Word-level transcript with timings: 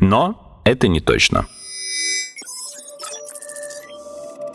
Но 0.00 0.60
это 0.64 0.88
не 0.88 1.00
точно. 1.00 1.46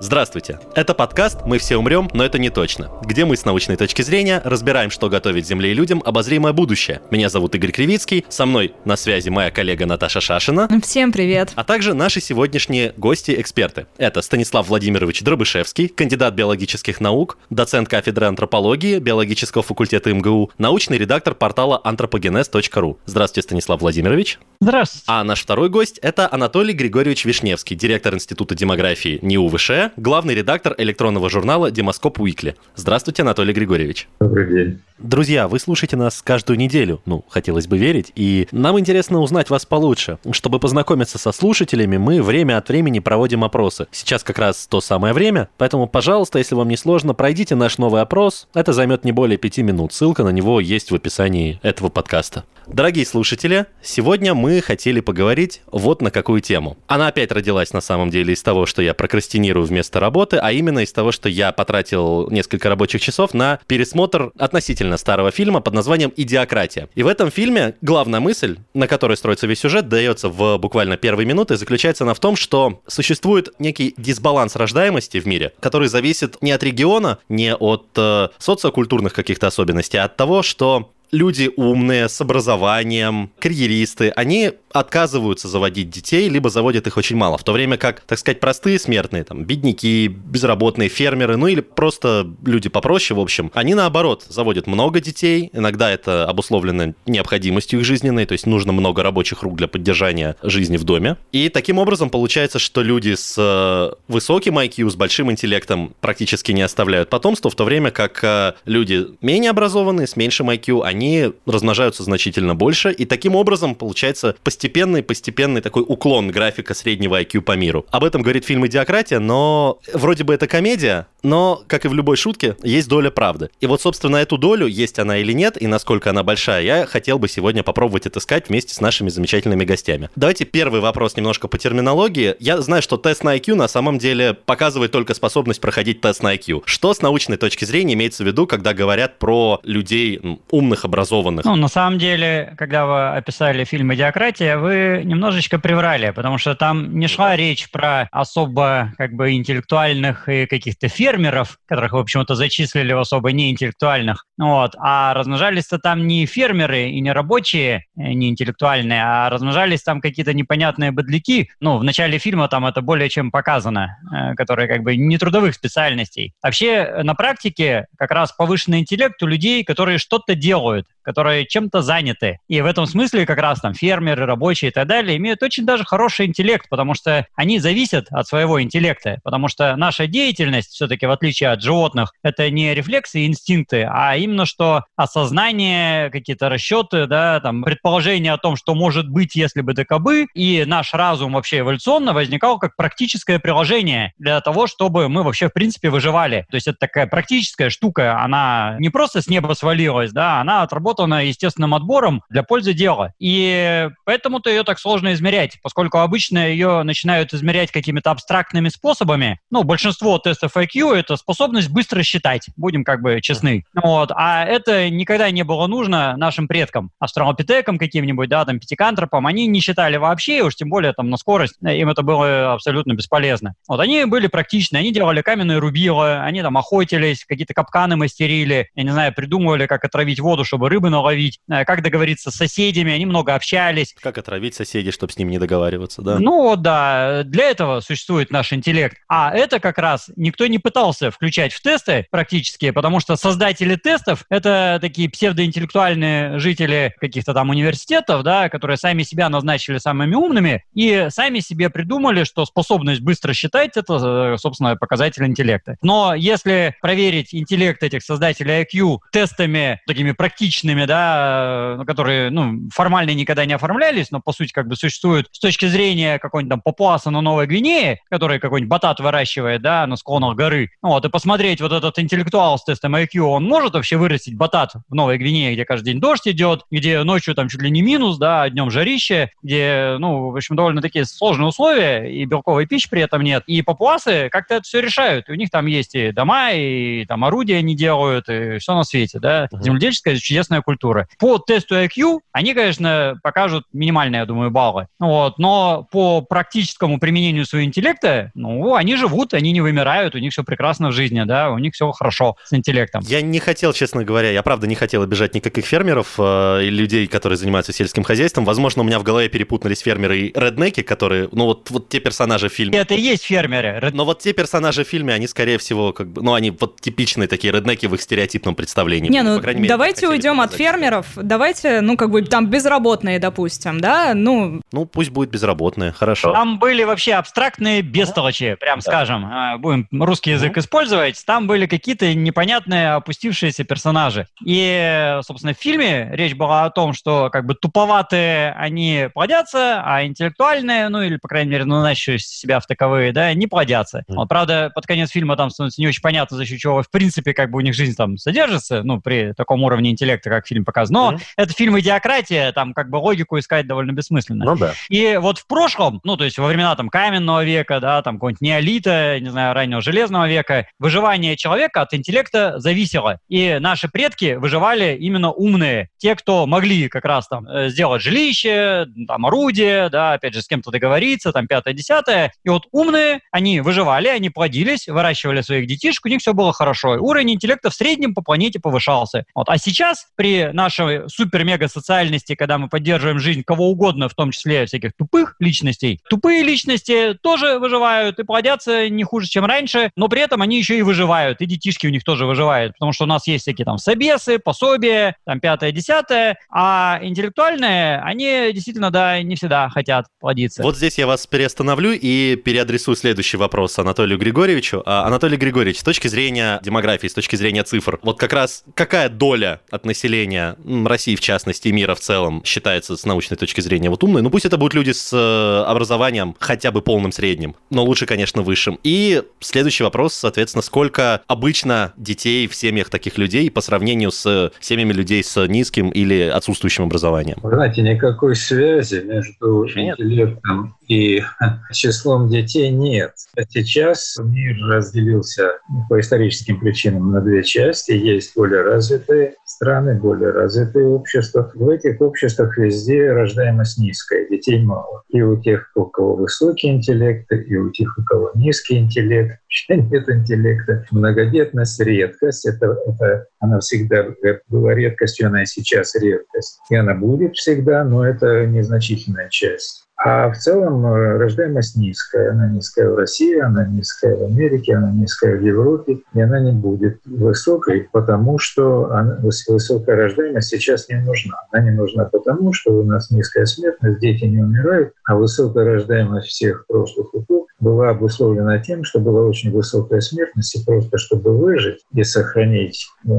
Здравствуйте. 0.03 0.59
Это 0.75 0.93
подкаст 0.93 1.45
«Мы 1.45 1.59
все 1.59 1.77
умрем, 1.77 2.09
но 2.13 2.25
это 2.25 2.37
не 2.37 2.49
точно», 2.49 2.91
где 3.03 3.23
мы 3.23 3.37
с 3.37 3.45
научной 3.45 3.77
точки 3.77 4.01
зрения 4.01 4.41
разбираем, 4.43 4.91
что 4.91 5.07
готовит 5.07 5.47
Земле 5.47 5.71
и 5.71 5.73
людям 5.73 6.03
обозримое 6.03 6.51
будущее. 6.51 6.99
Меня 7.09 7.29
зовут 7.29 7.55
Игорь 7.55 7.71
Кривицкий, 7.71 8.25
со 8.27 8.45
мной 8.45 8.73
на 8.83 8.97
связи 8.97 9.29
моя 9.29 9.49
коллега 9.49 9.85
Наташа 9.85 10.19
Шашина. 10.19 10.67
Всем 10.83 11.13
привет. 11.13 11.53
А 11.55 11.63
также 11.63 11.93
наши 11.93 12.19
сегодняшние 12.19 12.93
гости-эксперты. 12.97 13.87
Это 13.97 14.21
Станислав 14.21 14.67
Владимирович 14.67 15.21
Дробышевский, 15.21 15.87
кандидат 15.87 16.33
биологических 16.33 16.99
наук, 16.99 17.37
доцент 17.49 17.87
кафедры 17.87 18.25
антропологии 18.25 18.99
биологического 18.99 19.63
факультета 19.63 20.13
МГУ, 20.13 20.51
научный 20.57 20.97
редактор 20.97 21.33
портала 21.33 21.81
anthropogenes.ru. 21.81 22.97
Здравствуйте, 23.05 23.47
Станислав 23.47 23.79
Владимирович. 23.79 24.37
Здравствуйте. 24.59 25.05
А 25.07 25.23
наш 25.23 25.41
второй 25.41 25.69
гость– 25.69 25.97
это 26.01 26.27
Анатолий 26.29 26.73
Григорьевич 26.73 27.23
Вишневский, 27.23 27.77
директор 27.77 28.13
Института 28.13 28.53
демографии 28.53 29.19
НИУ 29.21 29.49
ВШ, 29.49 29.71
главный 29.97 30.35
редактор 30.35 30.75
электронного 30.77 31.29
журнала 31.29 31.71
«Демоскоп 31.71 32.19
Уикли». 32.19 32.55
Здравствуйте, 32.75 33.23
Анатолий 33.23 33.53
Григорьевич. 33.53 34.07
Добрый 34.19 34.47
день. 34.47 34.81
Друзья, 34.99 35.47
вы 35.47 35.59
слушаете 35.59 35.97
нас 35.97 36.21
каждую 36.21 36.57
неделю, 36.57 37.01
ну, 37.05 37.25
хотелось 37.27 37.67
бы 37.67 37.77
верить, 37.77 38.13
и 38.15 38.47
нам 38.51 38.79
интересно 38.79 39.19
узнать 39.19 39.49
вас 39.49 39.65
получше. 39.65 40.17
Чтобы 40.31 40.59
познакомиться 40.59 41.17
со 41.17 41.31
слушателями, 41.31 41.97
мы 41.97 42.21
время 42.21 42.57
от 42.57 42.69
времени 42.69 42.99
проводим 42.99 43.43
опросы. 43.43 43.87
Сейчас 43.91 44.23
как 44.23 44.37
раз 44.37 44.65
то 44.67 44.79
самое 44.79 45.13
время, 45.13 45.49
поэтому, 45.57 45.87
пожалуйста, 45.87 46.37
если 46.37 46.55
вам 46.55 46.69
не 46.69 46.77
сложно, 46.77 47.13
пройдите 47.13 47.55
наш 47.55 47.77
новый 47.79 48.01
опрос. 48.01 48.47
Это 48.53 48.71
займет 48.71 49.03
не 49.03 49.11
более 49.11 49.37
пяти 49.37 49.61
минут. 49.61 49.93
Ссылка 49.93 50.23
на 50.23 50.29
него 50.29 50.61
есть 50.61 50.91
в 50.91 50.95
описании 50.95 51.59
этого 51.63 51.89
подкаста. 51.89 52.45
Дорогие 52.65 53.05
слушатели, 53.05 53.65
сегодня 53.81 54.33
мы 54.33 54.61
хотели 54.61 55.01
поговорить 55.01 55.61
вот 55.69 56.01
на 56.01 56.11
какую 56.11 56.39
тему. 56.39 56.77
Она 56.87 57.07
опять 57.07 57.33
родилась 57.33 57.73
на 57.73 57.81
самом 57.81 58.09
деле 58.09 58.33
из 58.33 58.41
того, 58.41 58.65
что 58.65 58.81
я 58.81 58.93
прокрастинирую 58.93 59.65
вместо 59.65 59.82
работы, 59.99 60.37
а 60.37 60.51
именно 60.51 60.79
из 60.79 60.91
того, 60.91 61.11
что 61.11 61.29
я 61.29 61.51
потратил 61.51 62.29
несколько 62.29 62.69
рабочих 62.69 63.01
часов 63.01 63.33
на 63.33 63.59
пересмотр 63.67 64.31
относительно 64.37 64.97
старого 64.97 65.31
фильма 65.31 65.61
под 65.61 65.73
названием 65.73 66.13
«Идиократия». 66.15 66.89
И 66.95 67.03
в 67.03 67.07
этом 67.07 67.31
фильме 67.31 67.75
главная 67.81 68.19
мысль, 68.19 68.57
на 68.73 68.87
которой 68.87 69.17
строится 69.17 69.47
весь 69.47 69.59
сюжет, 69.59 69.87
дается 69.87 70.29
в 70.29 70.57
буквально 70.57 70.97
первые 70.97 71.25
минуты, 71.25 71.57
заключается 71.57 72.03
она 72.03 72.13
в 72.13 72.19
том, 72.19 72.35
что 72.35 72.81
существует 72.87 73.49
некий 73.59 73.93
дисбаланс 73.97 74.55
рождаемости 74.55 75.19
в 75.19 75.25
мире, 75.25 75.53
который 75.59 75.87
зависит 75.87 76.41
не 76.41 76.51
от 76.51 76.63
региона, 76.63 77.19
не 77.29 77.55
от 77.55 77.87
э, 77.95 78.29
социокультурных 78.37 79.13
каких-то 79.13 79.47
особенностей, 79.47 79.97
а 79.97 80.05
от 80.05 80.15
того, 80.15 80.43
что 80.43 80.91
люди 81.13 81.51
умные, 81.55 82.09
с 82.09 82.19
образованием, 82.19 83.29
карьеристы, 83.39 84.09
они 84.09 84.51
отказываются 84.71 85.47
заводить 85.47 85.91
детей, 85.91 86.27
либо 86.27 86.49
заводят 86.49 86.87
их 86.87 86.97
очень 86.97 87.15
мало. 87.15 87.37
В 87.37 87.43
то 87.43 87.53
время 87.53 87.77
как, 87.77 88.01
так 88.01 88.17
сказать, 88.17 88.39
простые 88.39 88.79
смертные, 88.79 89.23
там, 89.23 89.45
бедняки, 89.45 90.07
безработные, 90.07 90.89
фермеры, 90.89 91.37
ну 91.37 91.47
или 91.47 91.61
просто 91.61 92.27
люди 92.43 92.69
попроще, 92.69 93.15
в 93.15 93.21
общем, 93.21 93.51
они 93.53 93.75
наоборот 93.75 94.25
заводят 94.27 94.65
много 94.65 94.99
детей. 94.99 95.51
Иногда 95.53 95.91
это 95.91 96.25
обусловлено 96.25 96.95
необходимостью 97.05 97.79
их 97.79 97.85
жизненной, 97.85 98.25
то 98.25 98.33
есть 98.33 98.47
нужно 98.47 98.73
много 98.73 99.03
рабочих 99.03 99.43
рук 99.43 99.55
для 99.55 99.67
поддержания 99.67 100.35
жизни 100.41 100.77
в 100.77 100.83
доме. 100.83 101.17
И 101.31 101.49
таким 101.49 101.77
образом 101.77 102.09
получается, 102.09 102.57
что 102.57 102.81
люди 102.81 103.13
с 103.13 103.35
э, 103.37 103.95
высоким 104.07 104.57
IQ, 104.57 104.89
с 104.89 104.95
большим 104.95 105.31
интеллектом 105.31 105.93
практически 106.01 106.51
не 106.51 106.63
оставляют 106.63 107.11
потомство, 107.11 107.51
в 107.51 107.55
то 107.55 107.63
время 107.63 107.91
как 107.91 108.23
э, 108.23 108.53
люди 108.65 109.05
менее 109.21 109.51
образованные, 109.51 110.07
с 110.07 110.15
меньшим 110.15 110.49
IQ, 110.49 110.81
они 110.83 111.02
размножаются 111.45 112.03
значительно 112.03 112.55
больше. 112.55 112.91
И 112.91 113.05
таким 113.05 113.35
образом 113.35 113.75
получается 113.75 114.35
постепенный-постепенный 114.43 115.61
такой 115.61 115.83
уклон 115.87 116.29
графика 116.29 116.73
среднего 116.73 117.21
IQ 117.21 117.41
по 117.41 117.53
миру. 117.53 117.85
Об 117.89 118.03
этом 118.03 118.21
говорит 118.21 118.45
фильм 118.45 118.65
«Идиократия», 118.65 119.19
но 119.19 119.79
вроде 119.93 120.23
бы 120.23 120.33
это 120.33 120.47
комедия, 120.47 121.07
но, 121.23 121.63
как 121.67 121.85
и 121.85 121.87
в 121.87 121.93
любой 121.93 122.17
шутке, 122.17 122.55
есть 122.63 122.87
доля 122.87 123.09
правды. 123.09 123.49
И 123.59 123.65
вот, 123.65 123.81
собственно, 123.81 124.17
эту 124.17 124.37
долю, 124.37 124.67
есть 124.67 124.99
она 124.99 125.17
или 125.17 125.31
нет, 125.31 125.61
и 125.61 125.67
насколько 125.67 126.09
она 126.09 126.23
большая, 126.23 126.61
я 126.63 126.85
хотел 126.85 127.17
бы 127.17 127.27
сегодня 127.27 127.63
попробовать 127.63 128.05
отыскать 128.05 128.49
вместе 128.49 128.73
с 128.75 128.81
нашими 128.81 129.09
замечательными 129.09 129.63
гостями. 129.63 130.09
Давайте 130.15 130.45
первый 130.45 130.81
вопрос 130.81 131.15
немножко 131.15 131.47
по 131.47 131.57
терминологии. 131.57 132.35
Я 132.39 132.61
знаю, 132.61 132.81
что 132.81 132.97
тест 132.97 133.23
на 133.23 133.35
IQ 133.35 133.55
на 133.55 133.67
самом 133.67 133.97
деле 133.97 134.33
показывает 134.33 134.91
только 134.91 135.13
способность 135.13 135.61
проходить 135.61 136.01
тест 136.01 136.21
на 136.21 136.35
IQ. 136.35 136.63
Что 136.65 136.93
с 136.93 137.01
научной 137.01 137.37
точки 137.37 137.65
зрения 137.65 137.93
имеется 137.93 138.23
в 138.23 138.27
виду, 138.27 138.45
когда 138.45 138.73
говорят 138.73 139.19
про 139.19 139.59
людей 139.63 140.21
умных, 140.51 140.85
образованных? 140.85 141.45
Ну, 141.45 141.55
на 141.55 141.67
самом 141.67 141.97
деле, 141.99 142.53
когда 142.57 142.85
вы 142.85 143.09
описали 143.17 143.63
фильм 143.63 143.93
«Идиократия», 143.93 144.57
вы 144.57 145.01
немножечко 145.03 145.59
приврали, 145.59 146.11
потому 146.11 146.37
что 146.37 146.55
там 146.55 146.99
не 146.99 147.07
шла 147.07 147.35
речь 147.35 147.69
про 147.71 148.07
особо 148.11 148.93
как 148.97 149.13
бы 149.13 149.31
интеллектуальных 149.31 150.27
и 150.27 150.45
каких-то 150.45 150.87
фермеров, 151.13 151.59
которых, 151.67 151.93
в 151.93 151.97
общем-то, 151.97 152.35
зачислили 152.35 152.91
в 152.93 152.99
особо 152.99 153.31
неинтеллектуальных, 153.31 154.25
вот, 154.37 154.75
а 154.79 155.13
размножались-то 155.13 155.77
там 155.79 156.07
не 156.07 156.25
фермеры 156.25 156.89
и 156.89 156.99
не 157.01 157.11
рабочие, 157.11 157.85
э, 157.95 158.13
не 158.13 158.29
интеллектуальные, 158.29 159.03
а 159.03 159.29
размножались 159.29 159.83
там 159.83 160.01
какие-то 160.01 160.33
непонятные 160.33 160.91
быдляки, 160.91 161.49
ну, 161.59 161.77
в 161.77 161.83
начале 161.83 162.17
фильма 162.17 162.47
там 162.47 162.65
это 162.65 162.81
более 162.81 163.09
чем 163.09 163.31
показано, 163.31 163.97
э, 164.11 164.35
которые 164.35 164.67
как 164.67 164.81
бы 164.81 164.95
не 164.95 165.17
трудовых 165.17 165.53
специальностей. 165.53 166.33
Вообще, 166.41 167.01
на 167.03 167.13
практике 167.13 167.87
как 167.97 168.11
раз 168.11 168.31
повышенный 168.31 168.79
интеллект 168.79 169.21
у 169.21 169.27
людей, 169.27 169.63
которые 169.63 169.99
что-то 169.99 170.35
делают, 170.35 170.87
которые 171.03 171.45
чем-то 171.45 171.81
заняты. 171.81 172.39
И 172.47 172.59
в 172.61 172.65
этом 172.65 172.87
смысле 172.87 173.25
как 173.25 173.37
раз 173.37 173.59
там 173.59 173.73
фермеры, 173.73 174.25
рабочие 174.25 174.71
и 174.71 174.73
так 174.73 174.87
далее 174.87 175.17
имеют 175.17 175.43
очень 175.43 175.65
даже 175.65 175.83
хороший 175.83 176.25
интеллект, 176.25 176.67
потому 176.69 176.95
что 176.95 177.27
они 177.35 177.59
зависят 177.59 178.07
от 178.09 178.27
своего 178.27 178.61
интеллекта, 178.61 179.19
потому 179.23 179.47
что 179.47 179.75
наша 179.75 180.07
деятельность 180.07 180.71
все-таки, 180.71 181.05
в 181.05 181.11
отличие 181.11 181.51
от 181.51 181.61
животных, 181.61 182.13
это 182.23 182.49
не 182.49 182.73
рефлексы 182.73 183.21
и 183.21 183.27
инстинкты, 183.27 183.83
а 183.83 184.15
именно 184.23 184.45
что 184.45 184.85
осознание, 184.95 186.09
какие-то 186.09 186.49
расчеты, 186.49 187.07
да, 187.07 187.39
там, 187.39 187.63
предположение 187.63 188.33
о 188.33 188.37
том, 188.37 188.55
что 188.55 188.75
может 188.75 189.09
быть, 189.09 189.35
если 189.35 189.61
бы 189.61 189.73
докобы, 189.73 190.27
и 190.33 190.63
наш 190.65 190.93
разум 190.93 191.33
вообще 191.33 191.59
эволюционно 191.59 192.13
возникал 192.13 192.59
как 192.59 192.75
практическое 192.75 193.39
приложение 193.39 194.13
для 194.17 194.39
того, 194.41 194.67
чтобы 194.67 195.09
мы 195.09 195.23
вообще, 195.23 195.49
в 195.49 195.53
принципе, 195.53 195.89
выживали. 195.89 196.45
То 196.49 196.55
есть 196.55 196.67
это 196.67 196.77
такая 196.79 197.07
практическая 197.07 197.69
штука, 197.69 198.21
она 198.21 198.75
не 198.79 198.89
просто 198.89 199.21
с 199.21 199.27
неба 199.27 199.53
свалилась, 199.53 200.11
да, 200.11 200.41
она 200.41 200.63
отработана 200.63 201.25
естественным 201.25 201.73
отбором 201.75 202.23
для 202.29 202.43
пользы 202.43 202.73
дела. 202.73 203.13
И 203.19 203.89
поэтому-то 204.05 204.49
ее 204.49 204.63
так 204.63 204.79
сложно 204.79 205.13
измерять, 205.13 205.59
поскольку 205.61 205.99
обычно 205.99 206.47
ее 206.47 206.83
начинают 206.83 207.33
измерять 207.33 207.71
какими-то 207.71 208.11
абстрактными 208.11 208.69
способами. 208.69 209.39
Ну, 209.51 209.63
большинство 209.63 210.17
тестов 210.17 210.55
IQ— 210.55 210.95
это 210.95 211.15
способность 211.17 211.69
быстро 211.69 212.03
считать, 212.03 212.47
будем 212.55 212.83
как 212.83 213.01
бы 213.01 213.21
честны. 213.21 213.65
Вот. 213.73 214.11
А 214.15 214.45
это 214.45 214.89
никогда 214.89 215.29
не 215.31 215.43
было 215.43 215.67
нужно 215.67 216.15
нашим 216.17 216.47
предкам, 216.47 216.91
австралопитекам 216.99 217.77
каким-нибудь, 217.77 218.29
да, 218.29 218.45
там, 218.45 218.59
пятикантропам. 218.59 219.27
Они 219.27 219.47
не 219.47 219.59
считали 219.59 219.97
вообще, 219.97 220.43
уж 220.43 220.55
тем 220.55 220.69
более 220.69 220.93
там 220.93 221.09
на 221.09 221.17
скорость, 221.17 221.55
им 221.61 221.89
это 221.89 222.01
было 222.01 222.53
абсолютно 222.53 222.93
бесполезно. 222.93 223.53
Вот 223.67 223.79
они 223.79 224.05
были 224.05 224.27
практичны, 224.27 224.77
они 224.77 224.91
делали 224.91 225.21
каменные 225.21 225.59
рубилы, 225.59 226.19
они 226.19 226.41
там 226.41 226.57
охотились, 226.57 227.25
какие-то 227.25 227.53
капканы 227.53 227.95
мастерили, 227.95 228.69
я 228.75 228.83
не 228.83 228.91
знаю, 228.91 229.13
придумывали, 229.13 229.65
как 229.67 229.85
отравить 229.85 230.19
воду, 230.19 230.43
чтобы 230.43 230.69
рыбы 230.69 230.89
наловить, 230.89 231.39
э, 231.49 231.65
как 231.65 231.81
договориться 231.81 232.31
с 232.31 232.35
соседями, 232.35 232.93
они 232.93 233.05
много 233.05 233.35
общались. 233.35 233.95
Как 234.01 234.17
отравить 234.17 234.55
соседей, 234.55 234.91
чтобы 234.91 235.13
с 235.13 235.17
ним 235.17 235.29
не 235.29 235.39
договариваться, 235.39 236.01
да? 236.01 236.19
Ну 236.19 236.55
да, 236.55 237.23
для 237.23 237.49
этого 237.49 237.79
существует 237.79 238.31
наш 238.31 238.53
интеллект. 238.53 238.97
А 239.07 239.33
это 239.33 239.59
как 239.59 239.77
раз 239.77 240.09
никто 240.15 240.47
не 240.47 240.59
пытался 240.59 241.11
включать 241.11 241.53
в 241.53 241.61
тесты 241.61 242.07
практически, 242.11 242.71
потому 242.71 242.99
что 242.99 243.15
создатели 243.15 243.75
теста 243.75 244.02
энтузиастов— 244.03 244.25
это 244.29 244.77
такие 244.81 245.09
псевдоинтеллектуальные 245.09 246.39
жители 246.39 246.93
каких-то 246.99 247.33
там 247.33 247.49
университетов, 247.49 248.23
да, 248.23 248.49
которые 248.49 248.77
сами 248.77 249.03
себя 249.03 249.29
назначили 249.29 249.77
самыми 249.77 250.15
умными 250.15 250.63
и 250.73 251.07
сами 251.09 251.39
себе 251.39 251.69
придумали, 251.69 252.23
что 252.23 252.45
способность 252.45 253.01
быстро 253.01 253.33
считать— 253.33 253.71
это, 253.75 254.37
собственно, 254.37 254.75
показатель 254.75 255.25
интеллекта. 255.25 255.77
Но 255.81 256.13
если 256.15 256.75
проверить 256.81 257.33
интеллект 257.33 257.81
этих 257.83 258.03
создателей 258.03 258.63
IQ 258.63 258.99
тестами 259.11 259.81
такими 259.87 260.11
практичными, 260.11 260.85
да, 260.85 261.77
э, 261.79 261.85
которые, 261.85 262.29
ну, 262.29 262.69
формально 262.73 263.11
никогда 263.11 263.45
не 263.45 263.53
оформлялись, 263.53 264.11
но, 264.11 264.19
по 264.19 264.33
сути, 264.33 264.51
как 264.51 264.67
бы 264.67 264.75
существуют 264.75 265.27
с 265.31 265.39
точки 265.39 265.65
зрения 265.65 266.19
какой-нибудь 266.19 266.49
там 266.49 266.61
папуаса 266.61 267.09
на 267.09 267.21
Новой 267.21 267.47
Гвинее, 267.47 268.01
который 268.09 268.39
какой-нибудь 268.39 268.69
батат 268.69 268.99
выращивает, 268.99 269.61
да, 269.61 269.85
на 269.87 269.95
склонах 269.95 270.35
горы, 270.35 270.69
вот, 270.81 271.05
и 271.05 271.09
посмотреть 271.09 271.61
вот 271.61 271.71
этот 271.71 271.97
интеллектуал 271.99 272.57
с 272.57 272.63
тестом 272.63 272.95
IQ, 272.95 273.19
он 273.21 273.43
может 273.43 273.73
вообще 273.73 273.92
вырастить 273.95 274.35
батат 274.35 274.73
в 274.87 274.95
Новой 274.95 275.17
Гвинее, 275.17 275.53
где 275.53 275.65
каждый 275.65 275.91
день 275.91 275.99
дождь 275.99 276.27
идет, 276.27 276.63
где 276.71 277.03
ночью 277.03 277.35
там 277.35 277.49
чуть 277.49 277.61
ли 277.61 277.71
не 277.71 277.81
минус, 277.81 278.17
да, 278.17 278.43
а 278.43 278.49
днем 278.49 278.69
жарище, 278.71 279.31
где, 279.41 279.95
ну, 279.99 280.31
в 280.31 280.35
общем, 280.35 280.55
довольно 280.55 280.81
такие 280.81 281.05
сложные 281.05 281.47
условия, 281.47 282.11
и 282.11 282.25
белковой 282.25 282.65
пищи 282.65 282.89
при 282.89 283.01
этом 283.01 283.21
нет. 283.21 283.43
И 283.47 283.61
папуасы 283.61 284.29
как-то 284.31 284.55
это 284.55 284.63
все 284.63 284.81
решают. 284.81 285.29
И 285.29 285.31
у 285.31 285.35
них 285.35 285.49
там 285.49 285.65
есть 285.65 285.95
и 285.95 286.11
дома, 286.11 286.51
и 286.51 287.05
там 287.05 287.23
орудия 287.23 287.57
они 287.57 287.75
делают, 287.75 288.29
и 288.29 288.57
все 288.59 288.73
на 288.73 288.83
свете, 288.83 289.19
да. 289.19 289.45
Uh-huh. 289.45 289.61
Земледельческая 289.61 290.15
чудесная 290.17 290.61
культура. 290.61 291.07
По 291.19 291.37
тесту 291.37 291.75
IQ 291.75 292.19
они, 292.31 292.53
конечно, 292.53 293.19
покажут 293.23 293.65
минимальные, 293.73 294.19
я 294.19 294.25
думаю, 294.25 294.51
баллы. 294.51 294.87
Вот. 294.99 295.39
Но 295.39 295.87
по 295.91 296.21
практическому 296.21 296.99
применению 296.99 297.45
своего 297.45 297.65
интеллекта, 297.65 298.31
ну, 298.33 298.75
они 298.75 298.95
живут, 298.95 299.33
они 299.33 299.51
не 299.51 299.61
вымирают, 299.61 300.15
у 300.15 300.19
них 300.19 300.31
все 300.31 300.43
прекрасно 300.43 300.89
в 300.89 300.91
жизни, 300.91 301.23
да, 301.23 301.51
у 301.51 301.57
них 301.57 301.73
все 301.73 301.91
хорошо 301.91 302.35
с 302.43 302.53
интеллектом. 302.53 303.03
Я 303.05 303.21
не 303.21 303.39
хотел, 303.39 303.73
честно 303.83 304.05
говоря, 304.05 304.31
я 304.31 304.41
правда 304.43 304.65
не 304.65 304.75
хотел 304.75 305.03
обижать 305.03 305.35
никаких 305.35 305.65
фермеров 305.65 306.13
э, 306.17 306.63
и 306.63 306.69
людей, 306.69 307.05
которые 307.05 307.35
занимаются 307.35 307.73
сельским 307.73 308.03
хозяйством. 308.03 308.45
Возможно, 308.45 308.81
у 308.81 308.85
меня 308.85 308.97
в 308.97 309.03
голове 309.03 309.27
перепутались 309.27 309.79
фермеры 309.79 310.19
и 310.19 310.31
реднеки, 310.33 310.83
которые, 310.83 311.27
ну 311.33 311.43
вот, 311.47 311.69
вот 311.69 311.89
те 311.89 311.99
персонажи 311.99 312.47
в 312.47 312.53
фильме. 312.53 312.77
Это 312.77 312.93
и 312.93 313.01
есть 313.01 313.25
фермеры. 313.25 313.91
Но 313.93 314.05
вот 314.05 314.19
те 314.19 314.31
персонажи 314.31 314.85
в 314.85 314.87
фильме, 314.87 315.13
они, 315.13 315.27
скорее 315.27 315.57
всего, 315.57 315.91
как 315.91 316.07
бы, 316.07 316.23
ну, 316.23 316.33
они 316.33 316.51
вот 316.51 316.79
типичные 316.79 317.27
такие 317.27 317.51
реднеки 317.51 317.85
в 317.87 317.93
их 317.93 318.01
стереотипном 318.01 318.55
представлении. 318.55 319.09
Не, 319.09 319.21
ну, 319.21 319.41
мере, 319.41 319.67
давайте 319.67 320.07
уйдем 320.07 320.39
от 320.39 320.53
фермеров, 320.53 321.07
давайте, 321.17 321.81
ну, 321.81 321.97
как 321.97 322.09
бы 322.09 322.21
там 322.21 322.47
безработные, 322.47 323.19
допустим, 323.19 323.81
да, 323.81 324.13
ну... 324.13 324.61
Ну, 324.71 324.85
пусть 324.85 325.09
будет 325.09 325.29
безработные, 325.29 325.91
хорошо. 325.91 326.31
Там 326.31 326.57
были 326.57 326.85
вообще 326.85 327.15
абстрактные 327.15 327.81
бестолочи, 327.81 328.55
прям 328.61 328.79
да. 328.79 328.81
скажем, 328.81 329.25
а, 329.25 329.57
будем 329.57 329.89
русский 329.91 330.31
язык 330.31 330.57
использовать, 330.57 331.21
там 331.25 331.47
были 331.47 331.65
какие-то 331.65 332.13
непонятные 332.13 332.93
опустившиеся 332.93 333.65
персонажи. 333.73 334.27
И, 334.45 335.17
собственно, 335.25 335.55
в 335.55 335.57
фильме 335.57 336.09
речь 336.11 336.35
была 336.35 336.65
о 336.65 336.69
том, 336.69 336.93
что 336.93 337.31
как 337.31 337.47
бы 337.47 337.55
туповатые 337.55 338.51
они 338.51 339.07
плодятся, 339.11 339.81
а 339.83 340.05
интеллектуальные, 340.05 340.89
ну 340.89 341.01
или, 341.01 341.17
по 341.17 341.27
крайней 341.27 341.49
мере, 341.49 341.65
наносящие 341.65 342.19
себя 342.19 342.59
в 342.59 342.67
таковые, 342.67 343.11
да, 343.11 343.33
не 343.33 343.47
плодятся. 343.47 344.03
Вот, 344.07 344.29
правда, 344.29 344.71
под 344.75 344.85
конец 344.85 345.09
фильма 345.09 345.35
там 345.35 345.49
становится 345.49 345.81
не 345.81 345.87
очень 345.87 346.01
понятно, 346.01 346.37
за 346.37 346.45
счет 346.45 346.59
чего, 346.59 346.83
в 346.83 346.91
принципе, 346.91 347.33
как 347.33 347.49
бы 347.49 347.57
у 347.57 347.61
них 347.61 347.73
жизнь 347.73 347.95
там 347.95 348.17
содержится, 348.17 348.83
ну, 348.83 349.01
при 349.01 349.33
таком 349.33 349.63
уровне 349.63 349.89
интеллекта, 349.89 350.29
как 350.29 350.45
фильм 350.45 350.65
показан. 350.65 350.93
Но 350.93 351.13
mm. 351.13 351.21
это 351.37 351.53
фильм 351.53 351.79
«Идиократия», 351.79 352.51
там 352.51 352.75
как 352.75 352.91
бы 352.91 352.97
логику 352.97 353.39
искать 353.39 353.65
довольно 353.65 353.91
бессмысленно. 353.93 354.45
Ну 354.45 354.55
да. 354.55 354.73
И 354.89 355.17
вот 355.19 355.39
в 355.39 355.47
прошлом, 355.47 355.99
ну, 356.03 356.15
то 356.15 356.25
есть 356.25 356.37
во 356.37 356.45
времена 356.45 356.75
там 356.75 356.89
каменного 356.89 357.43
века, 357.43 357.79
да, 357.79 358.03
там 358.03 358.17
какого-нибудь 358.17 358.41
неолита, 358.41 359.19
не 359.19 359.29
знаю, 359.29 359.55
раннего 359.55 359.81
железного 359.81 360.27
века, 360.27 360.67
выживание 360.77 361.35
человека 361.35 361.81
от 361.81 361.95
интеллекта 361.95 362.59
зависело. 362.59 363.17
И 363.29 363.57
наши 363.63 363.87
предки 363.87 364.35
выживали 364.35 364.95
именно 364.99 365.31
умные. 365.31 365.89
Те, 365.97 366.15
кто 366.15 366.45
могли 366.45 366.89
как 366.89 367.05
раз 367.05 367.27
там 367.29 367.47
э, 367.47 367.69
сделать 367.69 368.01
жилище, 368.01 368.87
там 369.07 369.25
орудие, 369.25 369.89
да, 369.89 370.13
опять 370.13 370.33
же, 370.33 370.41
с 370.41 370.47
кем-то 370.47 370.69
договориться, 370.69 371.31
там 371.31 371.47
пятое-десятое. 371.47 372.33
И 372.43 372.49
вот 372.49 372.67
умные, 372.71 373.21
они 373.31 373.61
выживали, 373.61 374.09
они 374.09 374.29
плодились, 374.29 374.87
выращивали 374.87 375.41
своих 375.41 375.65
детишек, 375.65 376.05
у 376.05 376.09
них 376.09 376.19
все 376.19 376.33
было 376.33 376.51
хорошо. 376.51 376.97
Уровень 376.99 377.31
интеллекта 377.31 377.69
в 377.69 377.73
среднем 377.73 378.13
по 378.13 378.21
планете 378.21 378.59
повышался. 378.59 379.23
Вот. 379.33 379.47
А 379.47 379.57
сейчас 379.57 380.07
при 380.15 380.51
нашей 380.51 381.09
супер-мега-социальности, 381.09 382.35
когда 382.35 382.57
мы 382.57 382.67
поддерживаем 382.67 383.19
жизнь 383.19 383.43
кого 383.43 383.69
угодно, 383.69 384.09
в 384.09 384.13
том 384.13 384.31
числе 384.31 384.65
всяких 384.65 384.91
тупых 384.97 385.37
личностей, 385.39 386.01
тупые 386.09 386.43
личности 386.43 387.13
тоже 387.13 387.59
выживают 387.59 388.19
и 388.19 388.23
плодятся 388.23 388.89
не 388.89 389.05
хуже, 389.05 389.27
чем 389.27 389.45
раньше, 389.45 389.91
но 389.95 390.09
при 390.09 390.21
этом 390.21 390.41
они 390.41 390.57
еще 390.57 390.77
и 390.77 390.81
выживают, 390.81 391.39
и 391.39 391.45
детишки 391.45 391.87
у 391.87 391.91
них 391.91 392.03
тоже 392.03 392.25
выживают, 392.25 392.73
потому 392.73 392.91
что 392.91 393.05
у 393.05 393.07
нас 393.07 393.25
есть 393.25 393.45
всякие 393.53 393.65
там 393.65 393.77
собесы, 393.77 394.39
пособия, 394.39 395.15
там 395.25 395.39
пятое, 395.39 395.71
десятое, 395.71 396.37
а 396.49 396.99
интеллектуальные, 397.01 397.99
они 397.99 398.51
действительно, 398.51 398.89
да, 398.91 399.21
не 399.21 399.35
всегда 399.35 399.69
хотят 399.69 400.07
плодиться. 400.19 400.63
Вот 400.63 400.75
здесь 400.75 400.97
я 400.97 401.07
вас 401.07 401.27
переостановлю 401.27 401.91
и 401.93 402.35
переадресую 402.35 402.95
следующий 402.95 403.37
вопрос 403.37 403.77
Анатолию 403.77 404.17
Григорьевичу. 404.17 404.81
А, 404.85 405.05
Анатолий 405.05 405.37
Григорьевич, 405.37 405.79
с 405.79 405.83
точки 405.83 406.07
зрения 406.07 406.59
демографии, 406.63 407.07
с 407.07 407.13
точки 407.13 407.35
зрения 407.35 407.63
цифр, 407.63 407.99
вот 408.01 408.19
как 408.19 408.33
раз 408.33 408.63
какая 408.73 409.09
доля 409.09 409.61
от 409.69 409.85
населения 409.85 410.55
России, 410.85 411.15
в 411.15 411.21
частности, 411.21 411.67
и 411.67 411.71
мира 411.71 411.95
в 411.95 411.99
целом, 411.99 412.43
считается 412.43 412.97
с 412.97 413.05
научной 413.05 413.37
точки 413.37 413.61
зрения 413.61 413.89
вот 413.89 414.03
умной? 414.03 414.21
Ну 414.21 414.29
пусть 414.29 414.45
это 414.45 414.57
будут 414.57 414.73
люди 414.73 414.91
с 414.91 415.11
э, 415.13 415.63
образованием 415.69 416.35
хотя 416.39 416.71
бы 416.71 416.81
полным 416.81 417.11
средним, 417.11 417.55
но 417.69 417.83
лучше, 417.83 418.05
конечно, 418.05 418.41
высшим. 418.41 418.79
И 418.83 419.21
следующий 419.39 419.83
вопрос, 419.83 420.13
соответственно, 420.13 420.63
сколько 420.63 421.21
обычно 421.27 421.93
детей 421.97 422.47
в 422.47 422.55
семьях 422.55 422.89
таких 422.89 423.17
людей 423.17 423.42
по 423.49 423.61
сравнению 423.61 424.11
с 424.11 424.51
семьями 424.59 424.93
людей 424.93 425.23
с 425.23 425.47
низким 425.47 425.89
или 425.89 426.21
отсутствующим 426.21 426.85
образованием? 426.85 427.37
Вы 427.41 427.51
знаете, 427.51 427.81
никакой 427.81 428.35
связи 428.35 429.03
между 429.05 429.65
нет. 429.75 429.99
интеллектом 429.99 430.75
и 430.87 431.21
числом 431.71 432.29
детей 432.29 432.69
нет. 432.69 433.13
Сейчас 433.49 434.17
мир 434.23 434.57
разделился 434.67 435.59
по 435.89 435.99
историческим 435.99 436.59
причинам 436.59 437.11
на 437.11 437.21
две 437.21 437.43
части. 437.43 437.91
Есть 437.91 438.35
более 438.35 438.61
развитые 438.61 439.35
страны, 439.45 439.95
более 439.95 440.31
развитые 440.31 440.87
общества. 440.87 441.51
В 441.53 441.69
этих 441.69 442.01
обществах 442.01 442.57
везде 442.57 443.11
рождаемость 443.11 443.77
низкая, 443.77 444.27
детей 444.27 444.61
мало. 444.61 445.03
И 445.09 445.21
у 445.21 445.41
тех, 445.41 445.71
у 445.75 445.85
кого 445.85 446.15
высокий 446.15 446.69
интеллект, 446.69 447.31
и 447.31 447.55
у 447.55 447.69
тех, 447.71 447.97
у 447.97 448.03
кого 448.03 448.31
низкий 448.35 448.77
интеллект, 448.77 449.39
нет 449.69 450.09
интеллекта. 450.09 450.85
Многодетность— 450.91 451.79
редкость. 451.81 452.45
Это, 452.45 452.77
это 452.87 453.27
она 453.39 453.59
всегда 453.59 454.07
была 454.47 454.73
редкостью, 454.73 455.27
она 455.27 455.43
и 455.43 455.45
сейчас 455.45 455.95
редкость. 455.95 456.59
И 456.69 456.75
она 456.75 456.93
будет 456.93 457.35
всегда, 457.35 457.83
но 457.83 458.05
это 458.05 458.45
незначительная 458.45 459.29
часть. 459.29 459.83
А 459.95 460.29
в 460.31 460.37
целом 460.37 460.85
э, 460.85 461.17
рождаемость 461.17 461.77
низкая. 461.77 462.31
Она 462.31 462.47
низкая 462.47 462.89
в 462.89 462.95
России, 462.95 463.39
она 463.39 463.65
низкая 463.65 464.17
в 464.17 464.23
Америке, 464.23 464.75
она 464.75 464.91
низкая 464.91 465.37
в 465.37 465.41
Европе, 465.41 465.99
и 466.13 466.19
она 466.19 466.39
не 466.39 466.51
будет 466.51 466.99
высокой, 467.05 467.87
потому 467.91 468.37
что 468.37 468.91
она, 468.91 469.19
высокая 469.21 469.95
рождаемость 469.95 470.49
сейчас 470.49 470.89
не 470.89 470.95
нужна. 470.95 471.37
Она 471.51 471.63
не 471.63 471.71
нужна 471.71 472.05
потому, 472.05 472.53
что 472.53 472.73
у 472.73 472.83
нас 472.83 473.11
низкая 473.11 473.45
смертность, 473.45 473.99
дети 473.99 474.25
не 474.25 474.39
умирают, 474.41 474.93
а 475.05 475.15
высокая 475.15 475.63
рождаемость 475.63 476.27
всех 476.27 476.65
прошлых 476.67 477.07
эпох 477.13 477.42
была 477.63 477.89
обусловлена 477.89 478.59
тем, 478.59 478.83
что 478.83 478.99
была 478.99 479.21
очень 479.21 479.51
высокая 479.51 480.01
смертность, 480.01 480.55
и 480.55 480.63
просто 480.63 480.97
чтобы 480.97 481.35
выжить 481.35 481.79
и 481.93 482.03
сохранить 482.03 482.87
э, 483.05 483.09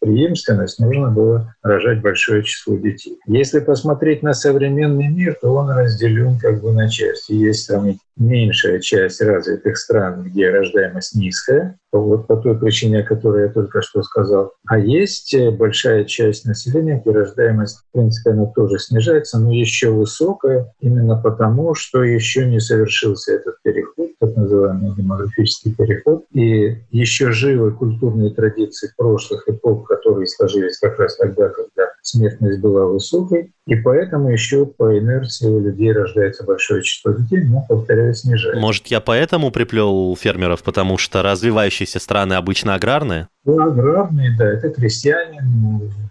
преемственность, 0.00 0.78
нужно 0.78 1.10
было 1.10 1.54
рожать 1.62 2.02
большое 2.02 2.44
число 2.44 2.76
детей. 2.76 3.18
Если 3.26 3.60
посмотреть 3.60 4.22
на 4.22 4.34
современный 4.34 5.08
мир, 5.08 5.36
то 5.40 5.52
он 5.54 5.70
разделен 5.70 6.38
как 6.38 6.60
бы 6.60 6.72
на 6.72 6.88
части. 6.88 7.32
Есть 7.32 7.68
там 7.68 7.96
меньшая 8.16 8.80
часть 8.80 9.20
развитых 9.20 9.76
стран, 9.76 10.24
где 10.24 10.50
рождаемость 10.50 11.14
низкая, 11.14 11.78
вот 11.98 12.26
по 12.26 12.36
той 12.36 12.58
причине, 12.58 13.00
о 13.00 13.02
которой 13.02 13.46
я 13.46 13.52
только 13.52 13.82
что 13.82 14.02
сказал. 14.02 14.52
А 14.66 14.78
есть 14.78 15.34
э, 15.34 15.50
большая 15.50 16.04
часть 16.04 16.46
населения, 16.46 17.00
где 17.04 17.10
рождаемость, 17.16 17.78
в 17.78 17.92
принципе, 17.92 18.30
она 18.30 18.46
тоже 18.46 18.78
снижается, 18.78 19.38
но 19.38 19.52
еще 19.52 19.90
высокая, 19.90 20.72
именно 20.80 21.16
потому, 21.16 21.74
что 21.74 22.02
еще 22.02 22.46
не 22.46 22.60
совершился 22.60 23.34
этот 23.34 23.56
переход, 23.62 24.10
так 24.20 24.36
называемый 24.36 24.94
демографический 24.94 25.74
переход, 25.74 26.24
и 26.32 26.78
еще 26.90 27.32
живы 27.32 27.72
культурные 27.72 28.30
традиции 28.30 28.90
прошлых 28.96 29.48
эпох, 29.48 29.88
которые 29.88 30.26
сложились 30.26 30.78
как 30.78 30.98
раз 30.98 31.16
тогда, 31.16 31.48
когда 31.48 31.88
смертность 32.06 32.60
была 32.60 32.86
высокой, 32.86 33.52
и 33.66 33.74
поэтому 33.74 34.30
еще 34.30 34.66
по 34.66 34.98
инерции 34.98 35.48
у 35.48 35.60
людей 35.60 35.92
рождается 35.92 36.44
большое 36.44 36.82
число 36.82 37.12
детей, 37.12 37.42
но, 37.44 37.64
повторяю, 37.68 38.14
снижается. 38.14 38.60
Может, 38.60 38.86
я 38.88 39.00
поэтому 39.00 39.50
приплел 39.50 40.16
фермеров, 40.16 40.62
потому 40.62 40.98
что 40.98 41.22
развивающиеся 41.22 41.98
страны 41.98 42.34
обычно 42.34 42.74
аграрные? 42.74 43.28
Ну, 43.44 43.60
аграрные, 43.60 44.36
да, 44.38 44.46
это 44.46 44.70
крестьяне, 44.70 45.42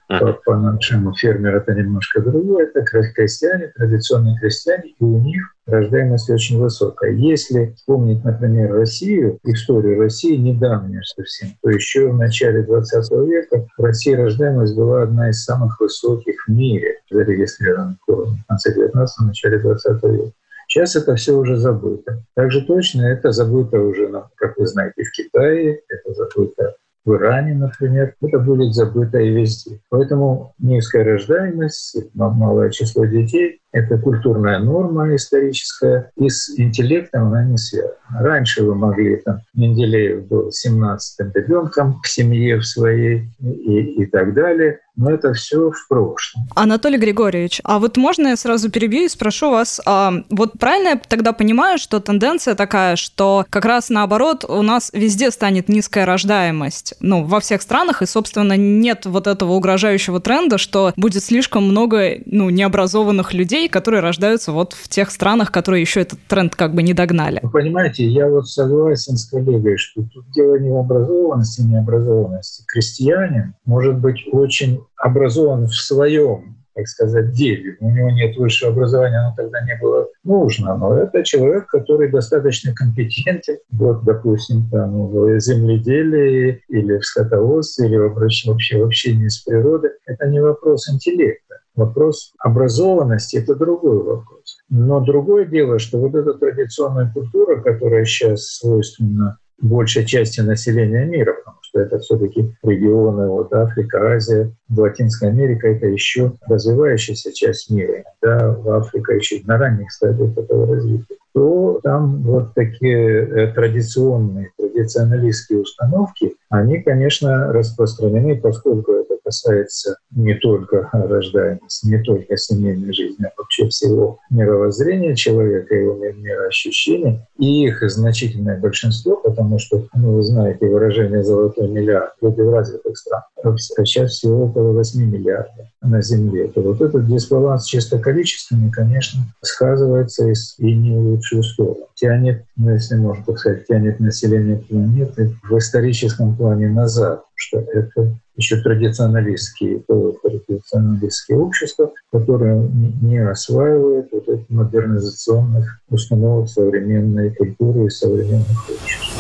по, 0.08 0.34
по 0.34 0.56
нашему 0.56 1.14
фермеру 1.14 1.58
это 1.58 1.74
немножко 1.74 2.22
другое. 2.22 2.68
Это 2.68 2.84
крестьяне, 2.84 3.72
традиционные 3.76 4.38
крестьяне, 4.40 4.90
и 5.00 5.04
у 5.04 5.20
них 5.20 5.44
рождаемость 5.66 6.30
очень 6.30 6.60
высокая. 6.60 7.12
Если 7.12 7.74
вспомнить, 7.76 8.24
например, 8.24 8.74
Россию, 8.74 9.40
историю 9.44 10.00
России 10.00 10.36
недавнюю 10.36 11.04
совсем, 11.04 11.50
то 11.62 11.70
еще 11.70 12.10
в 12.10 12.18
начале 12.18 12.62
20 12.64 13.12
века 13.28 13.68
в 13.78 13.84
России 13.84 14.14
рождаемость 14.14 14.76
была 14.76 15.04
одна 15.04 15.30
из 15.30 15.44
самых 15.44 15.80
высоких 15.80 16.36
в 16.48 16.52
мире 16.52 17.00
зарегистрированных 17.10 17.98
в 18.08 18.38
конце 18.48 18.74
19 18.74 19.28
начале 19.28 19.60
20 19.60 20.04
века. 20.04 20.32
Сейчас 20.68 20.96
это 20.96 21.16
все 21.16 21.34
уже 21.34 21.58
забыто. 21.58 22.24
Также 22.36 22.62
точно 22.66 23.04
это 23.04 23.32
забыто 23.32 23.80
уже, 23.80 24.12
как 24.36 24.58
вы 24.58 24.66
знаете, 24.66 25.04
в 25.04 25.12
Китае, 25.12 25.82
это 25.90 26.14
забыто 26.14 26.76
в 27.06 27.14
Иране, 27.14 27.54
например, 27.54 28.16
это 28.20 28.40
будет 28.40 28.74
забыто 28.74 29.20
и 29.20 29.30
везде. 29.30 29.80
Поэтому 29.90 30.54
низкая 30.58 31.04
рождаемость, 31.04 31.98
малое 32.14 32.72
число 32.72 33.06
детей– 33.06 33.62
это 33.76 33.98
культурная 33.98 34.60
норма 34.60 35.14
историческая, 35.16 36.10
и 36.16 36.30
с 36.30 36.58
интеллектом 36.58 37.28
она 37.28 37.44
не 37.44 37.58
связана. 37.58 37.94
Раньше 38.20 38.64
вы 38.64 38.74
могли, 38.74 39.18
там, 39.18 39.42
Менделеев 39.54 40.28
был 40.28 40.50
17-м 40.50 41.32
ребенком 41.36 42.00
в 42.02 42.08
семье 42.08 42.60
в 42.60 42.66
своей 42.66 43.30
и, 43.42 44.04
и 44.04 44.06
так 44.06 44.34
далее 44.34 44.80
но 44.96 45.12
это 45.12 45.34
все 45.34 45.72
в 45.72 45.88
прошлом. 45.88 46.48
Анатолий 46.56 46.98
Григорьевич, 46.98 47.62
а 47.64 47.80
вот 47.80 47.98
можно 47.98 48.30
я 48.30 48.38
сразу 48.38 48.70
перебью 48.70 49.04
и 49.04 49.10
спрошу 49.10 49.52
вас, 49.52 49.82
а 49.86 50.14
вот 50.30 50.54
правильно 50.60 50.90
я 50.90 50.96
тогда 50.96 51.34
понимаю, 51.34 51.78
что 51.78 52.00
тенденция 52.00 52.56
такая, 52.56 52.96
что 52.96 53.46
как 53.50 53.66
раз 53.66 53.90
наоборот 53.90 54.46
у 54.48 54.62
нас 54.62 54.90
везде 54.94 55.32
станет 55.32 55.70
низкая 55.70 56.06
рождаемость, 56.06 56.96
ну, 57.00 57.24
во 57.24 57.40
всех 57.40 57.62
странах, 57.62 58.02
и, 58.02 58.06
собственно, 58.06 58.56
нет 58.56 59.06
вот 59.06 59.28
этого 59.28 59.54
угрожающего 59.54 60.20
тренда, 60.20 60.58
что 60.58 60.94
будет 60.96 61.24
слишком 61.24 61.64
много, 61.64 62.18
ну, 62.26 62.50
необразованных 62.50 63.34
людей, 63.34 63.65
которые 63.68 64.02
рождаются 64.02 64.52
вот 64.52 64.74
в 64.74 64.88
тех 64.88 65.12
странах, 65.12 65.52
которые 65.52 65.82
еще 65.82 66.02
этот 66.02 66.20
тренд 66.28 66.56
как 66.56 66.74
бы 66.74 66.84
не 66.84 66.94
догнали. 66.94 67.40
Вы 67.42 67.50
понимаете, 67.50 68.06
я 68.06 68.28
вот 68.28 68.48
согласен 68.48 69.18
с 69.18 69.30
коллегой, 69.30 69.78
что 69.78 70.04
тут 70.04 70.30
дело 70.32 70.56
не 70.58 70.70
в 70.70 70.78
образованности, 70.78 71.62
необразованности. 71.62 72.64
Крестьянин 72.68 73.54
может 73.66 73.98
быть 74.00 74.26
очень 74.32 74.82
образован 74.98 75.68
в 75.68 75.76
своем, 75.76 76.56
так 76.76 76.88
сказать, 76.88 77.32
деле. 77.32 77.78
У 77.80 77.90
него 77.90 78.10
нет 78.12 78.36
высшего 78.36 78.72
образования, 78.72 79.20
оно 79.20 79.34
тогда 79.36 79.62
не 79.62 79.78
было 79.82 80.08
нужно. 80.26 80.76
Но 80.76 80.98
это 80.98 81.24
человек, 81.24 81.68
который 81.68 82.12
достаточно 82.12 82.74
компетентен, 82.74 83.58
вот, 83.72 84.04
допустим, 84.04 84.68
там, 84.70 85.08
в 85.08 85.40
земледелии 85.40 86.62
или 86.68 86.98
в 86.98 87.06
скотоводстве, 87.06 87.88
или 87.88 87.96
вообще 87.96 88.80
в 88.80 88.84
общении 88.84 89.30
с 89.30 89.38
природой. 89.38 89.92
Это 90.06 90.28
не 90.28 90.42
вопрос 90.42 90.90
интеллекта. 90.90 91.45
Вопрос 91.76 92.34
образованности– 92.40 93.36
это 93.38 93.56
другой 93.56 94.02
вопрос. 94.02 94.58
Но 94.70 95.02
другое 95.02 95.46
дело, 95.46 95.78
что 95.80 96.00
вот 96.00 96.16
эта 96.16 96.34
традиционная 96.34 97.12
культура, 97.14 97.62
которая 97.62 98.06
сейчас 98.06 98.46
свойственна 98.58 99.38
большей 99.60 100.06
части 100.06 100.42
населения 100.42 101.06
мира, 101.06 101.34
потому 101.34 101.58
что 101.62 101.80
это 101.80 102.00
все-таки 102.00 102.54
регионы, 102.64 103.28
вот 103.28 103.54
Африка, 103.54 104.14
Азия, 104.14 104.52
Латинская 104.70 105.30
Америка— 105.30 105.68
это 105.70 105.88
еще 105.88 106.34
развивающаяся 106.48 107.34
часть 107.34 107.70
мира. 107.70 108.04
Да, 108.22 108.58
Африка 108.68 109.14
еще 109.14 109.42
на 109.46 109.58
ранних 109.58 109.92
стадиях 109.92 110.38
этого 110.38 110.68
развития 110.68 111.16
то 111.36 111.82
там 111.84 112.22
вот 112.24 112.54
такие 112.54 113.28
э, 113.28 113.54
традиционные, 113.54 114.52
традиционалистские 114.58 115.60
установки, 115.60 116.36
они, 116.50 116.82
конечно, 116.82 117.52
распространены, 117.52 118.40
поскольку 118.40 118.94
касается 119.26 119.98
не 120.16 120.36
только 120.36 120.90
рождаемости, 120.94 121.88
не 121.88 122.02
только 122.04 122.38
семейной 122.38 122.94
жизни, 122.94 123.26
а 123.26 123.32
вообще 123.38 123.68
всего 123.68 124.20
мировоззрения 124.30 125.16
человека, 125.16 125.74
его 125.76 125.96
мироощущений, 125.96 127.22
и 127.40 127.66
их 127.66 127.82
значительное 127.90 128.60
большинство, 128.60 129.18
потому 129.18 129.60
что, 129.60 129.88
ну, 129.96 130.14
вы 130.14 130.24
знаете 130.24 130.68
выражение 130.68 131.24
«золотой 131.24 131.68
миллиард», 131.68 132.14
люди 132.22 132.42
в 132.42 132.54
развитых 132.54 132.98
странах, 132.98 133.26
сейчас 133.60 134.12
всего 134.12 134.46
около 134.46 134.72
8 134.74 135.04
миллиардов 135.04 135.68
на 135.82 136.02
Земле, 136.02 136.48
то 136.48 136.62
вот 136.62 136.82
этот 136.82 137.08
дисбаланс 137.08 137.66
чисто 137.66 138.00
количественный, 138.00 138.72
конечно, 138.72 139.22
сказывается 139.42 140.28
и 140.28 140.74
не 140.74 140.98
в 140.98 141.12
лучшую 141.12 141.44
сторону. 141.44 141.88
Тянет, 141.96 142.46
ну, 142.56 142.72
если 142.72 142.96
можно 142.96 143.24
так 143.26 143.40
сказать, 143.40 143.68
тянет 143.68 144.00
население 144.00 144.58
планеты 144.58 145.36
в 145.44 145.58
историческом 145.58 146.36
плане 146.36 146.70
назад, 146.70 147.24
что 147.36 147.60
это 147.60 148.18
еще 148.38 148.58
традиционалистские, 148.62 149.82
традиционалистские 150.22 151.38
общества, 151.38 151.92
которые 152.12 152.70
не 153.02 153.18
осваивают 153.20 154.10
вот 154.12 154.28
этих 154.28 154.50
модернизационных 154.50 155.80
установок 155.90 156.50
современной 156.50 157.34
культуры 157.34 157.88
и 157.88 157.90
современных 157.90 158.70
обществ. 158.70 159.16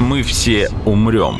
Мы 0.00 0.22
все 0.22 0.68
умрем. 0.84 1.36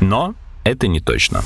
Но 0.00 0.34
это 0.64 0.88
не 0.88 1.00
точно. 1.00 1.42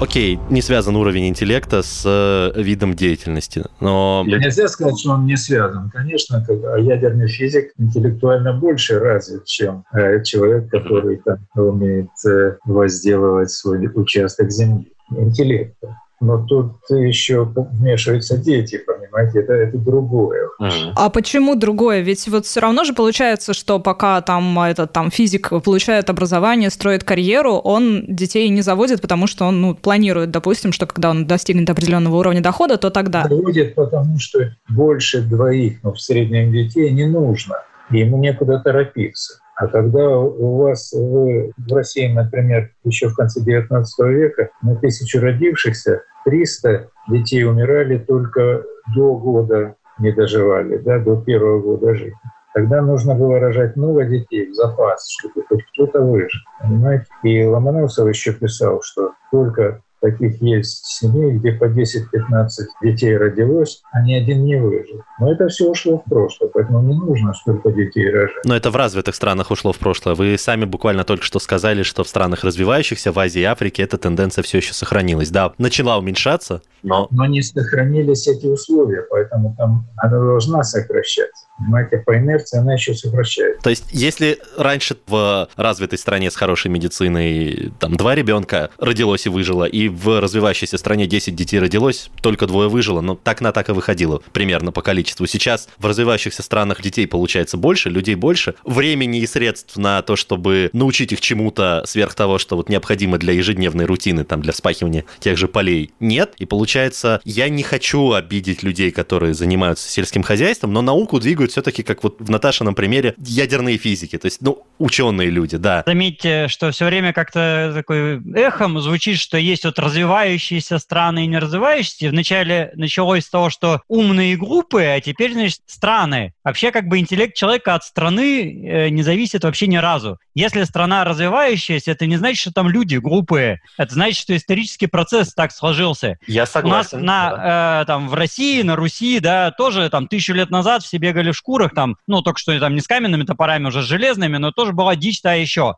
Окей, 0.00 0.38
не 0.48 0.62
связан 0.62 0.94
уровень 0.94 1.28
интеллекта 1.28 1.82
с 1.82 2.04
э, 2.06 2.52
видом 2.60 2.94
деятельности, 2.94 3.64
но... 3.80 4.22
Нельзя 4.24 4.68
сказать, 4.68 5.00
что 5.00 5.10
он 5.10 5.26
не 5.26 5.36
связан. 5.36 5.90
Конечно, 5.90 6.44
как, 6.46 6.56
ядерный 6.78 7.26
физик 7.26 7.72
интеллектуально 7.78 8.52
больше 8.52 9.00
развит, 9.00 9.44
чем 9.46 9.84
э, 9.92 10.22
человек, 10.22 10.70
который 10.70 11.16
там, 11.24 11.38
умеет 11.56 12.10
э, 12.24 12.58
возделывать 12.64 13.50
свой 13.50 13.88
участок 13.92 14.52
земли. 14.52 14.92
Интеллекта. 15.10 15.96
Но 16.20 16.44
тут 16.44 16.78
еще 16.90 17.44
вмешиваются 17.44 18.36
дети, 18.36 18.78
понимаете, 18.78 19.40
это, 19.40 19.52
это 19.52 19.78
другое. 19.78 20.48
А 20.96 21.10
почему 21.10 21.54
другое? 21.54 22.00
Ведь 22.00 22.26
вот 22.28 22.44
все 22.44 22.60
равно 22.60 22.84
же 22.84 22.92
получается, 22.92 23.54
что 23.54 23.78
пока 23.78 24.20
там 24.20 24.58
этот 24.58 24.92
там 24.92 25.10
физик 25.12 25.50
получает 25.64 26.10
образование, 26.10 26.70
строит 26.70 27.04
карьеру, 27.04 27.52
он 27.54 28.04
детей 28.08 28.48
не 28.48 28.62
заводит, 28.62 29.00
потому 29.00 29.28
что 29.28 29.44
он 29.44 29.60
ну, 29.60 29.74
планирует, 29.74 30.32
допустим, 30.32 30.72
что 30.72 30.86
когда 30.86 31.10
он 31.10 31.26
достигнет 31.26 31.70
определенного 31.70 32.16
уровня 32.16 32.40
дохода, 32.40 32.78
то 32.78 32.90
тогда. 32.90 33.26
Заводит, 33.28 33.76
потому 33.76 34.18
что 34.18 34.52
больше 34.68 35.22
двоих, 35.22 35.78
ну, 35.84 35.92
в 35.92 36.00
среднем 36.00 36.52
детей 36.52 36.90
не 36.90 37.06
нужно, 37.06 37.62
и 37.90 37.98
ему 37.98 38.18
некуда 38.18 38.58
торопиться. 38.58 39.38
А 39.58 39.66
когда 39.66 40.08
у 40.18 40.56
вас 40.56 40.92
вы, 40.92 41.52
в 41.56 41.74
России, 41.74 42.06
например, 42.06 42.70
еще 42.84 43.08
в 43.08 43.16
конце 43.16 43.40
XIX 43.40 43.84
века 44.06 44.50
на 44.62 44.76
тысячу 44.76 45.20
родившихся 45.20 46.02
300 46.24 46.88
детей 47.08 47.44
умирали 47.44 47.98
только 47.98 48.62
до 48.94 49.16
года, 49.16 49.74
не 49.98 50.12
доживали, 50.12 50.76
да, 50.76 51.00
до 51.00 51.20
первого 51.20 51.60
года 51.60 51.92
жизни. 51.96 52.14
Тогда 52.54 52.82
нужно 52.82 53.16
было 53.16 53.40
рожать 53.40 53.74
много 53.74 54.04
детей 54.04 54.48
в 54.48 54.54
запас, 54.54 55.08
чтобы 55.18 55.44
хоть 55.48 55.64
кто-то 55.72 56.02
выжил. 56.02 56.40
Понимаете? 56.60 57.06
И 57.24 57.44
Ломоносов 57.44 58.08
еще 58.08 58.32
писал, 58.32 58.80
что 58.82 59.12
только 59.32 59.82
Таких 60.00 60.40
есть 60.40 60.84
семей, 60.86 61.32
где 61.32 61.52
по 61.52 61.64
10-15 61.64 62.48
детей 62.82 63.16
родилось, 63.16 63.82
а 63.90 64.00
ни 64.02 64.14
один 64.14 64.44
не 64.44 64.56
выжил. 64.56 65.02
Но 65.18 65.32
это 65.32 65.48
все 65.48 65.68
ушло 65.68 65.98
в 65.98 66.08
прошлое, 66.08 66.48
поэтому 66.54 66.82
не 66.82 66.94
нужно 66.94 67.34
столько 67.34 67.72
детей 67.72 68.08
рожать. 68.08 68.44
Но 68.44 68.56
это 68.56 68.70
в 68.70 68.76
развитых 68.76 69.14
странах 69.16 69.50
ушло 69.50 69.72
в 69.72 69.78
прошлое. 69.78 70.14
Вы 70.14 70.38
сами 70.38 70.64
буквально 70.66 71.02
только 71.02 71.24
что 71.24 71.40
сказали, 71.40 71.82
что 71.82 72.04
в 72.04 72.08
странах 72.08 72.44
развивающихся, 72.44 73.10
в 73.10 73.18
Азии 73.18 73.40
и 73.40 73.44
Африке, 73.44 73.82
эта 73.82 73.98
тенденция 73.98 74.42
все 74.42 74.58
еще 74.58 74.72
сохранилась. 74.72 75.30
Да, 75.30 75.52
начала 75.58 75.98
уменьшаться, 75.98 76.62
но... 76.82 77.08
Но 77.10 77.26
не 77.26 77.42
сохранились 77.42 78.28
эти 78.28 78.46
условия, 78.46 79.04
поэтому 79.10 79.54
там 79.58 79.88
она 79.96 80.18
должна 80.18 80.62
сокращаться. 80.62 81.47
Понимаете, 81.58 81.98
по 81.98 82.16
инерции 82.16 82.58
она 82.58 82.74
еще 82.74 82.94
сокращается. 82.94 83.62
То 83.62 83.70
есть, 83.70 83.84
если 83.90 84.38
раньше 84.56 84.96
в 85.06 85.48
развитой 85.56 85.98
стране 85.98 86.30
с 86.30 86.36
хорошей 86.36 86.70
медициной 86.70 87.72
там 87.80 87.96
два 87.96 88.14
ребенка 88.14 88.70
родилось 88.78 89.26
и 89.26 89.28
выжило, 89.28 89.64
и 89.64 89.88
в 89.88 90.20
развивающейся 90.20 90.78
стране 90.78 91.06
10 91.06 91.34
детей 91.34 91.58
родилось, 91.58 92.10
только 92.22 92.46
двое 92.46 92.68
выжило, 92.68 93.00
но 93.00 93.16
так 93.16 93.40
на 93.40 93.52
так 93.52 93.68
и 93.68 93.72
выходило 93.72 94.22
примерно 94.32 94.70
по 94.70 94.82
количеству. 94.82 95.26
Сейчас 95.26 95.68
в 95.78 95.86
развивающихся 95.86 96.42
странах 96.42 96.80
детей 96.80 97.06
получается 97.06 97.56
больше, 97.56 97.90
людей 97.90 98.14
больше, 98.14 98.54
времени 98.64 99.18
и 99.20 99.26
средств 99.26 99.76
на 99.76 100.02
то, 100.02 100.14
чтобы 100.14 100.70
научить 100.72 101.12
их 101.12 101.20
чему-то 101.20 101.82
сверх 101.86 102.14
того, 102.14 102.38
что 102.38 102.56
вот 102.56 102.68
необходимо 102.68 103.18
для 103.18 103.32
ежедневной 103.32 103.84
рутины, 103.86 104.24
там, 104.24 104.42
для 104.42 104.52
вспахивания 104.52 105.04
тех 105.18 105.36
же 105.36 105.48
полей, 105.48 105.90
нет. 105.98 106.34
И 106.38 106.44
получается, 106.44 107.20
я 107.24 107.48
не 107.48 107.64
хочу 107.64 108.12
обидеть 108.12 108.62
людей, 108.62 108.92
которые 108.92 109.34
занимаются 109.34 109.88
сельским 109.88 110.22
хозяйством, 110.22 110.72
но 110.72 110.82
науку 110.82 111.18
двигают 111.18 111.47
реагируют 111.48 111.52
все-таки, 111.52 111.82
как 111.82 112.02
вот 112.02 112.20
в 112.20 112.30
Наташином 112.30 112.74
примере, 112.74 113.14
ядерные 113.18 113.78
физики, 113.78 114.18
то 114.18 114.26
есть, 114.26 114.40
ну, 114.40 114.64
ученые 114.78 115.30
люди, 115.30 115.56
да. 115.56 115.82
Заметьте, 115.86 116.48
что 116.48 116.70
все 116.70 116.86
время 116.86 117.12
как-то 117.12 117.72
такой 117.74 118.20
эхом 118.34 118.80
звучит, 118.80 119.18
что 119.18 119.38
есть 119.38 119.64
вот 119.64 119.78
развивающиеся 119.78 120.78
страны 120.78 121.24
и 121.24 121.26
не 121.26 121.38
развивающиеся. 121.38 122.10
Вначале 122.10 122.70
началось 122.74 123.24
с 123.24 123.30
того, 123.30 123.50
что 123.50 123.80
умные 123.88 124.36
группы, 124.36 124.82
а 124.82 125.00
теперь, 125.00 125.32
значит, 125.32 125.60
страны. 125.66 126.32
Вообще, 126.44 126.70
как 126.70 126.86
бы 126.86 126.98
интеллект 126.98 127.36
человека 127.36 127.74
от 127.74 127.84
страны 127.84 128.64
э, 128.66 128.88
не 128.90 129.02
зависит 129.02 129.44
вообще 129.44 129.66
ни 129.66 129.76
разу. 129.76 130.18
Если 130.34 130.62
страна 130.64 131.04
развивающаяся, 131.04 131.90
это 131.90 132.06
не 132.06 132.16
значит, 132.16 132.40
что 132.40 132.52
там 132.52 132.68
люди 132.68 132.96
глупые. 132.96 133.60
Это 133.76 133.94
значит, 133.94 134.20
что 134.20 134.36
исторический 134.36 134.86
процесс 134.86 135.34
так 135.34 135.52
сложился. 135.52 136.18
Я 136.26 136.46
согласен. 136.46 136.98
У 136.98 137.02
нас 137.02 137.06
на, 137.06 137.36
да. 137.36 137.82
э, 137.82 137.84
там, 137.86 138.08
в 138.08 138.14
России, 138.14 138.62
на 138.62 138.76
Руси, 138.76 139.20
да, 139.20 139.50
тоже 139.50 139.88
там 139.90 140.06
тысячу 140.06 140.34
лет 140.34 140.50
назад 140.50 140.82
все 140.82 140.98
бегали 140.98 141.32
в 141.32 141.36
шкурах, 141.38 141.74
там, 141.74 141.96
ну, 142.06 142.22
только 142.22 142.38
что 142.38 142.58
там 142.60 142.74
не 142.74 142.80
с 142.80 142.86
каменными 142.86 143.24
топорами, 143.24 143.66
уже 143.66 143.82
с 143.82 143.86
железными, 143.86 144.36
но 144.36 144.52
тоже 144.52 144.72
была 144.72 144.96
дичь 144.96 145.20
та 145.20 145.34
еще. 145.34 145.76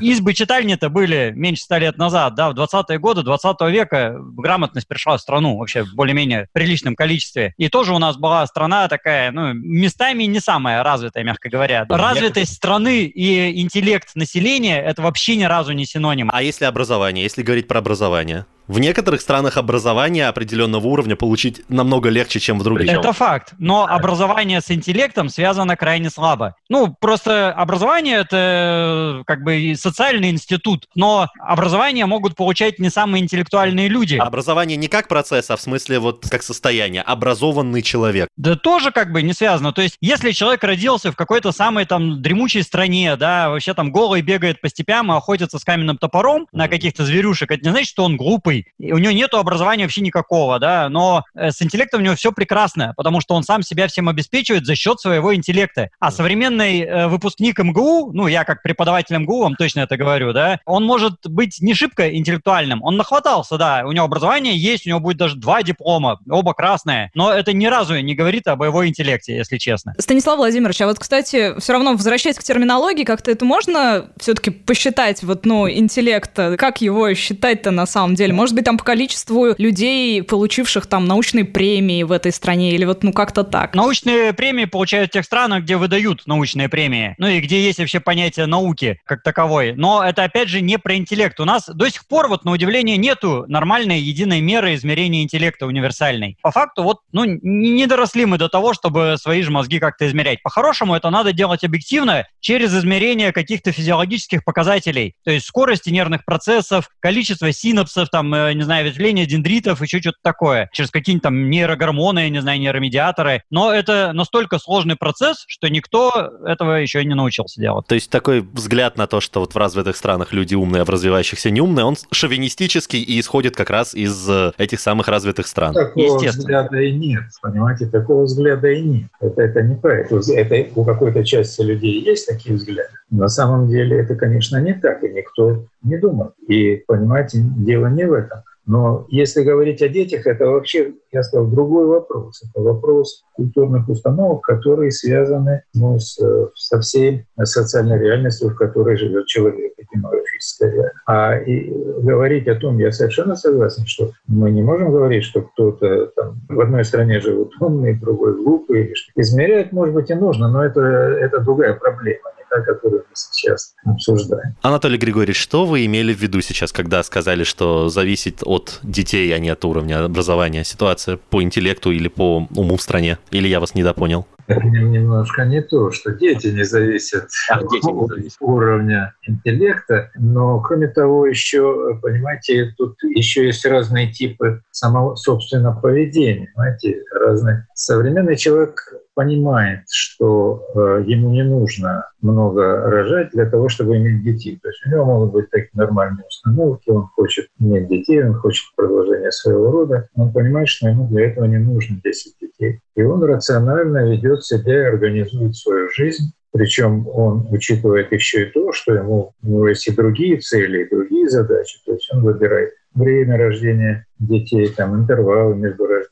Избы 0.00 0.34
читальни-то 0.34 0.88
были 0.88 1.32
меньше 1.34 1.62
ста 1.62 1.78
лет 1.78 1.98
назад, 1.98 2.34
да, 2.34 2.50
в 2.50 2.54
20-е 2.54 2.98
годы 2.98 3.22
20 3.22 3.60
века 3.70 4.16
грамотность 4.18 4.88
пришла 4.88 5.16
в 5.16 5.20
страну 5.20 5.56
вообще 5.58 5.84
в 5.84 5.94
более-менее 5.94 6.48
приличном 6.52 6.96
количестве. 6.96 7.54
И 7.56 7.68
тоже 7.68 7.94
у 7.94 7.98
нас 7.98 8.16
была 8.16 8.46
страна 8.46 8.88
такая, 8.88 9.30
ну, 9.30 9.52
местами 9.52 10.24
не 10.24 10.40
самая 10.40 10.82
развитая, 10.82 11.24
мягко 11.24 11.48
говоря. 11.48 11.86
Развитость 11.88 12.54
страны 12.54 13.04
и 13.04 13.60
интеллект 13.60 14.10
населения— 14.14 14.80
это 14.82 15.02
вообще 15.02 15.36
ни 15.36 15.44
разу 15.44 15.72
не 15.72 15.86
синоним. 15.86 16.30
А 16.32 16.42
если 16.42 16.64
образование, 16.64 17.22
если 17.22 17.42
говорить 17.42 17.68
про 17.68 17.78
образование? 17.78 18.46
В 18.68 18.78
некоторых 18.78 19.20
странах 19.20 19.56
образование 19.56 20.28
определенного 20.28 20.86
уровня 20.86 21.16
получить 21.16 21.62
намного 21.68 22.08
легче, 22.08 22.38
чем 22.38 22.58
в 22.58 22.62
других. 22.62 22.90
Это 22.90 23.12
факт. 23.12 23.54
Но 23.58 23.86
образование 23.86 24.60
с 24.60 24.70
интеллектом 24.70 25.28
связано 25.28 25.76
крайне 25.76 26.10
слабо. 26.10 26.54
Ну, 26.68 26.94
просто 27.00 27.52
образование 27.52 28.18
это 28.18 29.20
э, 29.20 29.24
как 29.26 29.42
бы 29.42 29.74
социальный 29.76 30.30
институт, 30.30 30.86
но 30.94 31.28
образование 31.40 32.06
могут 32.06 32.36
получать 32.36 32.78
не 32.78 32.88
самые 32.88 33.22
интеллектуальные 33.22 33.88
люди. 33.88 34.16
Образование 34.16 34.76
не 34.76 34.88
как 34.88 35.08
процесс, 35.08 35.50
а 35.50 35.56
в 35.56 35.60
смысле 35.60 35.98
вот 35.98 36.28
как 36.30 36.42
состояние. 36.42 37.02
Образованный 37.02 37.82
человек. 37.82 38.28
Да 38.36 38.54
тоже 38.54 38.92
как 38.92 39.12
бы 39.12 39.22
не 39.22 39.32
связано. 39.32 39.72
То 39.72 39.82
есть, 39.82 39.96
если 40.00 40.30
человек 40.30 40.62
родился 40.62 41.10
в 41.10 41.16
какой-то 41.16 41.50
самой 41.52 41.84
там 41.84 42.22
дремучей 42.22 42.62
стране, 42.62 43.16
да, 43.16 43.50
вообще 43.50 43.74
там 43.74 43.90
голый 43.90 44.22
бегает 44.22 44.60
по 44.60 44.68
степям 44.68 45.12
и 45.12 45.16
охотится 45.16 45.58
с 45.58 45.64
каменным 45.64 45.98
топором 45.98 46.46
на 46.52 46.68
каких-то 46.68 47.04
зверюшек, 47.04 47.50
это 47.50 47.64
не 47.64 47.70
значит, 47.70 47.88
что 47.88 48.04
он 48.04 48.16
глупый 48.16 48.51
глупый, 48.52 48.66
у 48.78 48.98
него 48.98 49.12
нет 49.12 49.34
образования 49.34 49.84
вообще 49.84 50.00
никакого, 50.00 50.58
да, 50.58 50.88
но 50.88 51.24
э, 51.34 51.50
с 51.50 51.62
интеллектом 51.62 52.00
у 52.00 52.04
него 52.04 52.14
все 52.14 52.32
прекрасно, 52.32 52.94
потому 52.96 53.20
что 53.20 53.34
он 53.34 53.42
сам 53.42 53.62
себя 53.62 53.88
всем 53.88 54.08
обеспечивает 54.08 54.66
за 54.66 54.74
счет 54.74 55.00
своего 55.00 55.34
интеллекта. 55.34 55.90
А 56.00 56.10
современный 56.10 56.80
э, 56.80 57.08
выпускник 57.08 57.58
МГУ, 57.58 58.12
ну, 58.12 58.26
я 58.26 58.44
как 58.44 58.62
преподаватель 58.62 59.16
МГУ 59.16 59.42
вам 59.42 59.56
точно 59.56 59.80
это 59.80 59.96
говорю, 59.96 60.32
да, 60.32 60.60
он 60.66 60.84
может 60.84 61.14
быть 61.24 61.58
не 61.60 61.74
шибко 61.74 62.14
интеллектуальным, 62.14 62.82
он 62.82 62.96
нахватался, 62.96 63.56
да, 63.56 63.82
у 63.84 63.92
него 63.92 64.04
образование 64.04 64.56
есть, 64.56 64.86
у 64.86 64.90
него 64.90 65.00
будет 65.00 65.16
даже 65.16 65.36
два 65.36 65.62
диплома, 65.62 66.18
оба 66.28 66.54
красные, 66.54 67.10
но 67.14 67.32
это 67.32 67.52
ни 67.52 67.66
разу 67.66 67.98
не 68.00 68.14
говорит 68.14 68.46
об 68.46 68.62
его 68.62 68.86
интеллекте, 68.86 69.36
если 69.36 69.58
честно. 69.58 69.94
Станислав 69.98 70.36
Владимирович, 70.36 70.80
а 70.80 70.86
вот, 70.86 70.98
кстати, 70.98 71.58
все 71.58 71.72
равно 71.72 71.92
возвращаясь 71.92 72.36
к 72.36 72.42
терминологии, 72.42 73.04
как-то 73.04 73.30
это 73.30 73.44
можно 73.44 74.10
все-таки 74.18 74.50
посчитать, 74.50 75.22
вот, 75.22 75.46
ну, 75.46 75.68
интеллект, 75.68 76.32
как 76.34 76.80
его 76.80 77.12
считать-то 77.14 77.70
на 77.70 77.86
самом 77.86 78.14
деле? 78.14 78.32
Может 78.42 78.56
быть, 78.56 78.64
там 78.64 78.76
по 78.76 78.82
количеству 78.82 79.54
людей, 79.56 80.20
получивших 80.20 80.86
там 80.86 81.04
научные 81.04 81.44
премии 81.44 82.02
в 82.02 82.10
этой 82.10 82.32
стране, 82.32 82.72
или 82.72 82.84
вот 82.84 83.04
ну 83.04 83.12
как-то 83.12 83.44
так? 83.44 83.72
Научные 83.76 84.32
премии 84.32 84.64
получают 84.64 85.10
в 85.10 85.12
тех 85.12 85.24
странах, 85.24 85.62
где 85.62 85.76
выдают 85.76 86.26
научные 86.26 86.68
премии, 86.68 87.14
ну 87.18 87.28
и 87.28 87.38
где 87.38 87.62
есть 87.62 87.78
вообще 87.78 88.00
понятие 88.00 88.46
науки 88.46 89.00
как 89.04 89.22
таковой. 89.22 89.74
Но 89.76 90.02
это, 90.02 90.24
опять 90.24 90.48
же, 90.48 90.60
не 90.60 90.76
про 90.76 90.96
интеллект. 90.96 91.38
У 91.38 91.44
нас 91.44 91.68
до 91.68 91.88
сих 91.88 92.04
пор, 92.08 92.26
вот 92.26 92.44
на 92.44 92.50
удивление, 92.50 92.96
нету 92.96 93.44
нормальной 93.46 94.00
единой 94.00 94.40
меры 94.40 94.74
измерения 94.74 95.22
интеллекта 95.22 95.66
универсальной. 95.66 96.36
По 96.42 96.50
факту, 96.50 96.82
вот, 96.82 96.98
ну, 97.12 97.22
не 97.24 97.86
доросли 97.86 98.26
мы 98.26 98.38
до 98.38 98.48
того, 98.48 98.74
чтобы 98.74 99.14
свои 99.20 99.42
же 99.42 99.52
мозги 99.52 99.78
как-то 99.78 100.08
измерять. 100.08 100.42
По-хорошему, 100.42 100.96
это 100.96 101.10
надо 101.10 101.32
делать 101.32 101.62
объективно 101.62 102.26
через 102.40 102.74
измерение 102.74 103.30
каких-то 103.30 103.70
физиологических 103.70 104.42
показателей, 104.42 105.14
то 105.24 105.30
есть 105.30 105.46
скорости 105.46 105.90
нервных 105.90 106.24
процессов, 106.24 106.88
количество 106.98 107.52
синапсов, 107.52 108.08
там, 108.08 108.31
Э, 108.34 108.52
не 108.52 108.62
знаю, 108.62 108.86
ветвление 108.86 109.26
дендритов, 109.26 109.80
еще 109.82 110.00
что-то 110.00 110.18
такое, 110.22 110.68
через 110.72 110.90
какие-нибудь 110.90 111.22
там 111.22 111.50
нейрогормоны, 111.50 112.28
не 112.28 112.40
знаю, 112.40 112.60
нейромедиаторы. 112.60 113.42
Но 113.50 113.72
это 113.72 114.12
настолько 114.12 114.58
сложный 114.58 114.96
процесс, 114.96 115.44
что 115.46 115.68
никто 115.68 116.32
этого 116.44 116.74
еще 116.74 117.04
не 117.04 117.14
научился 117.14 117.60
делать. 117.60 117.86
То 117.86 117.94
есть 117.94 118.10
такой 118.10 118.40
взгляд 118.40 118.96
на 118.96 119.06
то, 119.06 119.20
что 119.20 119.40
вот 119.40 119.54
в 119.54 119.56
развитых 119.56 119.96
странах 119.96 120.32
люди 120.32 120.54
умные, 120.54 120.82
а 120.82 120.84
в 120.84 120.90
развивающихся 120.90 121.50
не 121.50 121.60
умные, 121.60 121.84
он 121.84 121.96
шовинистический 122.10 123.02
и 123.02 123.20
исходит 123.20 123.56
как 123.56 123.70
раз 123.70 123.94
из 123.94 124.28
э, 124.28 124.52
этих 124.58 124.80
самых 124.80 125.08
развитых 125.08 125.46
стран. 125.46 125.74
Такого 125.74 126.18
взгляда 126.18 126.80
и 126.80 126.92
нет, 126.92 127.24
понимаете, 127.40 127.86
такого 127.86 128.24
взгляда 128.24 128.68
и 128.68 128.80
нет. 128.82 129.10
Это, 129.20 129.42
это 129.42 129.62
не 129.62 129.76
это. 129.82 130.20
Это 130.32 130.70
у 130.74 130.84
какой-то 130.84 131.24
части 131.24 131.60
людей 131.62 132.02
есть 132.02 132.26
такие 132.26 132.56
взгляды. 132.56 132.88
На 133.10 133.28
самом 133.28 133.68
деле 133.68 133.98
это, 133.98 134.14
конечно, 134.14 134.56
не 134.60 134.72
так, 134.72 135.04
и 135.04 135.08
никто 135.08 135.66
не 135.82 135.98
думал. 135.98 136.32
И, 136.48 136.82
понимаете, 136.86 137.38
дело 137.42 137.86
не 137.88 138.06
в 138.06 138.12
этом. 138.12 138.21
Но 138.64 139.06
если 139.08 139.42
говорить 139.42 139.82
о 139.82 139.88
детях, 139.88 140.26
это 140.26 140.46
вообще, 140.46 140.92
я 141.10 141.22
сказал, 141.22 141.46
другой 141.46 141.86
вопрос. 141.86 142.42
Это 142.48 142.62
вопрос 142.62 143.24
культурных 143.34 143.88
установок, 143.88 144.42
которые 144.42 144.92
связаны 144.92 145.62
ну, 145.74 145.98
с, 145.98 146.16
со 146.54 146.80
всей 146.80 147.26
социальной 147.42 147.98
реальностью, 147.98 148.50
в 148.50 148.56
которой 148.56 148.96
живет 148.96 149.26
человек, 149.26 149.72
этимологическая 149.76 150.92
А 151.06 151.36
и 151.38 151.70
говорить 152.02 152.46
о 152.46 152.54
том, 152.54 152.78
я 152.78 152.92
совершенно 152.92 153.34
согласен, 153.34 153.84
что 153.86 154.12
мы 154.28 154.50
не 154.52 154.62
можем 154.62 154.92
говорить, 154.92 155.24
что 155.24 155.42
кто-то 155.42 156.06
там 156.14 156.40
в 156.48 156.60
одной 156.60 156.84
стране 156.84 157.20
живут 157.20 157.52
умные, 157.60 157.94
в 157.94 158.00
другой 158.00 158.36
глупые. 158.36 158.94
Измерять, 159.16 159.72
может 159.72 159.94
быть, 159.94 160.10
и 160.10 160.14
нужно, 160.14 160.48
но 160.48 160.64
это, 160.64 160.80
это 160.80 161.40
другая 161.40 161.74
проблема 161.74 162.31
которую 162.60 163.04
мы 163.08 163.14
сейчас 163.14 163.74
обсуждаем. 163.84 164.56
Анатолий 164.62 164.98
Григорьевич, 164.98 165.40
что 165.40 165.64
вы 165.64 165.86
имели 165.86 166.12
в 166.12 166.18
виду 166.18 166.40
сейчас, 166.40 166.72
когда 166.72 167.02
сказали, 167.02 167.44
что 167.44 167.88
зависит 167.88 168.42
от 168.44 168.80
детей, 168.82 169.34
а 169.34 169.38
не 169.38 169.48
от 169.48 169.64
уровня 169.64 170.04
образования 170.04 170.64
ситуация 170.64 171.16
по 171.16 171.42
интеллекту 171.42 171.90
или 171.90 172.08
по 172.08 172.46
уму 172.54 172.76
в 172.76 172.82
стране? 172.82 173.18
Или 173.30 173.48
я 173.48 173.60
вас 173.60 173.74
недопонял? 173.74 174.26
Немножко 174.48 175.44
не 175.44 175.62
то, 175.62 175.92
что 175.92 176.12
дети 176.12 176.48
не 176.48 176.64
зависят 176.64 177.28
а, 177.48 177.58
от 177.58 177.70
дети 177.70 177.86
не 177.86 178.06
зависят. 178.06 178.36
уровня 178.40 179.14
интеллекта, 179.22 180.10
но 180.16 180.60
кроме 180.60 180.88
того 180.88 181.26
еще, 181.26 181.98
понимаете, 182.02 182.74
тут 182.76 182.96
еще 183.04 183.46
есть 183.46 183.64
разные 183.64 184.12
типы 184.12 184.62
самого 184.70 185.14
собственного 185.14 185.80
поведения, 185.80 186.50
понимаете, 186.54 187.02
разные. 187.12 187.66
Современный 187.74 188.36
человек 188.36 188.92
понимает, 189.14 189.80
что 189.90 190.64
э, 190.74 191.04
ему 191.06 191.30
не 191.30 191.42
нужно 191.42 192.06
много 192.20 192.88
рожать 192.88 193.30
для 193.32 193.46
того, 193.46 193.68
чтобы 193.68 193.96
иметь 193.96 194.22
детей. 194.22 194.58
То 194.62 194.68
есть 194.68 194.86
у 194.86 194.90
него 194.90 195.04
могут 195.04 195.32
быть 195.32 195.50
такие 195.50 195.70
нормальные 195.74 196.24
установки, 196.26 196.90
он 196.90 197.08
хочет 197.14 197.46
иметь 197.58 197.88
детей, 197.88 198.24
он 198.24 198.34
хочет 198.34 198.64
продолжения 198.76 199.30
своего 199.30 199.70
рода, 199.70 200.08
он 200.14 200.32
понимает, 200.32 200.68
что 200.68 200.88
ему 200.88 201.06
для 201.08 201.28
этого 201.28 201.44
не 201.44 201.58
нужно 201.58 202.00
10 202.02 202.34
детей. 202.40 202.80
И 202.96 203.02
он 203.02 203.22
рационально 203.22 204.10
ведет 204.10 204.44
себя 204.44 204.74
и 204.74 204.92
организует 204.94 205.56
свою 205.56 205.88
жизнь 205.90 206.32
причем 206.52 207.08
он 207.08 207.46
учитывает 207.50 208.12
еще 208.12 208.42
и 208.42 208.50
то, 208.50 208.72
что 208.72 208.94
ему, 208.94 209.32
у 209.42 209.46
него 209.48 209.68
есть 209.68 209.88
и 209.88 209.92
другие 209.92 210.38
цели, 210.38 210.82
и 210.82 210.88
другие 210.88 211.28
задачи. 211.28 211.78
То 211.86 211.92
есть 211.92 212.08
он 212.12 212.22
выбирает 212.22 212.74
время 212.94 213.38
рождения 213.38 214.06
детей, 214.18 214.68
там, 214.68 214.94
интервалы 214.94 215.56
между 215.56 215.86
рождением 215.86 216.02
и 216.02 216.02
так 216.02 216.11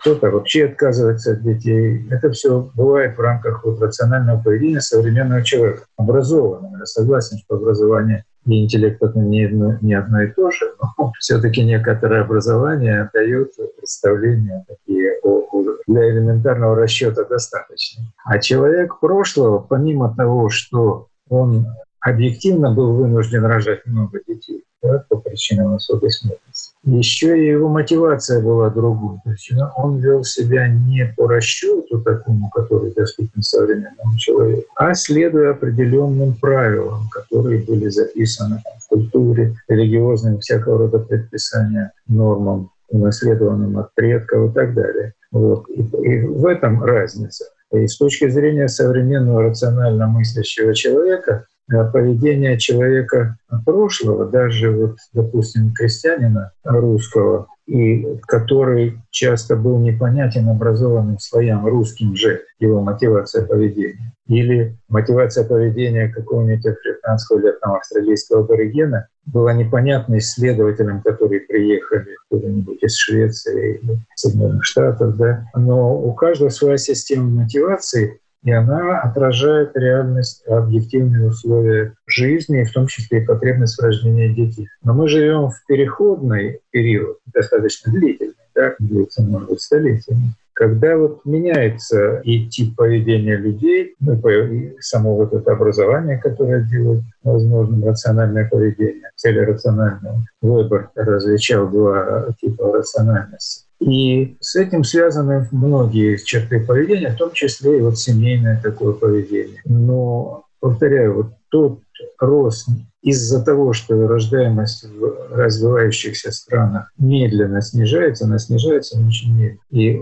Кто-то 0.00 0.30
вообще 0.30 0.66
отказывается 0.66 1.32
от 1.32 1.42
детей. 1.42 2.06
Это 2.10 2.30
все 2.30 2.70
бывает 2.74 3.16
в 3.16 3.20
рамках 3.20 3.64
вот 3.64 3.80
рационального 3.80 4.40
поведения 4.40 4.80
современного 4.80 5.42
человека, 5.42 5.82
образованного. 5.96 6.78
Я 6.78 6.86
согласен, 6.86 7.38
что 7.38 7.56
образование 7.56 8.24
и 8.46 8.64
интеллект 8.64 9.02
это 9.02 9.18
не, 9.18 9.44
одно, 9.44 9.76
не 9.82 9.94
одно 9.94 10.22
и 10.22 10.28
то 10.28 10.50
же, 10.50 10.72
но 10.80 11.12
все-таки 11.18 11.62
некоторое 11.64 12.22
образование 12.22 13.10
дает 13.12 13.52
представления 13.76 14.64
такие 14.66 15.18
о, 15.22 15.46
для 15.86 16.10
элементарного 16.10 16.76
расчета 16.76 17.24
достаточно. 17.24 18.04
А 18.24 18.38
человек 18.38 19.00
прошлого, 19.00 19.58
помимо 19.58 20.14
того, 20.14 20.48
что 20.48 21.08
он 21.28 21.66
объективно 22.00 22.72
был 22.72 22.92
вынужден 22.92 23.44
рожать 23.44 23.84
много 23.86 24.20
детей, 24.26 24.64
да, 24.82 25.04
по 25.08 25.16
причинам 25.16 25.74
высокой 25.74 26.10
смертности. 26.10 26.72
Еще 26.84 27.38
и 27.38 27.48
его 27.48 27.68
мотивация 27.68 28.40
была 28.40 28.70
другой. 28.70 29.18
То 29.24 29.30
есть 29.30 29.52
он 29.76 29.98
вел 29.98 30.24
себя 30.24 30.68
не 30.68 31.12
по 31.16 31.26
расчету 31.26 32.00
такому, 32.00 32.50
который 32.50 32.92
доступен 32.92 33.42
современному 33.42 34.16
человеку, 34.16 34.68
а 34.76 34.94
следуя 34.94 35.50
определенным 35.50 36.34
правилам, 36.34 37.08
которые 37.10 37.62
были 37.62 37.88
записаны 37.88 38.62
в 38.80 38.88
культуре, 38.88 39.54
религиозным, 39.68 40.38
всякого 40.38 40.78
рода 40.78 40.98
предписания, 40.98 41.92
нормам, 42.06 42.70
унаследованным 42.88 43.78
от 43.78 43.92
предков 43.94 44.50
и 44.50 44.54
так 44.54 44.74
далее. 44.74 45.14
Вот. 45.30 45.68
И, 45.68 45.82
и 45.82 46.20
в 46.22 46.46
этом 46.46 46.82
разница. 46.82 47.44
И 47.72 47.86
с 47.86 47.98
точки 47.98 48.28
зрения 48.28 48.68
современного 48.68 49.42
рационально 49.42 50.06
мыслящего 50.06 50.74
человека, 50.74 51.44
поведение 51.68 52.58
человека 52.58 53.36
прошлого, 53.64 54.26
даже 54.26 54.70
вот, 54.70 54.96
допустим, 55.12 55.72
крестьянина 55.72 56.52
русского, 56.64 57.48
и 57.66 58.16
который 58.26 58.98
часто 59.10 59.54
был 59.54 59.78
непонятен 59.78 60.48
образованным 60.48 61.18
слоям 61.18 61.66
русским 61.66 62.16
же, 62.16 62.40
его 62.58 62.80
мотивация 62.80 63.44
поведения. 63.44 64.14
Или 64.26 64.76
мотивация 64.88 65.44
поведения 65.44 66.08
какого-нибудь 66.08 66.64
африканского 66.64 67.38
или 67.38 67.52
там, 67.60 67.74
австралийского 67.74 68.40
аборигена 68.40 69.08
была 69.26 69.52
непонятна 69.52 70.18
исследователям, 70.18 71.02
которые 71.02 71.40
приехали 71.42 72.16
куда-нибудь 72.30 72.82
из 72.82 72.96
Швеции 72.96 73.80
или 73.82 73.98
Соединенных 74.14 74.64
Штатов. 74.64 75.16
Да? 75.16 75.44
Но 75.54 75.94
у 75.94 76.12
каждого 76.14 76.48
своя 76.48 76.78
система 76.78 77.28
мотивации, 77.28 78.20
и 78.44 78.50
она 78.52 79.00
отражает 79.00 79.76
реальность, 79.76 80.46
объективные 80.46 81.28
условия 81.28 81.94
жизни, 82.06 82.64
в 82.64 82.72
том 82.72 82.86
числе 82.86 83.22
и 83.22 83.26
потребность 83.26 83.76
в 83.76 83.82
рождении 83.82 84.28
детей. 84.28 84.68
Но 84.82 84.94
мы 84.94 85.08
живем 85.08 85.50
в 85.50 85.66
переходный 85.66 86.60
период, 86.70 87.18
достаточно 87.26 87.92
длительный, 87.92 88.34
да, 88.54 88.74
длится, 88.78 89.22
может 89.22 89.48
быть, 89.48 89.60
столетиями, 89.60 90.34
когда 90.58 90.96
вот 90.96 91.24
меняется 91.24 92.16
и 92.24 92.48
тип 92.48 92.74
поведения 92.74 93.36
людей, 93.36 93.94
ну, 94.00 94.14
и 94.14 94.76
само 94.80 95.14
вот 95.14 95.32
это 95.32 95.52
образование, 95.52 96.18
которое 96.18 96.62
делает 96.62 97.02
возможным 97.22 97.84
рациональное 97.84 98.48
поведение, 98.48 99.08
цели 99.14 99.38
рационального, 99.38 100.24
выбор 100.42 100.90
различал 100.96 101.68
два 101.68 102.26
типа 102.40 102.72
рациональности. 102.72 103.67
И 103.80 104.36
с 104.40 104.56
этим 104.56 104.82
связаны 104.82 105.48
многие 105.52 106.16
черты 106.16 106.60
поведения, 106.60 107.10
в 107.10 107.16
том 107.16 107.32
числе 107.32 107.78
и 107.78 107.80
вот 107.80 107.98
семейное 107.98 108.60
такое 108.60 108.92
поведение. 108.92 109.62
Но, 109.64 110.44
повторяю, 110.60 111.14
вот 111.14 111.37
тот 111.50 111.80
рост 112.18 112.68
из-за 113.02 113.44
того, 113.44 113.72
что 113.72 114.06
рождаемость 114.06 114.84
в 114.84 115.34
развивающихся 115.34 116.32
странах 116.32 116.90
медленно 116.98 117.62
снижается, 117.62 118.24
она 118.24 118.38
снижается 118.38 118.98
очень 118.98 119.32
медленно. 119.32 119.60
И 119.70 119.92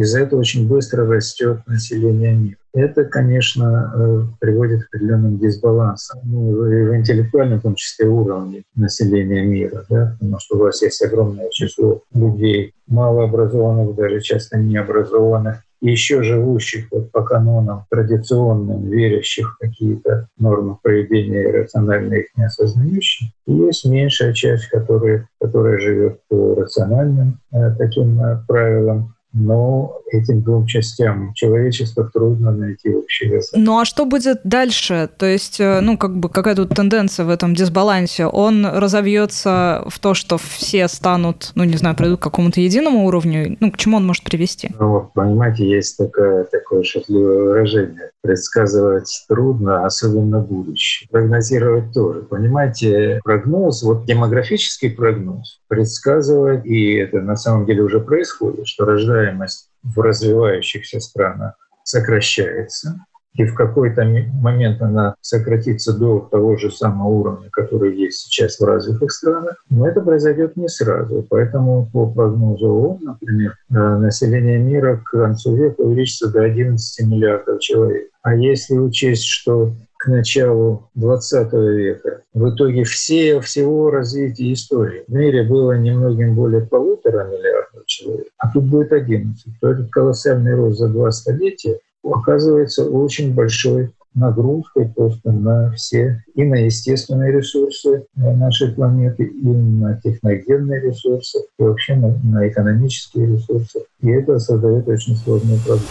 из-за 0.00 0.20
этого 0.20 0.40
очень 0.40 0.68
быстро 0.68 1.06
растет 1.06 1.58
население 1.66 2.34
мира. 2.34 2.56
Это, 2.72 3.04
конечно, 3.04 3.92
э, 3.94 4.22
приводит 4.40 4.82
к 4.82 4.86
определенным 4.88 5.38
дисбалансам. 5.38 6.20
Ну, 6.24 6.66
и 6.66 6.82
в 6.84 6.96
интеллектуальном, 6.96 7.60
в 7.60 7.62
том 7.62 7.74
числе, 7.76 8.06
уровне 8.06 8.62
населения 8.74 9.42
мира, 9.42 9.84
да? 9.88 10.16
потому 10.18 10.38
что 10.40 10.56
у 10.56 10.60
вас 10.60 10.82
есть 10.82 11.00
огромное 11.02 11.50
число 11.50 12.02
людей, 12.12 12.72
малообразованных, 12.88 13.94
даже 13.94 14.20
часто 14.20 14.58
необразованных, 14.58 15.62
еще 15.90 16.22
живущих 16.22 16.86
вот 16.90 17.10
по 17.12 17.22
канонам 17.22 17.84
традиционным, 17.90 18.88
верящих 18.88 19.54
в 19.54 19.58
какие-то 19.58 20.28
нормы 20.38 20.78
поведения 20.82 21.42
и 21.42 21.52
рационально 21.52 22.14
их 22.14 22.26
не 22.36 22.44
осознающих, 22.44 23.28
есть 23.46 23.84
меньшая 23.84 24.32
часть, 24.32 24.68
которая, 24.68 25.28
которая 25.40 25.78
живет 25.78 26.20
по 26.28 26.54
рациональным 26.54 27.40
э, 27.52 27.74
таким 27.76 28.20
э, 28.20 28.42
правилам, 28.48 29.13
но 29.34 30.00
этим 30.10 30.42
двум 30.42 30.66
частям 30.66 31.34
человечества 31.34 32.08
трудно 32.12 32.52
найти 32.52 32.94
общий 32.94 33.26
язык. 33.26 33.52
Ну 33.56 33.80
а 33.80 33.84
что 33.84 34.06
будет 34.06 34.40
дальше? 34.44 35.10
То 35.18 35.26
есть, 35.26 35.60
э, 35.60 35.80
ну, 35.80 35.98
как 35.98 36.16
бы 36.16 36.28
какая 36.28 36.54
тут 36.54 36.70
тенденция 36.70 37.26
в 37.26 37.30
этом 37.30 37.54
дисбалансе? 37.54 38.26
Он 38.26 38.64
разовьется 38.64 39.84
в 39.88 39.98
то, 39.98 40.14
что 40.14 40.38
все 40.38 40.86
станут, 40.88 41.50
ну, 41.56 41.64
не 41.64 41.76
знаю, 41.76 41.96
придут 41.96 42.20
к 42.20 42.22
какому-то 42.22 42.60
единому 42.60 43.06
уровню? 43.06 43.56
Ну, 43.58 43.72
к 43.72 43.76
чему 43.76 43.96
он 43.96 44.06
может 44.06 44.22
привести? 44.22 44.70
Ну, 44.78 44.88
вот, 44.88 45.12
понимаете, 45.12 45.68
есть 45.68 45.98
такое, 45.98 46.44
такое 46.44 46.84
шутливое 46.84 47.42
выражение. 47.42 48.10
Предсказывать 48.22 49.24
трудно, 49.28 49.84
особенно 49.84 50.38
будущее. 50.38 51.08
Прогнозировать 51.10 51.92
тоже. 51.92 52.22
Понимаете, 52.22 53.20
прогноз, 53.24 53.82
вот 53.82 54.06
демографический 54.06 54.90
прогноз 54.90 55.60
предсказывать, 55.74 56.64
и 56.66 56.94
это 56.94 57.20
на 57.20 57.36
самом 57.36 57.66
деле 57.66 57.82
уже 57.82 58.00
происходит, 58.00 58.66
что 58.66 58.84
рождаемость 59.24 59.70
в 59.82 60.00
развивающихся 60.00 61.00
странах 61.00 61.54
сокращается, 61.82 63.04
и 63.34 63.44
в 63.44 63.54
какой-то 63.54 64.04
момент 64.04 64.80
она 64.80 65.16
сократится 65.20 65.92
до 65.92 66.20
того 66.20 66.56
же 66.56 66.70
самого 66.70 67.08
уровня, 67.08 67.48
который 67.50 67.96
есть 67.96 68.20
сейчас 68.20 68.60
в 68.60 68.64
развитых 68.64 69.10
странах. 69.10 69.56
Но 69.68 69.88
это 69.88 70.00
произойдет 70.00 70.56
не 70.56 70.68
сразу. 70.68 71.26
Поэтому 71.28 71.88
по 71.92 72.06
прогнозу 72.06 72.68
ООН, 72.68 72.98
например, 73.02 73.56
э, 73.70 73.74
население 73.74 74.58
мира 74.58 75.02
к 75.04 75.10
концу 75.10 75.56
века 75.56 75.80
увеличится 75.80 76.30
до 76.30 76.42
11 76.42 77.06
миллиардов 77.08 77.58
человек. 77.58 78.08
А 78.22 78.36
если 78.36 78.78
учесть, 78.78 79.24
что 79.24 79.72
к 80.04 80.08
началу 80.08 80.90
20 80.96 81.52
века. 81.54 82.20
В 82.34 82.50
итоге 82.50 82.84
все, 82.84 83.40
всего 83.40 83.90
развития 83.90 84.52
истории 84.52 85.04
в 85.08 85.14
мире 85.14 85.44
было 85.44 85.78
немногим 85.78 86.34
более 86.34 86.60
полутора 86.60 87.24
миллиардов 87.24 87.86
человек, 87.86 88.26
а 88.36 88.52
тут 88.52 88.64
будет 88.64 88.92
11. 88.92 89.42
То 89.62 89.68
этот 89.70 89.90
колоссальный 89.90 90.54
рост 90.54 90.78
за 90.78 90.88
два 90.88 91.10
столетия 91.10 91.78
оказывается 92.02 92.84
очень 92.84 93.32
большой 93.32 93.92
нагрузкой 94.14 94.92
просто 94.94 95.32
на 95.32 95.72
все, 95.72 96.22
и 96.34 96.44
на 96.44 96.56
естественные 96.56 97.32
ресурсы 97.32 98.04
нашей 98.14 98.72
планеты, 98.72 99.24
и 99.24 99.46
на 99.48 99.98
техногенные 100.04 100.82
ресурсы, 100.82 101.38
и 101.58 101.62
вообще 101.62 101.94
на, 101.94 102.14
на 102.22 102.46
экономические 102.46 103.26
ресурсы. 103.26 103.80
И 104.02 104.10
это 104.10 104.38
создает 104.38 104.86
очень 104.86 105.16
сложную 105.16 105.58
проблему. 105.60 105.88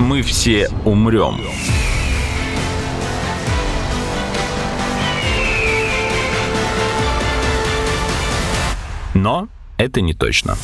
Мы 0.00 0.22
все 0.22 0.68
умрем. 0.86 1.34
Но 9.26 9.48
это 9.76 10.02
не 10.02 10.14
точно. 10.14 10.56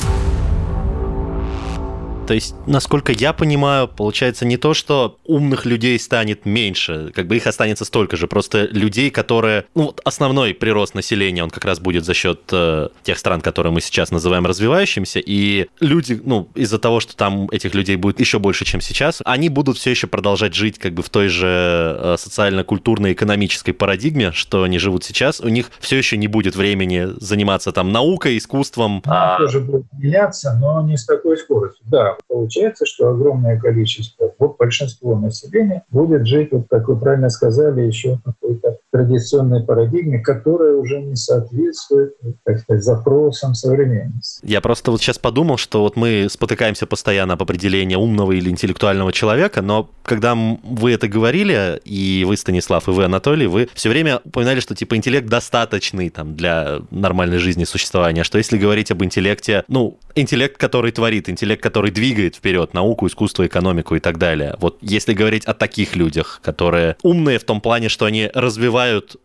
То 2.27 2.35
есть, 2.35 2.55
насколько 2.67 3.13
я 3.13 3.33
понимаю, 3.33 3.89
получается 3.89 4.45
не 4.45 4.57
то, 4.57 4.75
что 4.75 5.19
умных 5.25 5.67
людей 5.67 5.99
станет 5.99 6.47
меньше, 6.47 7.11
как 7.15 7.27
бы 7.27 7.37
их 7.37 7.47
останется 7.47 7.85
столько 7.85 8.17
же, 8.17 8.27
просто 8.27 8.67
людей, 8.67 9.11
которые... 9.11 9.65
Ну, 9.75 9.85
вот 9.85 10.01
основной 10.05 10.55
прирост 10.55 10.95
населения, 10.95 11.43
он 11.43 11.51
как 11.51 11.65
раз 11.65 11.81
будет 11.81 12.05
за 12.05 12.15
счет 12.15 12.41
э, 12.53 12.89
тех 13.03 13.19
стран, 13.19 13.41
которые 13.41 13.73
мы 13.73 13.81
сейчас 13.81 14.11
называем 14.11 14.47
развивающимися, 14.47 15.19
и 15.19 15.67
люди, 15.81 16.21
ну, 16.25 16.49
из-за 16.55 16.79
того, 16.79 17.01
что 17.01 17.17
там 17.17 17.49
этих 17.51 17.75
людей 17.75 17.97
будет 17.97 18.21
еще 18.21 18.39
больше, 18.39 18.65
чем 18.65 18.81
сейчас, 18.81 19.21
они 19.25 19.49
будут 19.49 19.79
все 19.79 19.91
еще 19.91 20.07
продолжать 20.07 20.55
жить 20.55 20.79
как 20.79 20.95
бы 20.95 21.03
в 21.03 21.11
той 21.11 21.29
же 21.29 21.47
э, 21.47 22.17
социально-культурной, 22.19 23.13
экономической 23.13 23.73
парадигме, 23.73 24.33
что 24.33 24.63
они 24.63 24.79
живут 24.79 25.05
сейчас. 25.05 25.41
У 25.41 25.49
них 25.49 25.71
все 25.81 25.99
еще 25.99 26.17
не 26.17 26.29
будет 26.29 26.57
времени 26.57 27.09
заниматься 27.21 27.73
там 27.73 27.93
наукой, 27.93 28.39
искусством. 28.39 29.03
А... 29.07 29.39
Тоже 29.39 29.61
будет 29.61 29.87
меняться, 29.93 30.57
но 30.61 30.83
не 30.83 30.97
с 30.97 31.05
такой 31.05 31.37
скоростью. 31.37 31.85
Да, 31.87 32.12
получается, 32.29 32.87
что 32.87 33.09
огромное 33.11 33.59
количество, 33.59 34.35
вот 34.39 34.57
большинство 34.59 35.17
населения 35.17 35.85
будет 35.91 36.27
жить, 36.27 36.53
вот 36.53 36.67
как 36.69 36.89
вы 36.89 36.99
правильно 36.99 37.29
сказали, 37.31 37.83
еще 37.83 38.19
какой-то 38.25 38.79
традиционной 38.93 39.65
парадигме, 39.65 40.21
которая 40.21 40.77
уже 40.77 41.01
не 41.01 41.17
соответствует, 41.17 42.15
так 42.45 42.59
сказать, 42.59 42.85
запросам 42.85 43.55
современности. 43.55 44.41
Я 44.45 44.61
просто 44.61 44.91
вот 44.91 45.01
сейчас 45.01 45.19
подумал, 45.19 45.57
что 45.57 45.81
вот 45.81 45.97
мы 45.97 46.29
спотыкаемся 46.31 46.87
постоянно 46.87 47.33
об 47.33 47.43
определении 47.43 47.97
умного 47.97 48.33
или 48.33 48.51
интеллектуального 48.51 49.11
человека, 49.13 49.63
но 49.63 49.91
когда 50.03 50.35
вы 50.35 50.93
это 50.93 51.09
говорили, 51.09 51.81
и 51.87 52.25
вы, 52.29 52.37
Станислав, 52.37 52.87
и 52.89 52.91
вы, 52.91 53.05
Анатолий, 53.05 53.47
вы 53.47 53.69
все 53.73 53.89
время 53.89 54.21
упоминали, 54.25 54.61
что 54.61 54.75
типа 54.75 54.95
интеллект 54.97 55.27
достаточный 55.27 56.11
там 56.11 56.37
для 56.37 56.83
нормальной 56.91 57.39
жизни 57.39 57.65
существования, 57.65 58.25
что 58.25 58.37
если 58.37 58.59
говорить 58.59 58.91
об 58.91 59.03
интеллекте, 59.03 59.65
ну, 59.69 59.99
интеллект, 60.15 60.59
который 60.59 60.93
творит, 60.93 61.31
интеллект, 61.31 61.63
который 61.63 61.91
двигает 61.91 62.37
вперед 62.37 62.75
науку, 62.75 63.07
искусство, 63.07 63.47
экономику 63.47 63.97
и 63.97 64.01
так 64.01 64.19
далее. 64.19 64.55
Вот 64.59 64.77
если 64.83 65.15
говорить 65.15 65.47
о 65.47 65.55
таких 65.55 65.97
людях, 65.97 66.41
которые 66.45 66.97
умные 67.03 67.39
в 67.39 67.45
том 67.45 67.63
плане, 67.63 67.89
что 67.89 68.05
они 68.05 68.31
развивают 68.35 68.82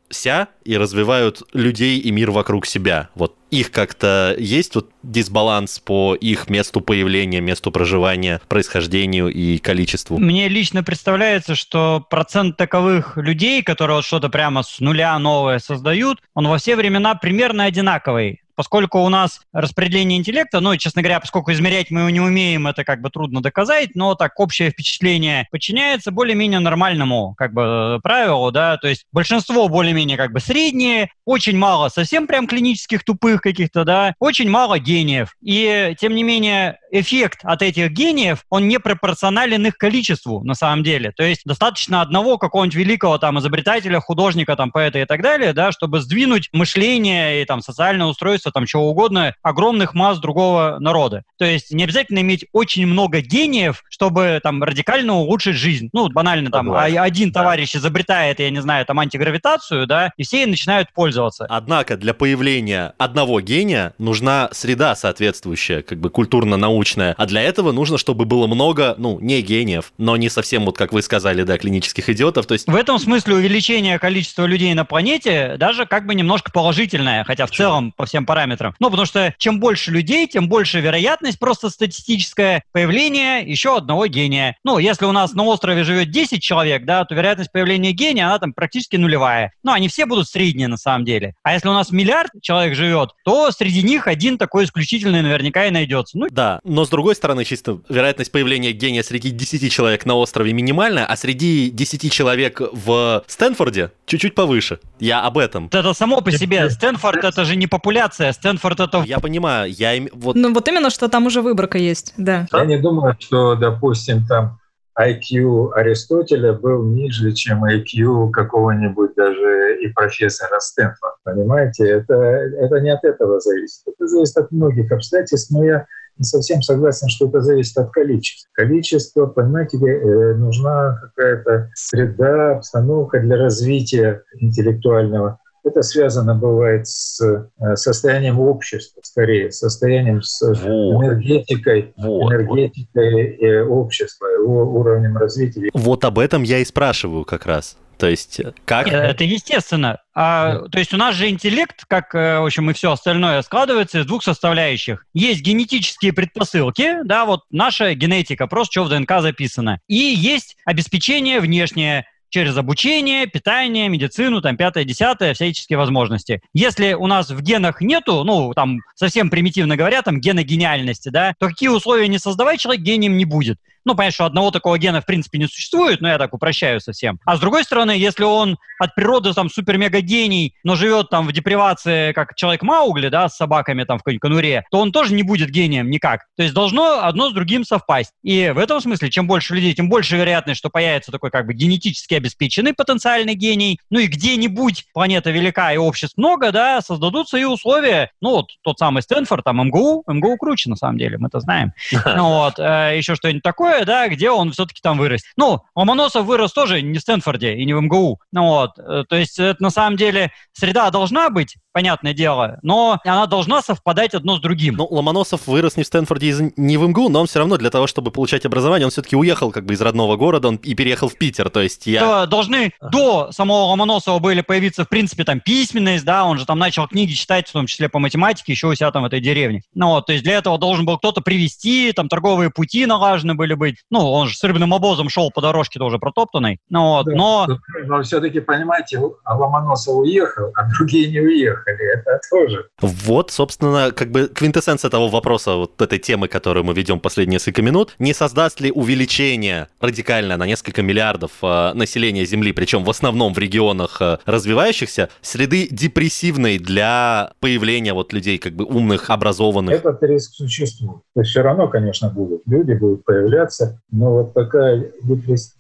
ся 0.10 0.48
и 0.64 0.78
развивают 0.78 1.44
людей 1.54 2.00
и 2.00 2.12
мир 2.12 2.32
вокруг 2.32 2.66
себя. 2.66 3.10
Вот 3.16 3.36
их 3.52 3.72
как-то 3.72 4.36
есть 4.38 4.76
вот 4.76 4.90
дисбаланс 5.04 5.80
по 5.80 6.16
их 6.16 6.50
месту 6.50 6.82
появления, 6.82 7.42
месту 7.42 7.72
проживания, 7.72 8.42
происхождению 8.48 9.30
и 9.30 9.58
количеству? 9.58 10.18
Мне 10.18 10.48
лично 10.48 10.84
представляется, 10.84 11.56
что 11.56 12.06
процент 12.10 12.58
таковых 12.58 13.18
людей, 13.18 13.64
которые 13.64 13.98
вот 13.98 14.06
что-то 14.06 14.30
прямо 14.30 14.64
с 14.64 14.80
нуля 14.80 15.18
новое 15.20 15.60
создают, 15.60 16.22
он 16.34 16.48
во 16.48 16.58
все 16.58 16.76
времена 16.76 17.16
примерно 17.16 17.66
одинаковый 17.66 18.42
поскольку 18.58 19.00
у 19.00 19.10
нас 19.10 19.42
распределение 19.54 20.18
интеллекта, 20.18 20.60
ну, 20.60 20.76
честно 20.76 21.04
говоря, 21.04 21.20
поскольку 21.20 21.52
измерять 21.52 21.92
мы 21.92 22.02
его 22.02 22.10
не 22.10 22.20
умеем, 22.20 22.68
это 22.68 22.84
как 22.84 23.02
бы 23.02 23.12
трудно 23.12 23.42
доказать, 23.42 23.92
но 23.94 24.16
так 24.16 24.38
общее 24.40 24.72
впечатление 24.72 25.48
подчиняется 25.52 26.12
более-менее 26.12 26.60
нормальному 26.60 27.36
как 27.38 27.54
бы 27.54 28.00
правилу, 28.02 28.52
да, 28.52 28.78
то 28.78 28.88
есть 28.88 29.06
большинство 29.12 29.70
более-менее 29.70 30.18
как 30.18 30.34
бы 30.34 30.40
средние, 30.40 31.12
очень 31.24 31.56
мало 31.56 31.90
совсем 31.90 32.26
прям 32.26 32.48
клинических 32.48 33.04
тупых 33.04 33.42
каких-то, 33.42 33.86
да, 33.86 34.16
очень 34.20 34.50
мало 34.50 34.80
гениев. 34.80 35.36
И, 35.42 35.96
тем 36.00 36.16
не 36.16 36.24
менее, 36.24 36.80
эффект 36.92 37.40
от 37.44 37.62
этих 37.62 37.92
гениев, 37.92 38.44
он 38.50 38.68
не 38.68 38.80
пропорционален 38.80 39.66
их 39.68 39.78
количеству 39.78 40.44
на 40.44 40.56
самом 40.56 40.84
деле. 40.84 41.12
То 41.16 41.24
есть 41.24 41.42
достаточно 41.46 42.02
одного 42.02 42.38
какого-нибудь 42.38 42.76
великого 42.76 43.18
там 43.18 43.40
изобретателя, 43.40 44.00
художника, 44.00 44.56
там 44.56 44.72
поэта 44.72 45.00
и 45.00 45.06
так 45.06 45.22
далее, 45.22 45.54
да, 45.54 45.72
чтобы 45.72 46.00
сдвинуть 46.02 46.50
мышление 46.52 47.42
и 47.42 47.46
там 47.46 47.62
социальное 47.62 48.08
устройство, 48.08 48.52
там 48.52 48.66
чего 48.66 48.90
угодно, 48.90 49.34
огромных 49.42 49.94
масс 49.94 50.20
другого 50.20 50.78
народа. 50.80 51.24
То 51.38 51.46
есть 51.46 51.72
не 51.72 51.84
обязательно 51.84 52.20
иметь 52.20 52.46
очень 52.54 52.86
много 52.88 53.22
гениев, 53.22 53.84
чтобы 53.90 54.40
там 54.42 54.64
радикально 54.64 55.16
улучшить 55.16 55.56
жизнь. 55.56 55.90
Ну, 55.94 56.10
банально 56.10 56.52
там 56.52 56.68
Согласен. 56.68 57.00
один 57.00 57.32
да. 57.32 57.42
товарищ 57.42 57.76
изобретает, 57.76 58.40
я 58.40 58.50
не 58.50 58.62
знаю, 58.62 58.86
там 58.86 59.00
антигравитацию, 59.00 59.88
да, 59.88 60.12
и 60.18 60.24
все 60.24 60.46
начинают 60.46 60.94
пользоваться. 60.94 61.46
Однако 61.50 61.98
для 61.98 62.14
появления 62.14 62.94
одного 62.98 63.42
гения 63.42 63.94
нужна 63.98 64.50
среда 64.52 64.96
соответствующая, 64.96 65.82
как 65.82 66.00
бы 66.00 66.10
культурно-научная, 66.10 66.77
а 67.18 67.26
для 67.26 67.42
этого 67.42 67.72
нужно, 67.72 67.98
чтобы 67.98 68.26
было 68.26 68.48
много, 68.48 68.96
ну, 68.98 69.20
не 69.20 69.42
гениев, 69.42 69.94
но 69.98 70.18
не 70.18 70.30
совсем, 70.30 70.66
вот 70.66 70.78
как 70.78 70.94
вы 70.94 71.02
сказали, 71.02 71.44
да, 71.44 71.58
клинических 71.58 72.10
идиотов, 72.10 72.46
то 72.46 72.54
есть... 72.54 72.68
В 72.68 72.76
этом 72.76 73.00
смысле 73.00 73.36
увеличение 73.36 74.00
количества 74.00 74.46
людей 74.46 74.74
на 74.74 74.86
планете 74.86 75.56
даже 75.58 75.86
как 75.86 76.06
бы 76.06 76.16
немножко 76.16 76.52
положительное, 76.52 77.24
хотя 77.24 77.46
в 77.46 77.52
целом 77.52 77.92
по 77.92 78.06
всем 78.06 78.26
параметрам. 78.26 78.76
Ну, 78.80 78.90
потому 78.90 79.06
что 79.06 79.34
чем 79.38 79.60
больше 79.60 79.92
людей, 79.92 80.28
тем 80.28 80.50
больше 80.50 80.80
вероятность 80.80 81.40
просто 81.40 81.70
статистическая 81.70 82.64
появления 82.72 83.40
еще 83.40 83.78
одного 83.78 84.08
гения. 84.08 84.58
Ну, 84.64 84.78
если 84.78 85.06
у 85.06 85.12
нас 85.12 85.34
на 85.34 85.44
острове 85.44 85.84
живет 85.84 86.12
10 86.12 86.42
человек, 86.42 86.86
да, 86.86 87.06
то 87.06 87.16
вероятность 87.16 87.52
появления 87.52 87.92
гения, 87.92 88.26
она 88.26 88.40
там 88.40 88.54
практически 88.54 88.96
нулевая. 88.96 89.52
Ну, 89.64 89.72
они 89.72 89.88
все 89.88 90.06
будут 90.06 90.28
средние 90.28 90.68
на 90.68 90.78
самом 90.78 91.06
деле. 91.06 91.36
А 91.44 91.54
если 91.54 91.68
у 91.68 91.74
нас 91.74 91.92
миллиард 91.92 92.32
человек 92.42 92.76
живет, 92.76 93.12
то 93.24 93.52
среди 93.52 93.84
них 93.84 94.08
один 94.08 94.38
такой 94.38 94.66
исключительный 94.66 95.22
наверняка 95.22 95.66
и 95.66 95.72
найдется. 95.72 96.18
Ну, 96.18 96.28
да, 96.30 96.60
но 96.68 96.86
с 96.86 96.90
другой 96.90 97.16
стороны, 97.16 97.46
чисто 97.46 97.80
вероятность 97.90 98.32
появления 98.32 98.72
гения 98.74 99.02
среди 99.02 99.32
10 99.32 99.72
человек 99.72 100.06
на 100.06 100.16
острове 100.16 100.54
минимальная, 100.54 101.06
а 101.06 101.16
среди 101.16 101.70
10 101.70 102.12
человек 102.12 102.62
в 102.62 103.24
Стэнфорде 103.28 103.92
чуть-чуть 104.06 104.36
повыше. 104.36 104.80
Я 105.00 105.24
об 105.24 105.38
этом. 105.38 105.68
Это 105.72 105.94
само 105.94 106.22
по 106.22 106.32
себе. 106.32 106.70
Стэнфорд 106.70 107.24
это 107.24 107.46
же 107.46 107.56
не 107.56 107.68
популяция. 107.68 108.32
Стэнфорд 108.34 108.82
это... 108.82 109.04
Я 109.06 109.20
понимаю. 109.20 109.72
Я 109.72 109.94
им... 109.94 110.10
вот... 110.14 110.36
Ну 110.36 110.54
вот 110.54 110.68
именно, 110.68 110.90
что 110.90 111.08
там 111.08 111.26
уже 111.26 111.42
выборка 111.42 111.78
есть, 111.78 112.14
да. 112.18 112.48
Я 112.52 112.66
не 112.66 112.78
думаю, 112.78 113.16
что, 113.20 113.56
допустим, 113.56 114.26
там 114.28 114.60
IQ 115.00 115.74
Аристотеля 115.74 116.54
был 116.54 116.84
ниже, 116.84 117.32
чем 117.32 117.64
IQ 117.64 118.32
какого-нибудь 118.32 119.12
даже 119.16 119.78
и 119.82 119.88
профессора 119.90 120.60
Стэнфорда. 120.60 121.18
Понимаете, 121.24 121.88
это, 121.88 122.14
это 122.16 122.80
не 122.80 122.90
от 122.90 123.04
этого 123.04 123.40
зависит. 123.40 123.84
Это 123.88 124.08
зависит 124.08 124.38
от 124.38 124.52
многих 124.52 124.92
обстоятельств, 124.92 125.52
но 125.52 125.64
я 125.64 125.86
не 126.18 126.24
совсем 126.24 126.62
согласен, 126.62 127.08
что 127.10 127.28
это 127.28 127.42
зависит 127.42 127.78
от 127.78 127.92
количества. 127.92 128.50
Количество, 128.54 129.26
понимаете, 129.28 129.78
э, 129.78 130.36
нужна 130.36 131.00
какая-то 131.02 131.70
среда, 131.76 132.58
обстановка 132.58 133.20
для 133.20 133.38
развития 133.38 134.24
интеллектуального 134.40 135.40
это 135.68 135.82
связано 135.82 136.34
бывает 136.36 136.88
с 136.88 137.22
э, 137.22 137.76
состоянием 137.76 138.40
общества, 138.40 139.02
скорее, 139.04 139.52
состоянием 139.52 140.22
с 140.22 140.42
энергетикой, 140.44 141.94
вот. 141.98 142.32
энергетикой 142.32 143.38
э, 143.38 143.64
общества, 143.64 144.28
его 144.28 144.64
уровнем 144.80 145.18
развития. 145.18 145.70
Вот 145.74 146.06
об 146.06 146.20
этом 146.20 146.44
я 146.44 146.60
и 146.60 146.66
спрашиваю 146.66 147.26
как 147.26 147.46
раз. 147.46 147.78
То 147.98 148.08
есть 148.08 148.40
э, 148.40 148.54
как? 148.66 148.88
Это 148.88 149.24
естественно. 149.24 150.00
А, 150.14 150.68
то 150.70 150.80
есть 150.80 150.94
у 150.94 150.98
нас 150.98 151.16
же 151.16 151.30
интеллект, 151.30 151.86
как, 151.88 152.14
в 152.14 152.46
общем, 152.46 152.70
и 152.70 152.74
все 152.74 152.92
остальное, 152.92 153.42
складывается 153.42 154.00
из 154.00 154.06
двух 154.06 154.24
составляющих. 154.24 155.06
Есть 155.14 155.42
генетические 155.42 156.14
предпосылки, 156.14 157.04
да, 157.04 157.26
вот 157.26 157.42
наша 157.52 157.94
генетика, 157.94 158.48
просто 158.48 158.72
что 158.72 158.84
в 158.84 158.90
ДНК 158.90 159.22
записано. 159.22 159.80
И 159.88 159.96
есть 159.96 160.58
обеспечение 160.66 161.40
внешнее, 161.40 162.06
через 162.30 162.58
обучение, 162.58 163.26
питание, 163.28 163.90
медицину, 163.90 164.42
там, 164.42 164.58
пятое, 164.58 164.84
десятое, 164.84 165.34
всяческие 165.34 165.78
возможности. 165.78 166.42
Если 166.54 166.94
у 166.94 167.08
нас 167.08 167.30
в 167.30 167.42
генах 167.42 167.82
нету, 167.82 168.24
ну, 168.24 168.54
там, 168.54 168.80
совсем 168.96 169.30
примитивно 169.30 169.78
говоря, 169.78 170.02
там, 170.02 170.20
гена 170.20 170.44
гениальности, 170.44 171.10
да, 171.10 171.34
то 171.40 171.48
какие 171.48 171.70
условия 171.70 172.08
не 172.08 172.20
создавать, 172.20 172.60
человек 172.60 172.84
гением 172.84 173.18
не 173.18 173.26
будет. 173.26 173.60
Ну, 173.88 173.96
понятно, 173.96 174.14
что 174.14 174.26
одного 174.26 174.52
такого 174.52 174.78
гена 174.78 175.00
в 175.00 175.06
принципе 175.06 175.40
не 175.40 175.48
существует, 175.48 176.02
но 176.02 176.10
я 176.10 176.18
так 176.18 176.34
упрощаю 176.34 176.82
совсем. 176.82 177.22
А 177.24 177.38
с 177.38 177.40
другой 177.40 177.64
стороны, 177.64 177.92
если 177.92 178.26
он 178.26 178.58
от 178.80 178.96
природы 178.96 179.34
там 179.34 179.50
супер-мега-гений, 179.50 180.56
но 180.66 180.76
живет 180.76 181.10
там 181.10 181.26
в 181.26 181.32
депривации, 181.32 182.12
как 182.12 182.36
человек 182.36 182.64
Маугли, 182.64 183.08
да, 183.08 183.30
с 183.30 183.38
собаками 183.38 183.86
там 183.86 183.98
в 183.98 184.02
какой-нибудь 184.02 184.22
конуре, 184.22 184.66
то 184.72 184.80
он 184.80 184.92
тоже 184.92 185.14
не 185.14 185.24
будет 185.24 185.52
гением 185.52 185.90
никак. 185.90 186.26
То 186.36 186.44
есть 186.44 186.54
должно 186.54 187.00
одно 187.02 187.30
с 187.30 187.34
другим 187.34 187.64
совпасть. 187.64 188.12
И 188.24 188.52
в 188.54 188.58
этом 188.58 188.82
смысле, 188.82 189.10
чем 189.10 189.26
больше 189.26 189.56
людей, 189.56 189.74
тем 189.74 189.88
больше 189.88 190.18
вероятность, 190.18 190.60
что 190.60 190.70
появится 190.70 191.14
такой 191.14 191.32
как 191.32 191.48
бы 191.48 191.54
генетически 191.54 192.16
обеспеченный 192.16 192.74
потенциальный 192.74 193.36
гений. 193.36 193.80
Ну 193.90 194.00
и 194.00 194.08
где-нибудь 194.08 194.88
планета 194.94 195.32
велика 195.32 195.72
и 195.72 195.78
обществ 195.78 196.18
много, 196.18 196.52
да, 196.52 196.82
создадутся 196.82 197.38
и 197.38 197.46
условия. 197.46 198.12
Ну 198.20 198.32
вот 198.32 198.48
тот 198.64 198.80
самый 198.80 199.02
Стэнфорд, 199.02 199.46
там 199.46 199.66
МГУ, 199.66 200.04
МГУ 200.08 200.36
круче 200.36 200.70
на 200.70 200.76
самом 200.76 200.98
деле, 200.98 201.18
мы 201.18 201.28
это 201.28 201.40
знаем. 201.40 201.72
Ну 202.18 202.30
вот, 202.30 202.58
э, 202.58 202.98
еще 202.98 203.16
что-нибудь 203.16 203.44
такое, 203.44 203.77
другое, 203.78 203.86
да, 203.86 204.08
где 204.08 204.30
он 204.30 204.52
все-таки 204.52 204.82
там 204.82 204.98
вырос. 204.98 205.22
Ну, 205.36 205.62
Ломоносов 205.76 206.26
вырос 206.26 206.54
тоже 206.54 206.82
не 206.82 206.98
в 206.98 207.02
Стэнфорде 207.02 207.56
и 207.56 207.66
не 207.66 207.74
в 207.74 207.82
МГУ. 207.82 208.20
Ну, 208.32 208.44
вот. 208.48 208.72
Э, 208.78 209.04
то 209.08 209.16
есть 209.16 209.40
это 209.40 209.62
на 209.62 209.70
самом 209.70 209.98
деле 209.98 210.32
среда 210.54 210.90
должна 210.90 211.30
быть, 211.30 211.56
понятное 211.78 212.14
дело, 212.14 212.58
но 212.64 213.00
она 213.06 213.28
должна 213.28 213.62
совпадать 213.62 214.16
одно 214.16 214.38
с 214.38 214.40
другим. 214.40 214.76
Ну, 214.78 214.88
Ломоносов 214.90 215.46
вырос 215.46 215.78
не 215.78 215.84
в 215.84 215.86
Стэнфорде, 215.86 216.52
не 216.58 216.78
в 216.78 216.88
МГУ, 216.88 217.10
но 217.10 217.22
он 217.22 217.28
все 217.28 217.38
равно 217.38 217.58
для 217.58 217.70
того, 217.70 217.86
чтобы 217.86 218.10
получать 218.10 218.48
образование, 218.48 218.88
он 218.88 218.92
все-таки 218.92 219.16
уехал 219.16 219.52
как 219.52 219.66
бы 219.66 219.76
из 219.76 219.82
родного 219.82 220.16
города 220.16 220.48
он 220.48 220.56
и 220.56 220.74
переехал 220.74 221.08
в 221.08 221.16
Питер, 221.20 221.52
то 221.52 221.62
есть 221.62 221.86
я... 221.86 222.26
Должны 222.26 222.72
ага. 222.80 222.90
до 222.90 223.32
самого 223.32 223.66
Ломоносова 223.66 224.18
были 224.18 224.42
появиться, 224.42 224.86
в 224.86 224.90
принципе, 224.90 225.24
там 225.24 225.40
письменность, 225.40 226.04
да, 226.04 226.26
он 226.26 226.40
же 226.40 226.48
там 226.48 226.58
начал 226.58 226.88
книги 226.88 227.14
читать, 227.14 227.48
в 227.48 227.52
том 227.52 227.68
числе 227.68 227.90
по 227.90 228.00
математике, 228.00 228.54
еще 228.54 228.68
у 228.68 228.74
себя 228.74 228.90
там 228.90 229.04
в 229.04 229.06
этой 229.06 229.22
деревне. 229.22 229.62
Ну 229.76 229.90
вот, 229.90 230.08
то 230.08 230.14
есть 230.14 230.24
для 230.24 230.34
этого 230.40 230.58
должен 230.58 230.84
был 230.84 230.98
кто-то 230.98 231.22
привести, 231.22 231.92
там 231.92 232.10
торговые 232.10 232.50
пути 232.50 232.88
налажены 232.88 233.36
были 233.36 233.54
быть. 233.72 233.84
Ну, 233.90 234.00
он 234.12 234.28
же 234.28 234.38
с 234.38 234.44
рыбным 234.44 234.74
обозом 234.74 235.10
шел 235.10 235.32
по 235.32 235.42
дорожке 235.42 235.80
тоже 235.80 236.00
протоптанной. 236.00 236.60
Ну 236.70 236.82
вот, 236.82 237.06
да, 237.06 237.16
но... 237.16 237.48
Но 237.86 238.02
все-таки, 238.04 238.40
понимаете, 238.40 239.00
Ломоносов 239.26 239.96
уехал, 239.96 240.52
а 240.56 240.68
другие 240.78 241.10
не 241.10 241.20
уехали. 241.20 241.94
Это 241.94 242.20
тоже. 242.30 242.66
Вот, 242.82 243.32
собственно, 243.32 243.92
как 243.92 244.12
бы 244.12 244.28
квинтэссенция 244.28 244.90
того 244.90 245.08
вопроса, 245.08 245.54
вот 245.54 245.82
этой 245.82 246.00
темы, 246.00 246.28
которую 246.28 246.64
мы 246.64 246.74
ведем 246.74 247.00
последние 247.00 247.38
несколько 247.38 247.62
минут. 247.62 247.96
Не 248.00 248.14
создаст 248.14 248.60
ли 248.62 248.72
увеличение 248.72 249.68
радикально 249.80 250.38
на 250.38 250.46
несколько 250.48 250.82
миллиардов 250.82 251.32
э, 251.44 251.74
населения 251.74 252.26
Земли, 252.26 252.52
причем 252.52 252.84
в 252.84 252.90
основном 252.90 253.34
в 253.34 253.38
регионах 253.38 254.02
э, 254.02 254.18
развивающихся, 254.26 255.10
среды 255.22 255.68
депрессивной 255.70 256.58
для 256.58 257.34
появления 257.40 257.94
вот 257.94 258.12
людей 258.12 258.40
как 258.40 258.54
бы 258.54 258.66
умных, 258.66 259.10
образованных? 259.12 259.76
Этот 259.76 260.02
риск 260.04 260.34
существует. 260.34 261.02
То 261.14 261.22
есть 261.22 261.32
все 261.32 261.42
равно, 261.42 261.68
конечно, 261.68 262.10
будут 262.10 262.42
люди, 262.48 262.74
будут 262.74 263.06
появляться, 263.06 263.47
но 263.92 264.12
вот 264.12 264.34
такая 264.34 264.92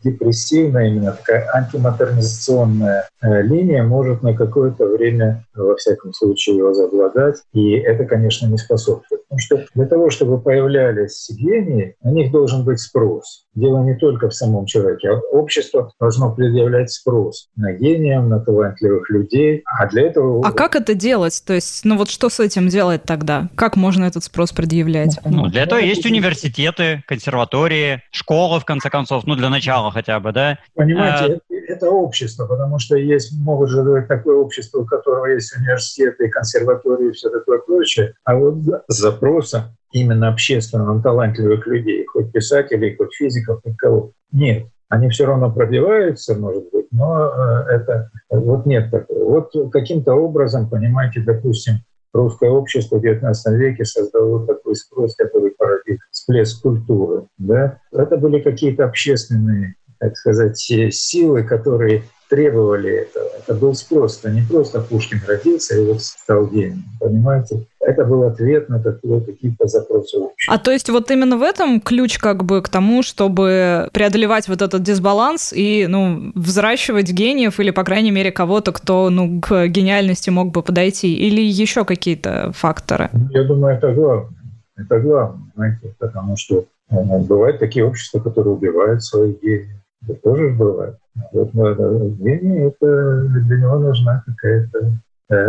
депрессивная, 0.03 0.87
именно 0.87 1.11
такая 1.13 1.49
антимодернизационная 1.53 3.09
э, 3.21 3.41
линия 3.41 3.83
может 3.83 4.23
на 4.23 4.33
какое-то 4.33 4.85
время, 4.85 5.45
во 5.55 5.75
всяком 5.75 6.13
случае, 6.13 6.63
возобладать, 6.63 7.37
и 7.53 7.71
это, 7.71 8.05
конечно, 8.05 8.47
не 8.47 8.57
способствует. 8.57 9.23
Потому 9.23 9.39
что 9.39 9.65
для 9.75 9.85
того, 9.85 10.09
чтобы 10.09 10.39
появлялись 10.39 11.29
гении, 11.29 11.95
на 12.01 12.11
них 12.11 12.31
должен 12.31 12.63
быть 12.63 12.79
спрос. 12.79 13.46
Дело 13.57 13.83
не 13.83 13.95
только 13.95 14.29
в 14.29 14.35
самом 14.35 14.67
человеке, 14.67 15.09
а 15.09 15.19
общество 15.31 15.91
должно 15.99 16.31
предъявлять 16.31 16.91
спрос 16.91 17.49
на 17.55 17.73
гениев, 17.73 18.23
на 18.25 18.39
талантливых 18.39 19.09
людей, 19.09 19.63
а 19.65 19.87
для 19.87 20.03
этого... 20.03 20.47
А 20.47 20.51
как 20.51 20.75
это 20.75 20.93
делать? 20.93 21.41
То 21.43 21.53
есть, 21.53 21.83
ну 21.83 21.97
вот 21.97 22.11
что 22.11 22.29
с 22.29 22.39
этим 22.39 22.67
делать 22.67 23.01
тогда? 23.01 23.49
Как 23.55 23.75
можно 23.75 24.05
этот 24.05 24.23
спрос 24.23 24.51
предъявлять? 24.51 25.19
Ну, 25.25 25.47
для 25.47 25.63
этого 25.63 25.79
есть 25.79 26.05
университеты, 26.05 27.01
консерватории, 27.07 28.03
школы, 28.11 28.59
в 28.59 28.65
конце 28.65 28.91
концов, 28.91 29.25
ну, 29.25 29.33
для 29.33 29.49
начала 29.49 29.89
хотя 29.89 30.19
бы, 30.19 30.31
да? 30.31 30.59
Понимаете, 30.75 31.41
а... 31.49 31.53
это 31.67 31.89
общество, 31.89 32.45
потому 32.45 32.77
что 32.77 32.95
есть, 32.95 33.33
могут 33.39 33.71
же 33.71 33.81
быть 33.81 34.07
такое 34.07 34.35
общество, 34.35 34.81
у 34.81 34.85
которого 34.85 35.25
есть 35.25 35.57
университеты, 35.57 36.29
консерватории 36.29 37.09
и 37.09 37.11
все 37.11 37.31
такое 37.31 37.57
прочее, 37.57 38.13
а 38.23 38.35
вот 38.35 38.57
запроса 38.87 39.73
именно 39.91 40.29
общественного, 40.29 41.01
талантливых 41.01 41.65
людей, 41.67 42.05
хоть 42.05 42.31
писателей, 42.31 42.95
хоть 42.95 43.13
физиков, 43.13 43.61
хоть 43.63 43.77
кого, 43.77 44.11
нет. 44.31 44.67
Они 44.89 45.09
все 45.09 45.25
равно 45.25 45.51
пробиваются, 45.51 46.35
может 46.35 46.63
быть, 46.71 46.87
но 46.91 47.27
э, 47.27 47.75
это 47.75 48.09
вот 48.29 48.65
нет 48.65 48.89
такого. 48.89 49.23
Вот 49.51 49.71
каким-то 49.71 50.13
образом, 50.13 50.69
понимаете, 50.69 51.21
допустим, 51.21 51.79
русское 52.13 52.49
общество 52.49 52.97
в 52.97 53.03
XIX 53.03 53.33
веке 53.55 53.83
создало 53.85 54.45
такой 54.45 54.75
спрос, 54.75 55.15
который 55.15 55.51
породил 55.51 55.97
всплеск 56.11 56.61
культуры. 56.61 57.27
Да? 57.37 57.79
Это 57.91 58.17
были 58.17 58.39
какие-то 58.39 58.85
общественные, 58.85 59.75
так 59.99 60.15
сказать, 60.15 60.57
силы, 60.57 61.43
которые 61.43 62.03
требовали 62.29 62.89
этого. 62.89 63.29
Это 63.37 63.53
был 63.53 63.73
спрос. 63.73 64.19
Это 64.19 64.31
не 64.31 64.41
просто 64.41 64.81
Пушкин 64.81 65.21
родился 65.27 65.75
и 65.75 65.85
вот 65.85 66.01
стал 66.01 66.47
гением. 66.47 66.83
Понимаете? 66.99 67.65
Это 67.79 68.03
был 68.03 68.23
ответ 68.23 68.69
на 68.69 68.81
какие-то 68.81 69.67
запросы 69.67 70.17
общества. 70.17 70.53
А 70.53 70.57
то 70.57 70.71
есть 70.71 70.89
вот 70.89 71.09
именно 71.09 71.37
в 71.37 71.41
этом 71.41 71.79
ключ 71.79 72.17
как 72.17 72.43
бы 72.43 72.61
к 72.61 72.69
тому, 72.69 73.01
чтобы 73.01 73.89
преодолевать 73.93 74.47
вот 74.47 74.61
этот 74.61 74.83
дисбаланс 74.83 75.53
и, 75.53 75.87
ну, 75.87 76.31
взращивать 76.35 77.11
гениев 77.11 77.59
или, 77.59 77.71
по 77.71 77.83
крайней 77.83 78.11
мере, 78.11 78.31
кого-то, 78.31 78.73
кто, 78.73 79.09
ну, 79.09 79.39
к 79.41 79.67
гениальности 79.67 80.29
мог 80.29 80.51
бы 80.51 80.63
подойти? 80.63 81.15
Или 81.15 81.41
еще 81.41 81.85
какие-то 81.85 82.51
факторы? 82.53 83.09
Я 83.31 83.43
думаю, 83.43 83.75
это 83.75 83.93
главное. 83.93 84.31
Это 84.75 84.99
главное, 84.99 85.51
знаете, 85.55 85.95
потому 85.97 86.37
что 86.37 86.65
ну, 86.89 87.19
бывают 87.19 87.59
такие 87.59 87.85
общества, 87.85 88.19
которые 88.19 88.53
убивают 88.53 89.03
своих 89.03 89.41
гениев. 89.41 89.81
Это 90.03 90.13
тоже 90.15 90.49
бывает. 90.49 90.97
Вот 91.31 91.53
гений, 91.53 92.67
это 92.67 93.21
для 93.21 93.57
него 93.57 93.79
нужна 93.79 94.23
какая-то 94.25 94.79
Э, 94.79 95.06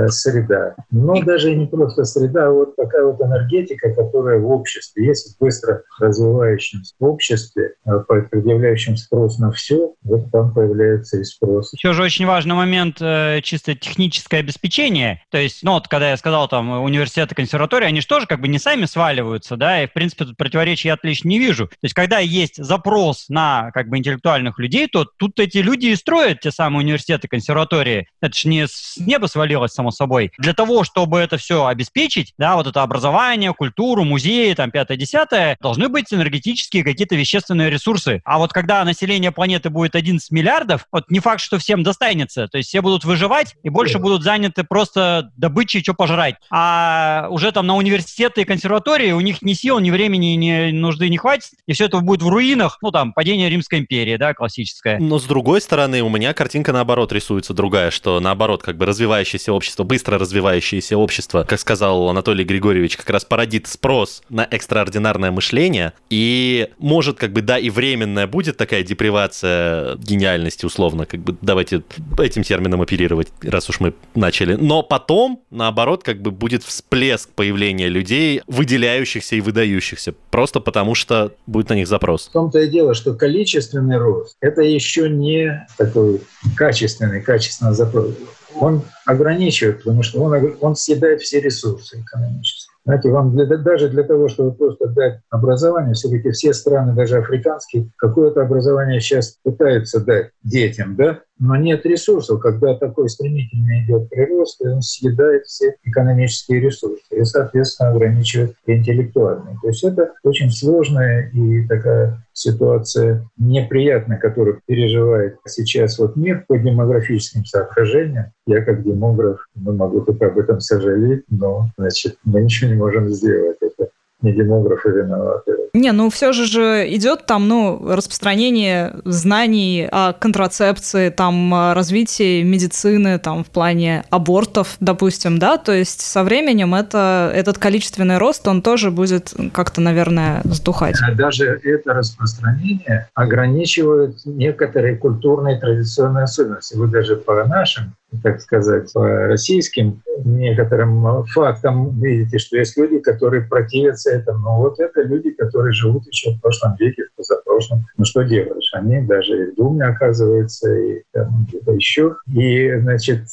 среда. 0.09 0.75
Но 0.91 1.23
даже 1.23 1.55
не 1.55 1.67
просто 1.67 2.05
среда, 2.05 2.47
а 2.47 2.51
вот 2.51 2.77
такая 2.77 3.05
вот 3.05 3.21
энергетика, 3.21 3.93
которая 3.95 4.39
в 4.39 4.51
обществе, 4.51 5.07
есть 5.07 5.37
в 5.37 5.41
быстро 5.41 5.83
развивающемся 6.01 6.95
обществе, 6.99 7.75
э, 7.85 7.91
предъявляющем 8.31 8.97
спрос 8.97 9.39
на 9.39 9.51
все, 9.53 9.95
вот 10.03 10.31
там 10.31 10.53
появляется 10.53 11.19
и 11.19 11.25
спрос. 11.25 11.73
Еще 11.73 11.93
же 11.93 12.03
очень 12.03 12.27
важный 12.27 12.55
момент 12.55 12.99
э, 13.01 13.41
чисто 13.43 13.75
техническое 13.75 14.39
обеспечение. 14.39 15.23
То 15.31 15.39
есть, 15.39 15.63
ну 15.63 15.73
вот 15.73 15.89
когда 15.89 16.11
я 16.11 16.17
сказал 16.17 16.49
там 16.49 16.83
университеты, 16.83 17.35
консерватории, 17.35 17.87
они 17.87 18.01
же 18.01 18.07
тоже 18.07 18.27
как 18.27 18.41
бы 18.41 18.49
не 18.49 18.59
сами 18.59 18.85
сваливаются, 18.85 19.57
да, 19.57 19.83
и 19.83 19.87
в 19.87 19.93
принципе 19.93 20.25
тут 20.25 20.37
противоречий 20.37 20.89
я 20.89 20.95
отлично 20.95 21.29
не 21.29 21.39
вижу. 21.39 21.69
То 21.69 21.77
есть 21.83 21.95
когда 21.95 22.19
есть 22.19 22.63
запрос 22.63 23.29
на 23.29 23.71
как 23.73 23.89
бы 23.89 23.99
интеллектуальных 23.99 24.59
людей, 24.59 24.89
то 24.89 25.05
тут 25.05 25.39
эти 25.41 25.59
люди 25.59 25.87
и 25.87 25.97
строят 25.97 26.41
те 26.41 26.51
самые 26.51 26.85
университеты, 26.85 27.29
консерватории. 27.29 28.09
Это 28.21 28.35
же 28.37 28.49
не 28.49 28.67
с 28.67 28.97
неба 28.99 29.27
свалилось 29.27 29.68
делать, 29.69 29.73
само 29.73 29.91
собой. 29.91 30.33
Для 30.39 30.55
того, 30.55 30.85
чтобы 30.85 31.19
это 31.19 31.37
все 31.37 31.67
обеспечить, 31.67 32.35
да, 32.39 32.57
вот 32.57 32.67
это 32.67 32.83
образование, 32.83 33.53
культуру, 33.53 34.05
музеи, 34.05 34.55
там, 34.55 34.71
пятое-десятое, 34.71 35.57
должны 35.61 35.89
быть 35.89 36.13
энергетические 36.13 36.85
какие-то 36.85 37.15
вещественные 37.15 37.71
ресурсы. 37.71 38.21
А 38.25 38.39
вот 38.39 38.53
когда 38.53 38.85
население 38.85 39.33
планеты 39.33 39.71
будет 39.71 39.95
11 39.95 40.31
миллиардов, 40.31 40.87
вот 40.93 41.11
не 41.11 41.21
факт, 41.21 41.41
что 41.41 41.59
всем 41.59 41.83
достанется. 41.83 42.49
То 42.49 42.59
есть 42.59 42.69
все 42.69 42.81
будут 42.81 43.05
выживать 43.05 43.55
и 43.63 43.69
больше 43.69 43.99
будут 43.99 44.23
заняты 44.23 44.65
просто 44.65 45.31
добычей, 45.37 45.83
что 45.83 45.95
пожрать. 45.95 46.37
А 46.51 47.29
уже 47.31 47.53
там 47.53 47.67
на 47.67 47.77
университеты 47.77 48.43
и 48.43 48.45
консерватории 48.45 49.13
у 49.13 49.21
них 49.21 49.43
ни 49.43 49.53
сил, 49.53 49.79
ни 49.79 49.91
времени, 49.91 50.37
ни 50.37 50.71
нужды 50.71 51.09
не 51.09 51.19
хватит, 51.19 51.51
и 51.67 51.73
все 51.73 51.87
это 51.87 51.99
будет 52.01 52.23
в 52.23 52.29
руинах, 52.29 52.79
ну 52.83 52.91
там, 52.91 53.13
падение 53.13 53.49
Римской 53.49 53.81
империи, 53.81 54.17
да, 54.17 54.35
классическое. 54.35 54.99
Но 54.99 55.19
с 55.19 55.25
другой 55.25 55.61
стороны, 55.61 56.03
у 56.03 56.09
меня 56.09 56.33
картинка 56.33 56.73
наоборот 56.73 57.13
рисуется 57.13 57.55
другая, 57.55 57.91
что 57.91 58.21
наоборот, 58.21 58.63
как 58.63 58.77
бы 58.77 58.87
развивающийся 58.87 59.53
общество, 59.59 59.85
быстро 59.85 60.19
развивающееся 60.19 60.97
общество, 60.97 61.45
как 61.45 61.59
сказал 61.61 62.09
Анатолий 62.09 62.45
Григорьевич, 62.45 62.97
как 62.97 63.11
раз 63.11 63.25
породит 63.25 63.67
спрос 63.67 64.23
на 64.31 64.47
экстраординарное 64.51 65.31
мышление 65.33 65.93
и 66.11 66.69
может 66.79 67.19
как 67.19 67.33
бы, 67.33 67.43
да, 67.43 67.59
и 67.59 67.69
временная 67.71 68.27
будет 68.27 68.57
такая 68.57 68.83
депривация 68.85 69.97
гениальности 69.97 70.65
условно, 70.65 71.07
как 71.07 71.21
бы 71.21 71.37
давайте 71.43 71.83
этим 72.19 72.45
термином 72.45 72.81
оперировать, 72.81 73.29
раз 73.43 73.69
уж 73.69 73.81
мы 73.81 73.95
начали. 74.15 74.55
Но 74.55 74.83
потом, 74.83 75.43
наоборот, 75.51 76.05
как 76.05 76.23
бы 76.23 76.31
будет 76.31 76.63
всплеск 76.63 77.31
появления 77.31 77.89
людей, 77.89 78.43
выделяющихся 78.47 79.35
и 79.35 79.41
выдающихся, 79.41 80.15
просто 80.31 80.61
потому 80.61 80.95
что 80.95 81.33
будет 81.47 81.69
на 81.71 81.75
них 81.75 81.89
запрос. 81.89 82.29
В 82.29 82.33
том-то 82.33 82.61
и 82.61 82.69
дело, 82.69 82.95
что 82.95 83.15
количественный 83.15 83.99
рост– 83.99 84.37
это 84.41 84.63
еще 84.63 85.11
не 85.11 85.67
такой 85.77 86.21
качественный, 86.57 87.21
качественно 87.21 87.75
запрос 87.75 88.15
он 88.57 88.83
ограничивает, 89.07 89.79
потому 89.79 90.03
что 90.03 90.23
он, 90.23 90.57
он 90.61 90.77
съедает 90.77 91.21
все 91.21 91.41
ресурсы 91.41 92.01
экономические. 92.01 92.73
Знаете, 92.85 93.11
вам 93.11 93.37
для, 93.37 93.45
даже 93.45 93.89
для 93.91 94.03
того, 94.03 94.29
чтобы 94.29 94.53
просто 94.53 94.87
дать 94.89 95.21
образование, 95.29 95.95
все-таки 95.95 96.31
все 96.31 96.55
страны, 96.55 96.95
даже 96.95 97.19
африканские, 97.19 97.91
какое-то 97.97 98.41
образование 98.41 99.01
сейчас 99.01 99.39
пытаются 99.43 100.01
дать 100.01 100.31
детям, 100.43 100.97
да, 100.97 101.21
но 101.39 101.57
нет 101.57 101.87
ресурсов. 101.87 102.41
Когда 102.41 102.75
такой 102.75 103.09
стремительный 103.09 103.85
идет 103.85 104.09
прирост, 104.11 104.61
он 104.65 104.83
съедает 104.83 105.47
все 105.47 105.77
экономические 105.85 106.61
ресурсы 106.61 107.03
и, 107.11 107.25
соответственно, 107.25 107.91
ограничивает 107.91 108.55
интеллектуальные. 108.67 109.57
То 109.63 109.69
есть 109.69 109.85
это 109.85 110.13
очень 110.23 110.51
сложная 110.51 111.31
и 111.31 111.67
такая 111.67 112.23
ситуация 112.33 113.29
неприятная, 113.37 114.19
которую 114.19 114.61
переживает 114.67 115.39
сейчас 115.47 115.99
вот 115.99 116.17
мир 116.17 116.45
по 116.47 116.59
демографическим 116.59 117.45
соображениям. 117.45 118.27
Я 118.47 118.63
как 118.63 118.83
демограф, 118.83 119.47
мы 119.55 119.73
могу 119.73 120.01
только 120.03 120.27
об 120.27 120.39
этом 120.39 120.61
сожалеть, 120.61 121.25
но 121.29 121.71
значит, 121.77 122.17
мы 122.25 122.43
ничего 122.43 122.71
не 122.71 122.77
можем 122.77 123.09
сделать. 123.09 123.59
Это 123.61 123.91
не 124.23 124.33
демографы 124.33 124.91
виноваты. 124.91 125.58
Не, 125.75 125.93
ну 125.93 126.11
все 126.11 126.33
же 126.33 126.47
же 126.47 126.87
идет 126.95 127.27
там, 127.27 127.49
ну, 127.49 127.81
распространение 127.95 128.95
знаний 129.05 129.89
о 129.91 130.13
контрацепции, 130.13 131.11
там, 131.11 131.73
развитие 131.75 132.43
медицины, 132.45 133.19
там, 133.19 133.45
в 133.45 133.49
плане 133.49 134.05
абортов, 134.11 134.77
допустим, 134.81 135.39
да, 135.39 135.59
то 135.59 135.73
есть 135.73 136.01
со 136.01 136.25
временем 136.25 136.75
это, 136.75 137.31
этот 137.35 137.59
количественный 137.59 138.19
рост, 138.19 138.47
он 138.49 138.63
тоже 138.63 138.91
будет 138.91 139.35
как-то, 139.53 139.81
наверное, 139.81 140.41
сдухать. 140.45 140.97
Даже 141.17 141.61
это 141.63 141.95
распространение 141.95 143.09
ограничивает 143.15 144.17
некоторые 144.25 144.97
культурные 144.97 145.59
традиционные 145.59 146.25
особенности. 146.25 146.77
Вы 146.77 146.89
даже 146.89 147.17
по 147.17 147.45
нашим 147.47 147.95
так 148.23 148.41
сказать, 148.41 148.93
по 148.93 149.27
российским 149.27 150.03
некоторым 150.25 151.25
фактам 151.27 152.01
видите, 152.01 152.39
что 152.39 152.57
есть 152.57 152.77
люди, 152.77 152.99
которые 152.99 153.43
противятся 153.43 154.11
этому. 154.11 154.39
Но 154.39 154.59
вот 154.59 154.81
это 154.81 155.03
люди, 155.03 155.31
которые 155.31 155.73
живут 155.73 156.07
еще 156.07 156.33
в 156.33 156.41
прошлом 156.41 156.75
веке, 156.79 157.05
в 157.05 157.17
позапрошлом. 157.17 157.87
Ну 157.97 158.05
что 158.05 158.23
делаешь? 158.23 158.71
Они 158.73 159.01
даже 159.03 159.49
и 159.49 159.51
в 159.53 159.55
Думе, 159.57 159.85
оказывается, 159.85 160.75
и 160.75 161.03
там 161.13 161.47
где-то 161.49 161.73
еще. 161.73 162.17
И, 162.35 162.75
значит, 162.81 163.27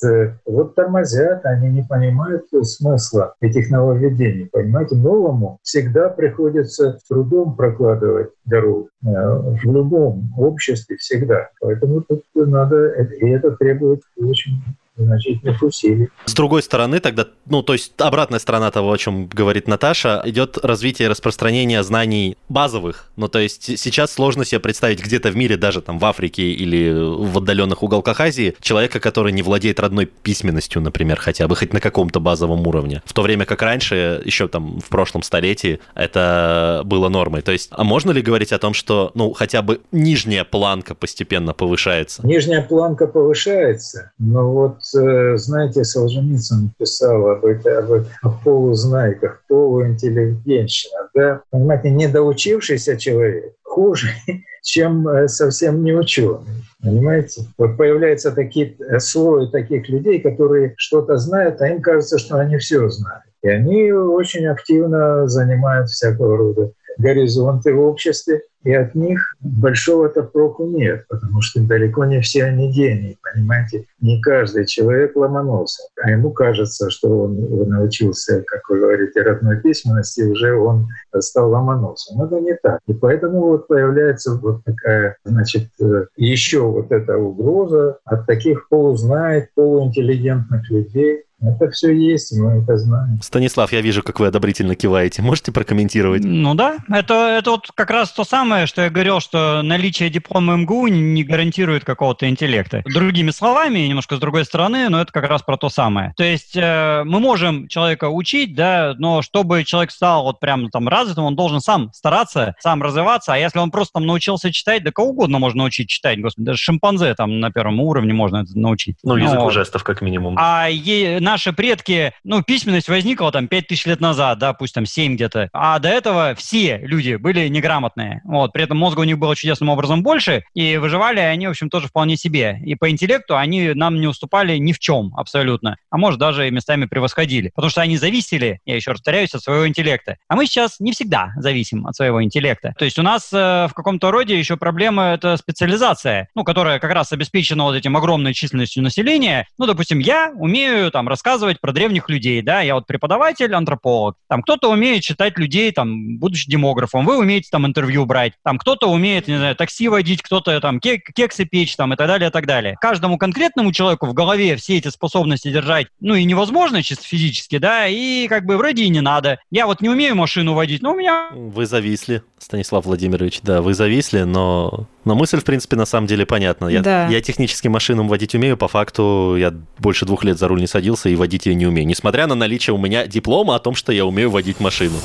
вот 0.46 0.76
тормозят, 0.76 1.46
они 1.46 1.70
не 1.70 1.84
понимают 1.84 2.46
смысла 2.64 3.36
этих 3.42 3.70
нововведений. 3.70 4.50
Понимаете, 4.52 4.96
новому 4.96 5.60
всегда 5.64 6.10
приходится 6.10 7.00
трудом 7.08 7.56
прокладывать 7.56 8.30
дорогу. 8.46 8.90
Э, 9.06 9.08
в 9.08 9.64
любом 9.64 10.34
обществе 10.38 10.98
всегда. 10.98 11.50
Поэтому 11.60 12.02
тут 12.02 12.24
надо, 12.34 12.88
и 12.90 13.30
это 13.30 13.52
требует 13.52 14.02
очень 14.18 14.62
значительных 14.98 15.62
усилий. 15.62 16.10
С 16.26 16.34
другой 16.34 16.64
стороны, 16.64 17.00
тогда, 17.00 17.28
ну, 17.46 17.62
то 17.62 17.74
есть 17.74 17.94
обратная 17.98 18.40
сторона 18.40 18.72
того, 18.72 18.92
о 18.92 18.98
чем 18.98 19.28
говорит 19.28 19.68
Наташа, 19.68 20.22
идет 20.26 20.58
развитие 20.64 21.08
распространения 21.08 21.84
знаний 21.84 22.38
базовых. 22.50 23.12
Ну, 23.16 23.28
то 23.28 23.40
есть 23.40 23.78
сейчас 23.78 24.14
сложно 24.14 24.46
себе 24.46 24.60
представить 24.60 25.04
где-то 25.04 25.30
в 25.30 25.36
мире, 25.36 25.58
даже 25.58 25.82
там 25.82 26.00
в 26.00 26.06
Африке 26.06 26.44
или 26.44 26.92
в 26.94 27.38
отдаленных 27.38 27.84
уголках 27.84 28.20
Азии, 28.20 28.56
человека, 28.62 29.00
который 29.00 29.32
не 29.32 29.42
владеет 29.42 29.80
родной 29.80 30.06
письменностью, 30.06 30.82
например, 30.82 31.20
хотя 31.20 31.48
бы, 31.48 31.56
хоть 31.56 31.74
на 31.74 31.82
каком-то 31.82 32.20
базовом 32.20 32.66
уровне. 32.68 33.02
В 33.06 33.14
то 33.14 33.22
время 33.22 33.46
как 33.46 33.62
раньше, 33.62 34.22
еще 34.26 34.48
там 34.48 34.80
в 34.80 34.90
прошлом 34.90 35.24
столетии, 35.24 35.80
это 35.94 36.82
было 36.86 37.10
нормой. 37.10 37.42
То 37.42 37.52
есть, 37.52 37.70
а 37.72 37.84
можно 37.84 38.12
ли 38.12 38.22
говорить 38.22 38.54
о 38.54 38.60
том, 38.60 38.74
что, 38.74 39.12
ну, 39.14 39.34
хотя 39.34 39.62
бы 39.62 39.82
нижняя 39.92 40.44
планка 40.44 40.96
постепенно 40.96 41.54
повышается? 41.54 42.26
Нижняя 42.26 42.62
планка 42.62 43.08
повышается, 43.08 44.12
но 44.18 44.52
вот 44.52 44.85
знаете, 44.92 45.84
Солженицын 45.84 46.72
писал 46.78 47.28
об, 47.30 47.46
это, 47.46 47.80
об, 47.80 48.06
о 48.22 48.30
полузнайках, 48.44 49.44
полуинтеллигентщина. 49.48 51.10
Да? 51.14 51.42
Понимаете, 51.50 51.90
недоучившийся 51.90 52.98
человек 52.98 53.54
хуже, 53.64 54.08
чем 54.64 55.08
э, 55.08 55.28
совсем 55.28 55.84
не 55.84 55.94
ученый. 55.94 56.64
Понимаете? 56.82 57.42
Вот 57.58 57.78
появляются 57.78 58.32
такие 58.32 58.76
э, 58.80 59.00
слои 59.00 59.50
таких 59.52 59.90
людей, 59.90 60.20
которые 60.22 60.74
что-то 60.78 61.18
знают, 61.18 61.62
а 61.62 61.68
им 61.68 61.82
кажется, 61.82 62.18
что 62.18 62.38
они 62.38 62.58
все 62.58 62.88
знают. 62.90 63.24
И 63.44 63.50
они 63.50 63.92
очень 63.92 64.48
активно 64.48 65.28
занимают 65.28 65.90
всякого 65.90 66.38
рода 66.38 66.72
горизонты 66.98 67.74
в 67.74 67.80
обществе, 67.80 68.42
и 68.66 68.74
от 68.74 68.96
них 68.96 69.36
большого-то 69.42 70.24
проку 70.24 70.66
нет, 70.66 71.06
потому 71.08 71.42
что 71.42 71.62
далеко 71.62 72.04
не 72.06 72.20
все 72.22 72.46
они 72.46 72.72
гении, 72.72 73.18
понимаете? 73.22 73.86
Не 74.02 74.20
каждый 74.22 74.66
человек 74.66 75.16
ломанулся, 75.16 75.84
а 76.02 76.10
ему 76.10 76.32
кажется, 76.32 76.90
что 76.90 77.26
он 77.26 77.70
научился, 77.70 78.44
как 78.48 78.68
вы 78.70 78.80
говорите, 78.80 79.22
родной 79.22 79.62
письменности, 79.62 80.22
и 80.22 80.32
уже 80.32 80.56
он 80.56 80.88
стал 81.20 81.52
ломанулся. 81.52 82.16
Но 82.18 82.26
это 82.26 82.40
не 82.40 82.56
так. 82.56 82.80
И 82.88 82.94
поэтому 82.94 83.42
вот 83.42 83.68
появляется 83.68 84.34
вот 84.34 84.64
такая, 84.64 85.18
значит, 85.26 85.70
э, 85.80 86.08
еще 86.18 86.62
вот 86.62 86.92
эта 86.92 87.18
угроза 87.18 88.00
от 88.04 88.26
таких 88.26 88.68
полузнает, 88.68 89.50
полуинтеллигентных 89.54 90.70
людей, 90.72 91.26
Это 91.48 91.72
все 91.72 91.92
есть, 91.92 92.36
мы 92.38 92.62
это 92.62 92.78
знаем. 92.78 93.20
Станислав, 93.22 93.72
я 93.72 93.82
вижу, 93.82 94.04
как 94.04 94.20
вы 94.20 94.28
одобрительно 94.28 94.76
киваете. 94.76 95.22
Можете 95.22 95.52
прокомментировать? 95.52 96.24
Ну 96.24 96.54
да, 96.56 96.78
это, 96.90 97.38
это 97.38 97.52
вот 97.52 97.70
как 97.74 97.90
раз 97.90 98.12
то 98.12 98.24
самое, 98.24 98.66
что 98.66 98.82
я 98.82 98.90
говорил, 98.90 99.20
что 99.20 99.62
наличие 99.62 100.10
диплома 100.10 100.56
МГУ 100.56 100.88
не 100.88 101.24
гарантирует 101.24 101.84
какого-то 101.84 102.28
интеллекта. 102.30 102.84
Другими 102.86 103.32
словами, 103.32 103.80
немножко 103.80 104.16
с 104.16 104.20
другой 104.20 104.46
стороны, 104.46 104.90
но 104.90 105.02
это 105.02 105.12
как 105.12 105.26
раз 105.26 105.42
про 105.42 105.58
то 105.58 105.70
самое. 105.70 106.14
То 106.18 106.24
есть 106.24 106.56
э, 106.56 107.04
мы 107.06 107.20
можем 107.20 107.68
человека 107.68 108.10
учить, 108.10 108.56
да, 108.56 108.96
но 108.98 109.22
чтобы 109.22 109.64
человек 109.64 109.92
стал 109.92 110.24
вот 110.24 110.40
прям 110.40 110.70
там 110.70 110.88
развитым, 110.88 111.26
он 111.26 111.36
должен 111.36 111.62
сам 111.62 111.92
стараться, 111.94 112.56
сам 112.60 112.82
развиваться, 112.82 113.34
а 113.34 113.38
если 113.38 113.60
он 113.60 113.72
просто 113.72 113.94
там 113.94 114.06
научился 114.06 114.52
читать, 114.52 114.84
да 114.84 114.92
кого 114.92 115.10
угодно 115.10 115.40
можно 115.40 115.64
научить 115.64 115.90
читать, 115.90 116.22
господи, 116.22 116.46
даже 116.46 116.58
шимпанзе 116.58 117.14
там 117.16 117.40
на 117.40 117.52
первом 117.52 117.80
уровне 117.80 118.14
можно 118.14 118.38
это 118.38 118.58
научить. 118.58 118.98
Ну, 119.04 119.16
язык 119.16 119.40
ну, 119.40 119.50
жестов 119.50 119.84
как 119.84 120.02
минимум. 120.02 120.36
А 120.38 120.68
е- 120.70 121.20
наши 121.36 121.52
предки, 121.52 122.14
ну, 122.24 122.44
письменность 122.44 122.88
возникла 122.88 123.30
там 123.30 123.50
5000 123.50 123.88
лет 123.88 124.00
назад, 124.00 124.40
да, 124.40 124.54
пусть 124.54 124.74
там 124.74 124.86
7 124.86 125.16
где-то, 125.16 125.50
а 125.52 125.80
до 125.80 125.90
этого 125.90 126.34
все 126.38 126.78
люди 126.78 127.16
были 127.16 127.50
неграмотные, 127.50 128.22
вот, 128.24 128.54
при 128.54 128.64
этом 128.64 128.78
мозга 128.78 129.02
у 129.02 129.04
них 129.04 129.20
было 129.20 129.36
чудесным 129.36 129.68
образом 129.68 130.02
больше, 130.02 130.46
и 130.54 130.78
выживали 130.78 131.20
они, 131.20 131.48
в 131.48 131.50
общем, 131.50 131.70
тоже 131.70 131.90
вполне 131.90 132.16
себе. 132.16 132.58
И 132.64 132.76
по 132.76 132.90
интеллекту 132.90 133.36
они 133.36 133.74
нам 133.74 134.00
не 134.00 134.08
уступали 134.08 134.56
ни 134.56 134.72
в 134.72 134.80
чем 134.80 135.14
абсолютно, 135.18 135.76
а 135.90 135.98
может 135.98 136.22
даже 136.22 136.50
местами 136.52 136.86
превосходили, 136.86 137.52
потому 137.54 137.70
что 137.70 137.82
они 137.82 137.98
зависели, 137.98 138.62
я 138.66 138.78
еще 138.78 138.92
раз 138.92 139.02
повторяюсь, 139.02 139.34
от 139.34 139.44
своего 139.44 139.68
интеллекта. 139.68 140.16
А 140.30 140.38
мы 140.38 140.46
сейчас 140.46 140.80
не 140.80 140.94
всегда 140.94 141.34
зависим 141.36 141.86
от 141.86 141.98
своего 141.98 142.24
интеллекта. 142.24 142.74
То 142.78 142.86
есть 142.86 142.98
у 142.98 143.02
нас 143.02 143.28
э, 143.34 143.68
в 143.70 143.74
каком-то 143.74 144.10
роде 144.10 144.40
еще 144.40 144.56
проблема 144.56 145.08
это 145.08 145.36
специализация, 145.36 146.30
ну, 146.34 146.46
которая 146.46 146.80
как 146.80 146.94
раз 146.94 147.12
обеспечена 147.12 147.66
вот 147.66 147.76
этим 147.76 147.98
огромной 147.98 148.34
численностью 148.34 148.82
населения. 148.84 149.48
Ну, 149.58 149.66
допустим, 149.66 150.00
я 150.00 150.32
умею 150.34 150.92
там 150.92 151.10
рассказывать 151.16 151.62
про 151.62 151.72
древних 151.72 152.10
людей, 152.10 152.42
да, 152.42 152.60
я 152.60 152.76
вот 152.76 152.88
преподаватель, 152.88 153.54
антрополог. 153.54 154.18
Там 154.28 154.42
кто-то 154.42 154.70
умеет 154.70 155.02
читать 155.02 155.38
людей, 155.38 155.72
там, 155.72 156.18
будучи 156.18 156.50
демографом, 156.50 157.06
вы 157.06 157.18
умеете 157.18 157.48
там 157.50 157.66
интервью 157.66 158.06
брать, 158.06 158.34
там 158.44 158.58
кто-то 158.58 158.92
умеет, 158.92 159.30
не 159.30 159.38
знаю, 159.38 159.56
такси 159.56 159.88
водить, 159.88 160.22
кто-то 160.22 160.60
там 160.60 160.82
кек, 160.82 161.06
кексы 161.16 161.46
печь, 161.46 161.78
там, 161.78 161.94
и 161.94 161.96
так 161.96 162.08
далее, 162.08 162.28
и 162.28 162.32
так 162.32 162.46
далее. 162.46 162.76
Каждому 162.82 163.18
конкретному 163.18 163.72
человеку 163.72 164.08
в 164.08 164.14
голове 164.14 164.58
все 164.58 164.78
эти 164.78 164.90
способности 164.90 165.50
держать, 165.52 165.88
ну, 166.02 166.16
и 166.16 166.26
невозможно 166.26 166.84
чисто 166.84 167.06
физически, 167.06 167.60
да, 167.60 167.88
и 167.88 168.28
как 168.28 168.46
бы 168.46 168.58
вроде 168.58 168.84
и 168.84 168.90
не 168.90 169.02
надо. 169.02 169.40
Я 169.50 169.68
вот 169.68 169.80
не 169.80 169.88
умею 169.88 170.18
машину 170.18 170.54
водить, 170.54 170.82
но 170.82 170.92
у 170.92 170.96
меня... 170.96 171.30
Вы 171.32 171.66
зависли, 171.66 172.24
Станислав 172.40 172.86
Владимирович, 172.86 173.40
да, 173.42 173.62
вы 173.62 173.74
зависли, 173.74 174.24
но, 174.24 174.88
но 175.06 175.16
мысль, 175.16 175.40
в 175.40 175.46
принципе, 175.46 175.78
на 175.78 175.86
самом 175.86 176.08
деле 176.08 176.26
понятна. 176.26 176.68
Я, 176.68 176.82
да. 176.82 177.08
я 177.08 177.22
технически 177.22 177.70
машинам 177.70 178.10
водить 178.10 178.36
умею, 178.36 178.58
по 178.58 178.68
факту 178.68 179.36
я 179.38 179.54
больше 179.80 180.06
двух 180.06 180.24
лет 180.24 180.38
за 180.38 180.48
руль 180.48 180.60
не 180.60 180.68
садился 180.68 181.05
и 181.10 181.16
водить 181.16 181.46
ее 181.46 181.56
не 181.56 181.66
умею, 181.66 181.88
несмотря 181.88 182.28
на 182.28 182.36
наличие 182.36 182.74
у 182.74 182.78
меня 182.78 183.08
диплома 183.08 183.56
о 183.56 183.60
том, 183.60 183.76
что 183.76 183.92
я 183.92 184.06
умею 184.06 184.30
водить 184.30 184.60
машину. 184.60 184.98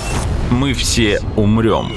Мы 0.51 0.75
все 0.75 1.21
умрем. 1.37 1.93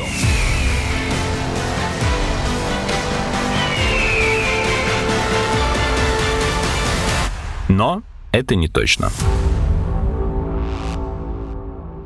Но 7.68 8.04
это 8.32 8.56
не 8.56 8.68
точно. 8.68 9.12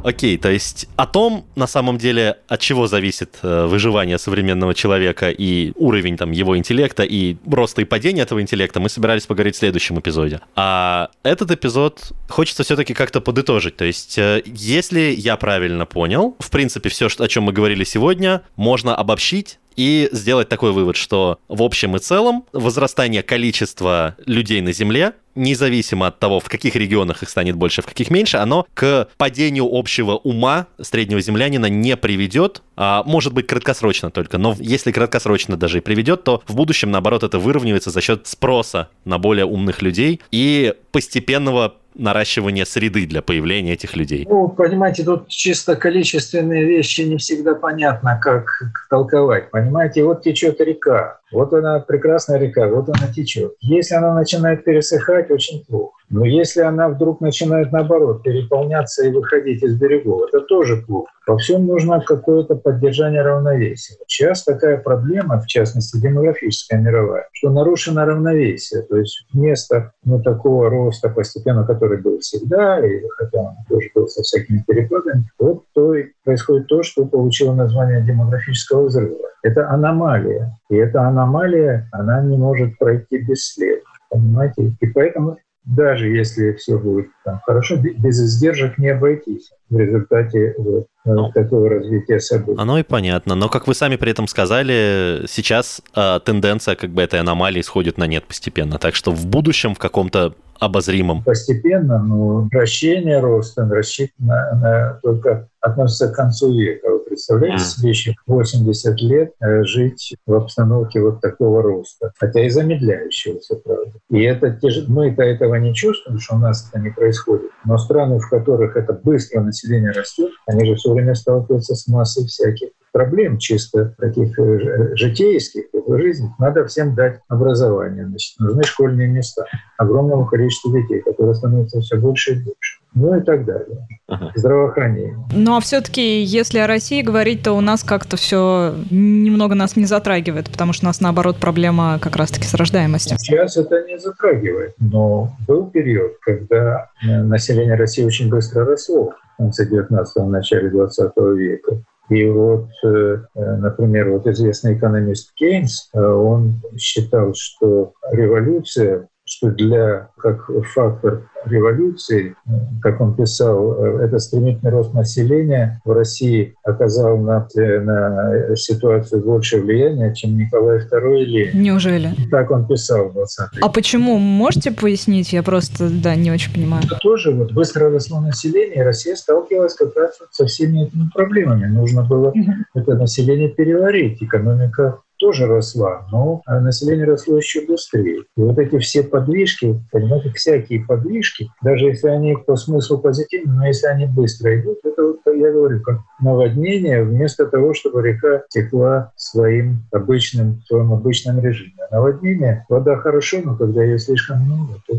Окей, 0.07 0.37
то 0.37 0.49
есть 0.49 0.87
о 0.95 1.05
том, 1.05 1.45
на 1.57 1.67
самом 1.67 1.97
деле, 1.97 2.37
от 2.47 2.61
чего 2.61 2.87
зависит 2.87 3.39
э, 3.41 3.65
выживание 3.65 4.17
современного 4.17 4.73
человека 4.73 5.31
и 5.31 5.73
уровень 5.75 6.15
там 6.15 6.31
его 6.31 6.57
интеллекта 6.57 7.03
и 7.03 7.35
роста 7.45 7.81
и 7.81 7.83
падения 7.83 8.21
этого 8.21 8.41
интеллекта, 8.41 8.79
мы 8.79 8.87
собирались 8.87 9.25
поговорить 9.25 9.55
в 9.55 9.59
следующем 9.59 9.99
эпизоде. 9.99 10.39
А 10.55 11.09
этот 11.23 11.51
эпизод 11.51 12.13
хочется 12.29 12.63
все-таки 12.63 12.93
как-то 12.93 13.19
подытожить. 13.19 13.75
То 13.75 13.83
есть, 13.83 14.17
э, 14.17 14.43
если 14.45 15.13
я 15.13 15.35
правильно 15.35 15.85
понял, 15.85 16.37
в 16.39 16.51
принципе, 16.51 16.87
все, 16.87 17.07
о 17.07 17.27
чем 17.27 17.43
мы 17.43 17.51
говорили 17.51 17.83
сегодня, 17.83 18.43
можно 18.55 18.95
обобщить 18.95 19.59
и 19.77 20.09
сделать 20.11 20.49
такой 20.49 20.73
вывод, 20.73 20.95
что 20.95 21.39
в 21.47 21.61
общем 21.61 21.95
и 21.95 21.99
целом 21.99 22.45
возрастание 22.51 23.23
количества 23.23 24.15
людей 24.25 24.59
на 24.61 24.73
Земле, 24.73 25.13
независимо 25.37 26.07
от 26.07 26.19
того, 26.19 26.39
в 26.39 26.49
каких 26.49 26.75
регионах 26.75 27.23
их 27.23 27.29
станет 27.29 27.55
больше, 27.55 27.81
в 27.81 27.85
каких 27.85 28.09
меньше, 28.09 28.37
оно 28.37 28.67
к 28.73 29.07
падению 29.17 29.67
общего 29.71 30.13
ума 30.13 30.67
среднего 30.81 31.21
землянина 31.21 31.67
не 31.67 31.95
приведет, 31.95 32.61
а, 32.75 33.03
может 33.05 33.33
быть 33.33 33.47
краткосрочно 33.47 34.11
только, 34.11 34.37
но 34.37 34.55
если 34.59 34.91
краткосрочно 34.91 35.55
даже 35.55 35.77
и 35.77 35.81
приведет, 35.81 36.23
то 36.23 36.43
в 36.47 36.55
будущем, 36.55 36.91
наоборот, 36.91 37.23
это 37.23 37.39
выровняется 37.39 37.91
за 37.91 38.01
счет 38.01 38.27
спроса 38.27 38.89
на 39.05 39.17
более 39.17 39.45
умных 39.45 39.81
людей 39.81 40.21
и 40.31 40.73
постепенного 40.91 41.75
наращивания 41.97 42.65
среды 42.65 43.05
для 43.05 43.21
появления 43.21 43.73
этих 43.73 43.95
людей? 43.95 44.25
Ну, 44.29 44.47
понимаете, 44.49 45.03
тут 45.03 45.27
чисто 45.27 45.75
количественные 45.75 46.65
вещи 46.65 47.01
не 47.01 47.17
всегда 47.17 47.55
понятно, 47.55 48.19
как 48.21 48.47
толковать. 48.89 49.51
Понимаете, 49.51 50.03
вот 50.03 50.23
течет 50.23 50.61
река, 50.61 51.19
вот 51.31 51.53
она 51.53 51.79
прекрасная 51.79 52.39
река, 52.39 52.67
вот 52.67 52.89
она 52.89 53.11
течет. 53.13 53.53
Если 53.61 53.95
она 53.95 54.13
начинает 54.13 54.63
пересыхать, 54.63 55.29
очень 55.31 55.65
плохо. 55.65 55.96
Но 56.09 56.25
если 56.25 56.61
она 56.61 56.87
вдруг 56.87 57.19
начинает, 57.19 57.71
наоборот, 57.71 58.23
переполняться 58.23 59.05
и 59.05 59.11
выходить 59.11 59.61
из 59.61 59.77
берегов, 59.77 60.29
это 60.29 60.41
тоже 60.41 60.77
плохо. 60.77 61.11
Во 61.27 61.37
всем 61.37 61.65
нужно 61.67 61.99
какое-то 61.99 62.55
поддержание 62.55 63.21
равновесия. 63.21 63.97
Сейчас 64.07 64.45
такая 64.45 64.77
проблема, 64.77 65.41
в 65.41 65.47
частности 65.47 65.97
демографическая 65.97 66.79
мировая, 66.79 67.27
что 67.33 67.49
нарушено 67.49 68.05
равновесие. 68.05 68.83
То 68.83 68.97
есть 68.97 69.25
вместо 69.33 69.91
ну, 70.05 70.21
такого 70.21 70.69
роста 70.69 71.09
постепенно, 71.09 71.65
который 71.65 71.97
был 71.97 72.19
всегда, 72.19 72.79
и 72.79 73.01
хотя 73.17 73.39
он 73.39 73.55
тоже 73.67 73.89
был 73.93 74.07
со 74.07 74.21
всякими 74.23 74.63
перепадами, 74.65 75.25
вот 75.37 75.65
то 75.73 75.93
и 75.93 76.05
происходит 76.23 76.67
то, 76.67 76.83
что 76.83 77.05
получило 77.05 77.53
название 77.53 78.01
демографического 78.01 78.85
взрыва. 78.85 79.27
Это 79.43 79.69
аномалия. 79.69 80.57
И 80.69 80.75
эта 80.75 81.01
аномалия, 81.01 81.89
она 81.91 82.21
не 82.21 82.37
может 82.37 82.77
пройти 82.77 83.17
бесследно. 83.17 83.83
Понимаете? 84.09 84.73
И 84.79 84.87
поэтому 84.87 85.37
даже 85.67 86.07
если 86.07 86.53
все 86.53 86.77
будет 86.77 87.07
там, 87.25 87.41
хорошо, 87.45 87.75
без 87.77 88.19
издержек 88.21 88.77
не 88.77 88.89
обойтись 88.89 89.51
в 89.69 89.77
результате 89.77 90.55
вот, 90.57 90.87
э, 91.05 91.09
ну, 91.11 91.31
такого 91.33 91.69
развития 91.69 92.19
событий. 92.19 92.59
Оно 92.59 92.79
и 92.79 92.83
понятно. 92.83 93.35
Но, 93.35 93.49
как 93.49 93.67
вы 93.67 93.75
сами 93.75 93.97
при 93.97 94.11
этом 94.11 94.27
сказали, 94.27 95.25
сейчас 95.27 95.81
э, 95.93 96.19
тенденция 96.23 96.75
как 96.75 96.91
бы 96.91 97.01
этой 97.01 97.19
аномалии 97.19 97.61
сходит 97.61 97.97
на 97.97 98.07
нет 98.07 98.23
постепенно. 98.23 98.79
Так 98.79 98.95
что 98.95 99.11
в 99.11 99.25
будущем 99.27 99.75
в 99.75 99.79
каком-то 99.79 100.33
обозримом? 100.59 101.23
Постепенно, 101.23 101.99
но 101.99 102.47
вращение 102.51 103.19
роста 103.19 103.67
рассчитано 103.69 104.59
на, 104.61 104.99
только 105.03 105.49
относится 105.59 106.07
к 106.07 106.15
концу 106.15 106.57
века. 106.57 106.89
Вы 106.89 106.99
представляете 107.17 107.63
себе 107.63 107.89
еще 107.89 108.15
80 108.27 109.01
лет 109.01 109.33
э, 109.41 109.63
жить 109.63 110.15
в 110.25 110.33
обстановке 110.33 111.01
вот 111.01 111.19
такого 111.19 111.63
роста, 111.63 112.11
хотя 112.17 112.45
и 112.45 112.49
замедляющегося, 112.49 113.55
правда. 113.55 113.93
И 114.11 114.21
это 114.21 114.57
мы-то 114.87 115.23
этого 115.23 115.55
не 115.55 115.73
чувствуем, 115.73 116.19
что 116.19 116.35
у 116.35 116.39
нас 116.39 116.69
это 116.69 116.79
не 116.79 116.91
происходит, 116.91 117.49
но 117.65 117.77
страны, 117.77 118.19
в 118.19 118.29
которых 118.29 118.77
это 118.77 118.93
быстро 118.93 119.41
население 119.41 119.91
растет, 119.91 120.31
они 120.45 120.65
же 120.67 120.75
все 120.75 120.93
время 120.93 121.15
сталкиваются 121.15 121.75
с 121.75 121.87
массой 121.87 122.25
всяких 122.27 122.69
проблем 122.91 123.37
чисто 123.37 123.95
таких 123.97 124.37
э, 124.39 124.95
житейских 124.95 125.65
в 125.73 125.97
жизни. 125.97 126.29
Надо 126.39 126.65
всем 126.65 126.95
дать 126.95 127.21
образование. 127.27 128.05
Значит, 128.05 128.39
нужны 128.39 128.63
школьные 128.63 129.07
места 129.07 129.45
огромному 129.77 130.25
количеству 130.25 130.71
детей, 130.73 131.01
которые 131.01 131.35
становятся 131.35 131.79
все 131.81 131.97
больше 131.97 132.33
и 132.33 132.35
больше. 132.35 132.79
Ну 132.93 133.15
и 133.15 133.21
так 133.21 133.45
далее. 133.45 133.87
Ага. 134.07 134.31
Здравоохранение. 134.35 135.17
Ну 135.31 135.55
а 135.55 135.59
все-таки, 135.59 136.23
если 136.23 136.59
о 136.59 136.67
России 136.67 137.01
говорить, 137.01 137.43
то 137.43 137.53
у 137.53 137.61
нас 137.61 137.83
как-то 137.83 138.17
все 138.17 138.73
немного 138.89 139.53
нас 139.53 139.75
не 139.75 139.85
затрагивает, 139.85 140.49
потому 140.49 140.73
что 140.73 140.85
у 140.85 140.87
нас 140.87 140.99
наоборот 140.99 141.37
проблема 141.37 141.99
как 142.01 142.15
раз-таки 142.15 142.45
с 142.45 142.53
рождаемостью. 142.53 143.17
Сейчас 143.19 143.57
это 143.57 143.83
не 143.83 143.99
затрагивает, 143.99 144.73
но 144.79 145.35
был 145.47 145.69
период, 145.69 146.13
когда 146.21 146.89
э, 147.03 147.21
население 147.21 147.75
России 147.75 148.03
очень 148.03 148.29
быстро 148.29 148.65
росло 148.65 149.13
в 149.35 149.37
конце 149.37 149.67
19-го, 149.67 150.25
начале 150.25 150.69
20 150.69 151.11
века. 151.35 151.83
И 152.09 152.25
вот, 152.25 152.69
э, 152.85 153.17
например, 153.35 154.11
вот 154.11 154.27
известный 154.27 154.75
экономист 154.75 155.33
Кейнс, 155.35 155.89
э, 155.93 155.99
он 155.99 156.61
считал, 156.77 157.33
что 157.35 157.93
революция 158.11 159.09
что 159.27 159.51
для 159.51 160.09
как 160.17 160.49
фактор 160.73 161.29
революции, 161.45 162.35
как 162.81 163.01
он 163.01 163.15
писал, 163.15 163.73
э, 163.73 164.05
это 164.05 164.19
стремительный 164.19 164.71
рост 164.71 164.93
населения 164.93 165.81
в 165.85 165.91
России 165.91 166.55
оказал 166.63 167.17
на, 167.17 167.47
на 167.55 168.55
ситуацию 168.55 169.21
больше 169.23 169.59
влияния, 169.59 170.13
чем 170.13 170.37
Николай 170.37 170.79
II 170.79 171.21
или 171.21 171.51
Неужели? 171.53 172.11
Так 172.31 172.51
он 172.51 172.67
писал 172.67 173.09
в 173.09 173.13
20 173.13 173.47
А 173.61 173.69
почему? 173.69 174.17
Можете 174.17 174.71
пояснить? 174.71 175.33
Я 175.33 175.43
просто, 175.43 175.89
да, 175.89 176.15
не 176.15 176.31
очень 176.31 176.53
понимаю. 176.53 176.83
Это 176.85 176.97
тоже 177.01 177.31
вот 177.31 177.51
быстро 177.51 177.89
росло 177.89 178.21
население, 178.21 178.77
и 178.77 178.81
Россия 178.81 179.15
сталкивалась 179.15 179.73
как 179.73 179.95
раз 179.95 180.17
со 180.31 180.45
всеми 180.45 180.85
этими 180.85 181.09
проблемами. 181.13 181.65
Нужно 181.65 182.03
было 182.03 182.33
это 182.73 182.95
население 182.95 183.49
переварить. 183.49 184.21
Экономика 184.21 184.99
тоже 185.17 185.45
росла, 185.45 186.07
но 186.11 186.41
население 186.47 187.05
росло 187.05 187.37
еще 187.37 187.65
быстрее. 187.65 188.23
И 188.35 188.41
вот 188.41 188.57
эти 188.57 188.77
все 188.79 189.03
подвижки, 189.03 189.79
понимаете, 189.91 190.31
всякие 190.31 190.85
подвижки, 190.85 191.49
даже 191.61 191.85
если 191.85 192.07
они 192.07 192.35
по 192.35 192.55
смыслу 192.55 192.99
позитивны, 192.99 193.53
но 193.53 193.67
если 193.67 193.87
они 193.87 194.05
быстро 194.05 194.59
идут, 194.59 194.79
это 194.83 195.03
вот, 195.03 195.19
я 195.25 195.51
говорю, 195.51 195.81
как 195.81 195.99
наводнение, 196.21 197.03
вместо 197.03 197.45
того, 197.45 197.73
чтобы 197.73 198.01
река 198.01 198.43
текла 198.49 199.11
своим 199.15 199.83
обычным, 199.91 200.61
в 200.63 200.67
своем 200.67 200.93
обычном 200.93 201.39
режиме. 201.39 201.73
Наводнение, 201.91 202.65
вода 202.69 202.95
хорошо, 202.97 203.37
но 203.43 203.55
когда 203.55 203.83
ее 203.83 203.99
слишком 203.99 204.41
много, 204.41 204.75
то 204.87 204.95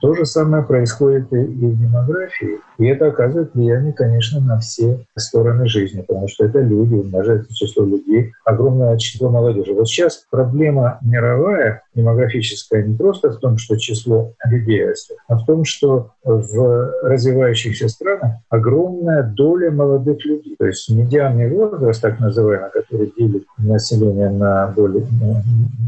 то 0.00 0.14
же 0.14 0.24
самое 0.26 0.62
происходит 0.62 1.32
и 1.32 1.36
в 1.36 1.80
демографии. 1.80 2.58
И 2.78 2.86
это 2.86 3.08
оказывает 3.08 3.54
влияние, 3.54 3.92
конечно, 3.92 4.40
на 4.40 4.60
все 4.60 5.04
стороны 5.16 5.66
жизни, 5.66 6.02
потому 6.02 6.28
что 6.28 6.44
это 6.44 6.60
люди, 6.60 6.94
умножается 6.94 7.52
число 7.52 7.84
людей, 7.84 8.32
огромное 8.44 8.96
число 8.96 9.28
молодежи. 9.28 9.72
Вот 9.72 9.88
сейчас 9.88 10.24
проблема 10.30 10.98
мировая, 11.02 11.82
демографическая, 11.94 12.84
не 12.84 12.96
просто 12.96 13.30
в 13.30 13.38
том, 13.38 13.58
что 13.58 13.76
число 13.76 14.32
людей 14.46 14.88
растет, 14.88 15.16
а 15.26 15.36
в 15.36 15.44
том, 15.44 15.64
что 15.64 16.12
в 16.22 16.92
развивающихся 17.02 17.88
странах 17.88 18.34
огромная 18.48 19.24
доля 19.24 19.70
молодых 19.72 20.24
людей. 20.24 20.54
То 20.58 20.66
есть 20.66 20.88
медианный 20.90 21.50
возраст, 21.50 22.00
так 22.00 22.20
называемый, 22.20 22.70
который 22.70 23.12
делит 23.18 23.44
население 23.58 24.30
на, 24.30 24.68
доли, 24.68 25.04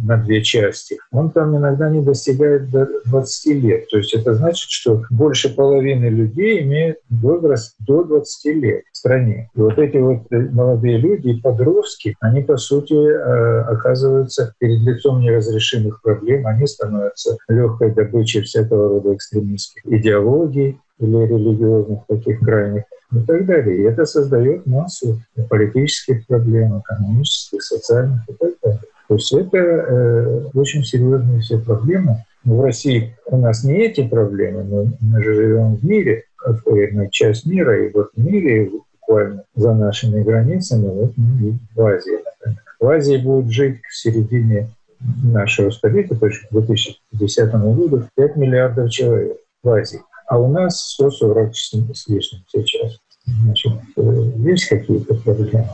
на 0.04 0.16
две 0.16 0.42
части, 0.42 0.98
он 1.12 1.30
там 1.30 1.56
иногда 1.56 1.88
не 1.88 2.02
достигает 2.02 2.70
до 2.70 2.88
20 3.06 3.54
лет. 3.62 3.88
То 3.88 3.99
есть 4.00 4.14
это 4.14 4.34
значит, 4.34 4.70
что 4.70 5.04
больше 5.10 5.54
половины 5.54 6.06
людей 6.06 6.62
имеют 6.62 6.98
возраст 7.08 7.74
до 7.78 8.04
20 8.04 8.54
лет 8.56 8.82
в 8.92 8.96
стране. 8.96 9.50
И 9.54 9.60
вот 9.60 9.78
эти 9.78 9.96
вот 9.96 10.30
молодые 10.30 10.98
люди, 10.98 11.40
подростки, 11.40 12.16
они, 12.20 12.42
по 12.42 12.56
сути, 12.56 12.94
э, 12.94 13.60
оказываются 13.62 14.54
перед 14.58 14.80
лицом 14.80 15.20
неразрешимых 15.20 16.02
проблем, 16.02 16.46
они 16.46 16.66
становятся 16.66 17.36
легкой 17.48 17.92
добычей 17.92 18.42
всякого 18.42 18.88
рода 18.88 19.14
экстремистских 19.14 19.84
идеологий 19.86 20.78
или 20.98 21.16
религиозных 21.16 22.00
таких 22.06 22.40
крайних 22.40 22.84
и 23.12 23.20
так 23.20 23.46
далее. 23.46 23.76
И 23.78 23.82
это 23.82 24.04
создает 24.04 24.66
массу 24.66 25.20
политических 25.48 26.26
проблем, 26.26 26.78
экономических, 26.80 27.62
социальных 27.62 28.22
и 28.28 28.32
так 28.34 28.52
далее. 28.62 28.80
То 29.10 29.16
есть 29.16 29.32
это 29.32 29.58
э, 29.58 30.44
очень 30.54 30.84
серьезные 30.84 31.40
все 31.40 31.58
проблемы, 31.58 32.24
в 32.44 32.60
России 32.60 33.16
у 33.26 33.38
нас 33.38 33.64
не 33.64 33.74
эти 33.74 34.06
проблемы, 34.06 34.62
но 34.62 34.86
мы 35.00 35.20
же 35.20 35.34
живем 35.34 35.74
в 35.74 35.84
мире, 35.84 36.26
какой 36.36 37.10
часть 37.10 37.44
мира, 37.44 37.84
и 37.84 37.92
вот 37.92 38.10
в 38.14 38.24
мире 38.24 38.70
буквально 38.70 39.42
за 39.56 39.74
нашими 39.74 40.22
границами, 40.22 40.86
вот 40.86 41.14
мы 41.16 41.58
в 41.74 41.80
Азии, 41.84 42.20
например. 42.24 42.62
В 42.78 42.86
Азии 42.86 43.16
будет 43.16 43.50
жить 43.50 43.82
к 43.82 43.90
середине 43.90 44.68
нашего 45.24 45.70
столетия, 45.70 46.14
то 46.14 46.26
есть 46.26 46.46
к 46.46 46.52
2050 46.52 47.50
году, 47.60 48.04
5 48.14 48.36
миллиардов 48.36 48.92
человек 48.92 49.38
в 49.64 49.70
Азии. 49.70 50.02
А 50.28 50.38
у 50.38 50.52
нас 50.52 50.92
140 50.92 51.56
с 51.56 52.06
лишним 52.06 52.44
сейчас. 52.46 53.00
Значит, 53.26 53.72
э, 53.96 54.30
есть 54.36 54.66
какие-то 54.66 55.14
проблемы. 55.14 55.66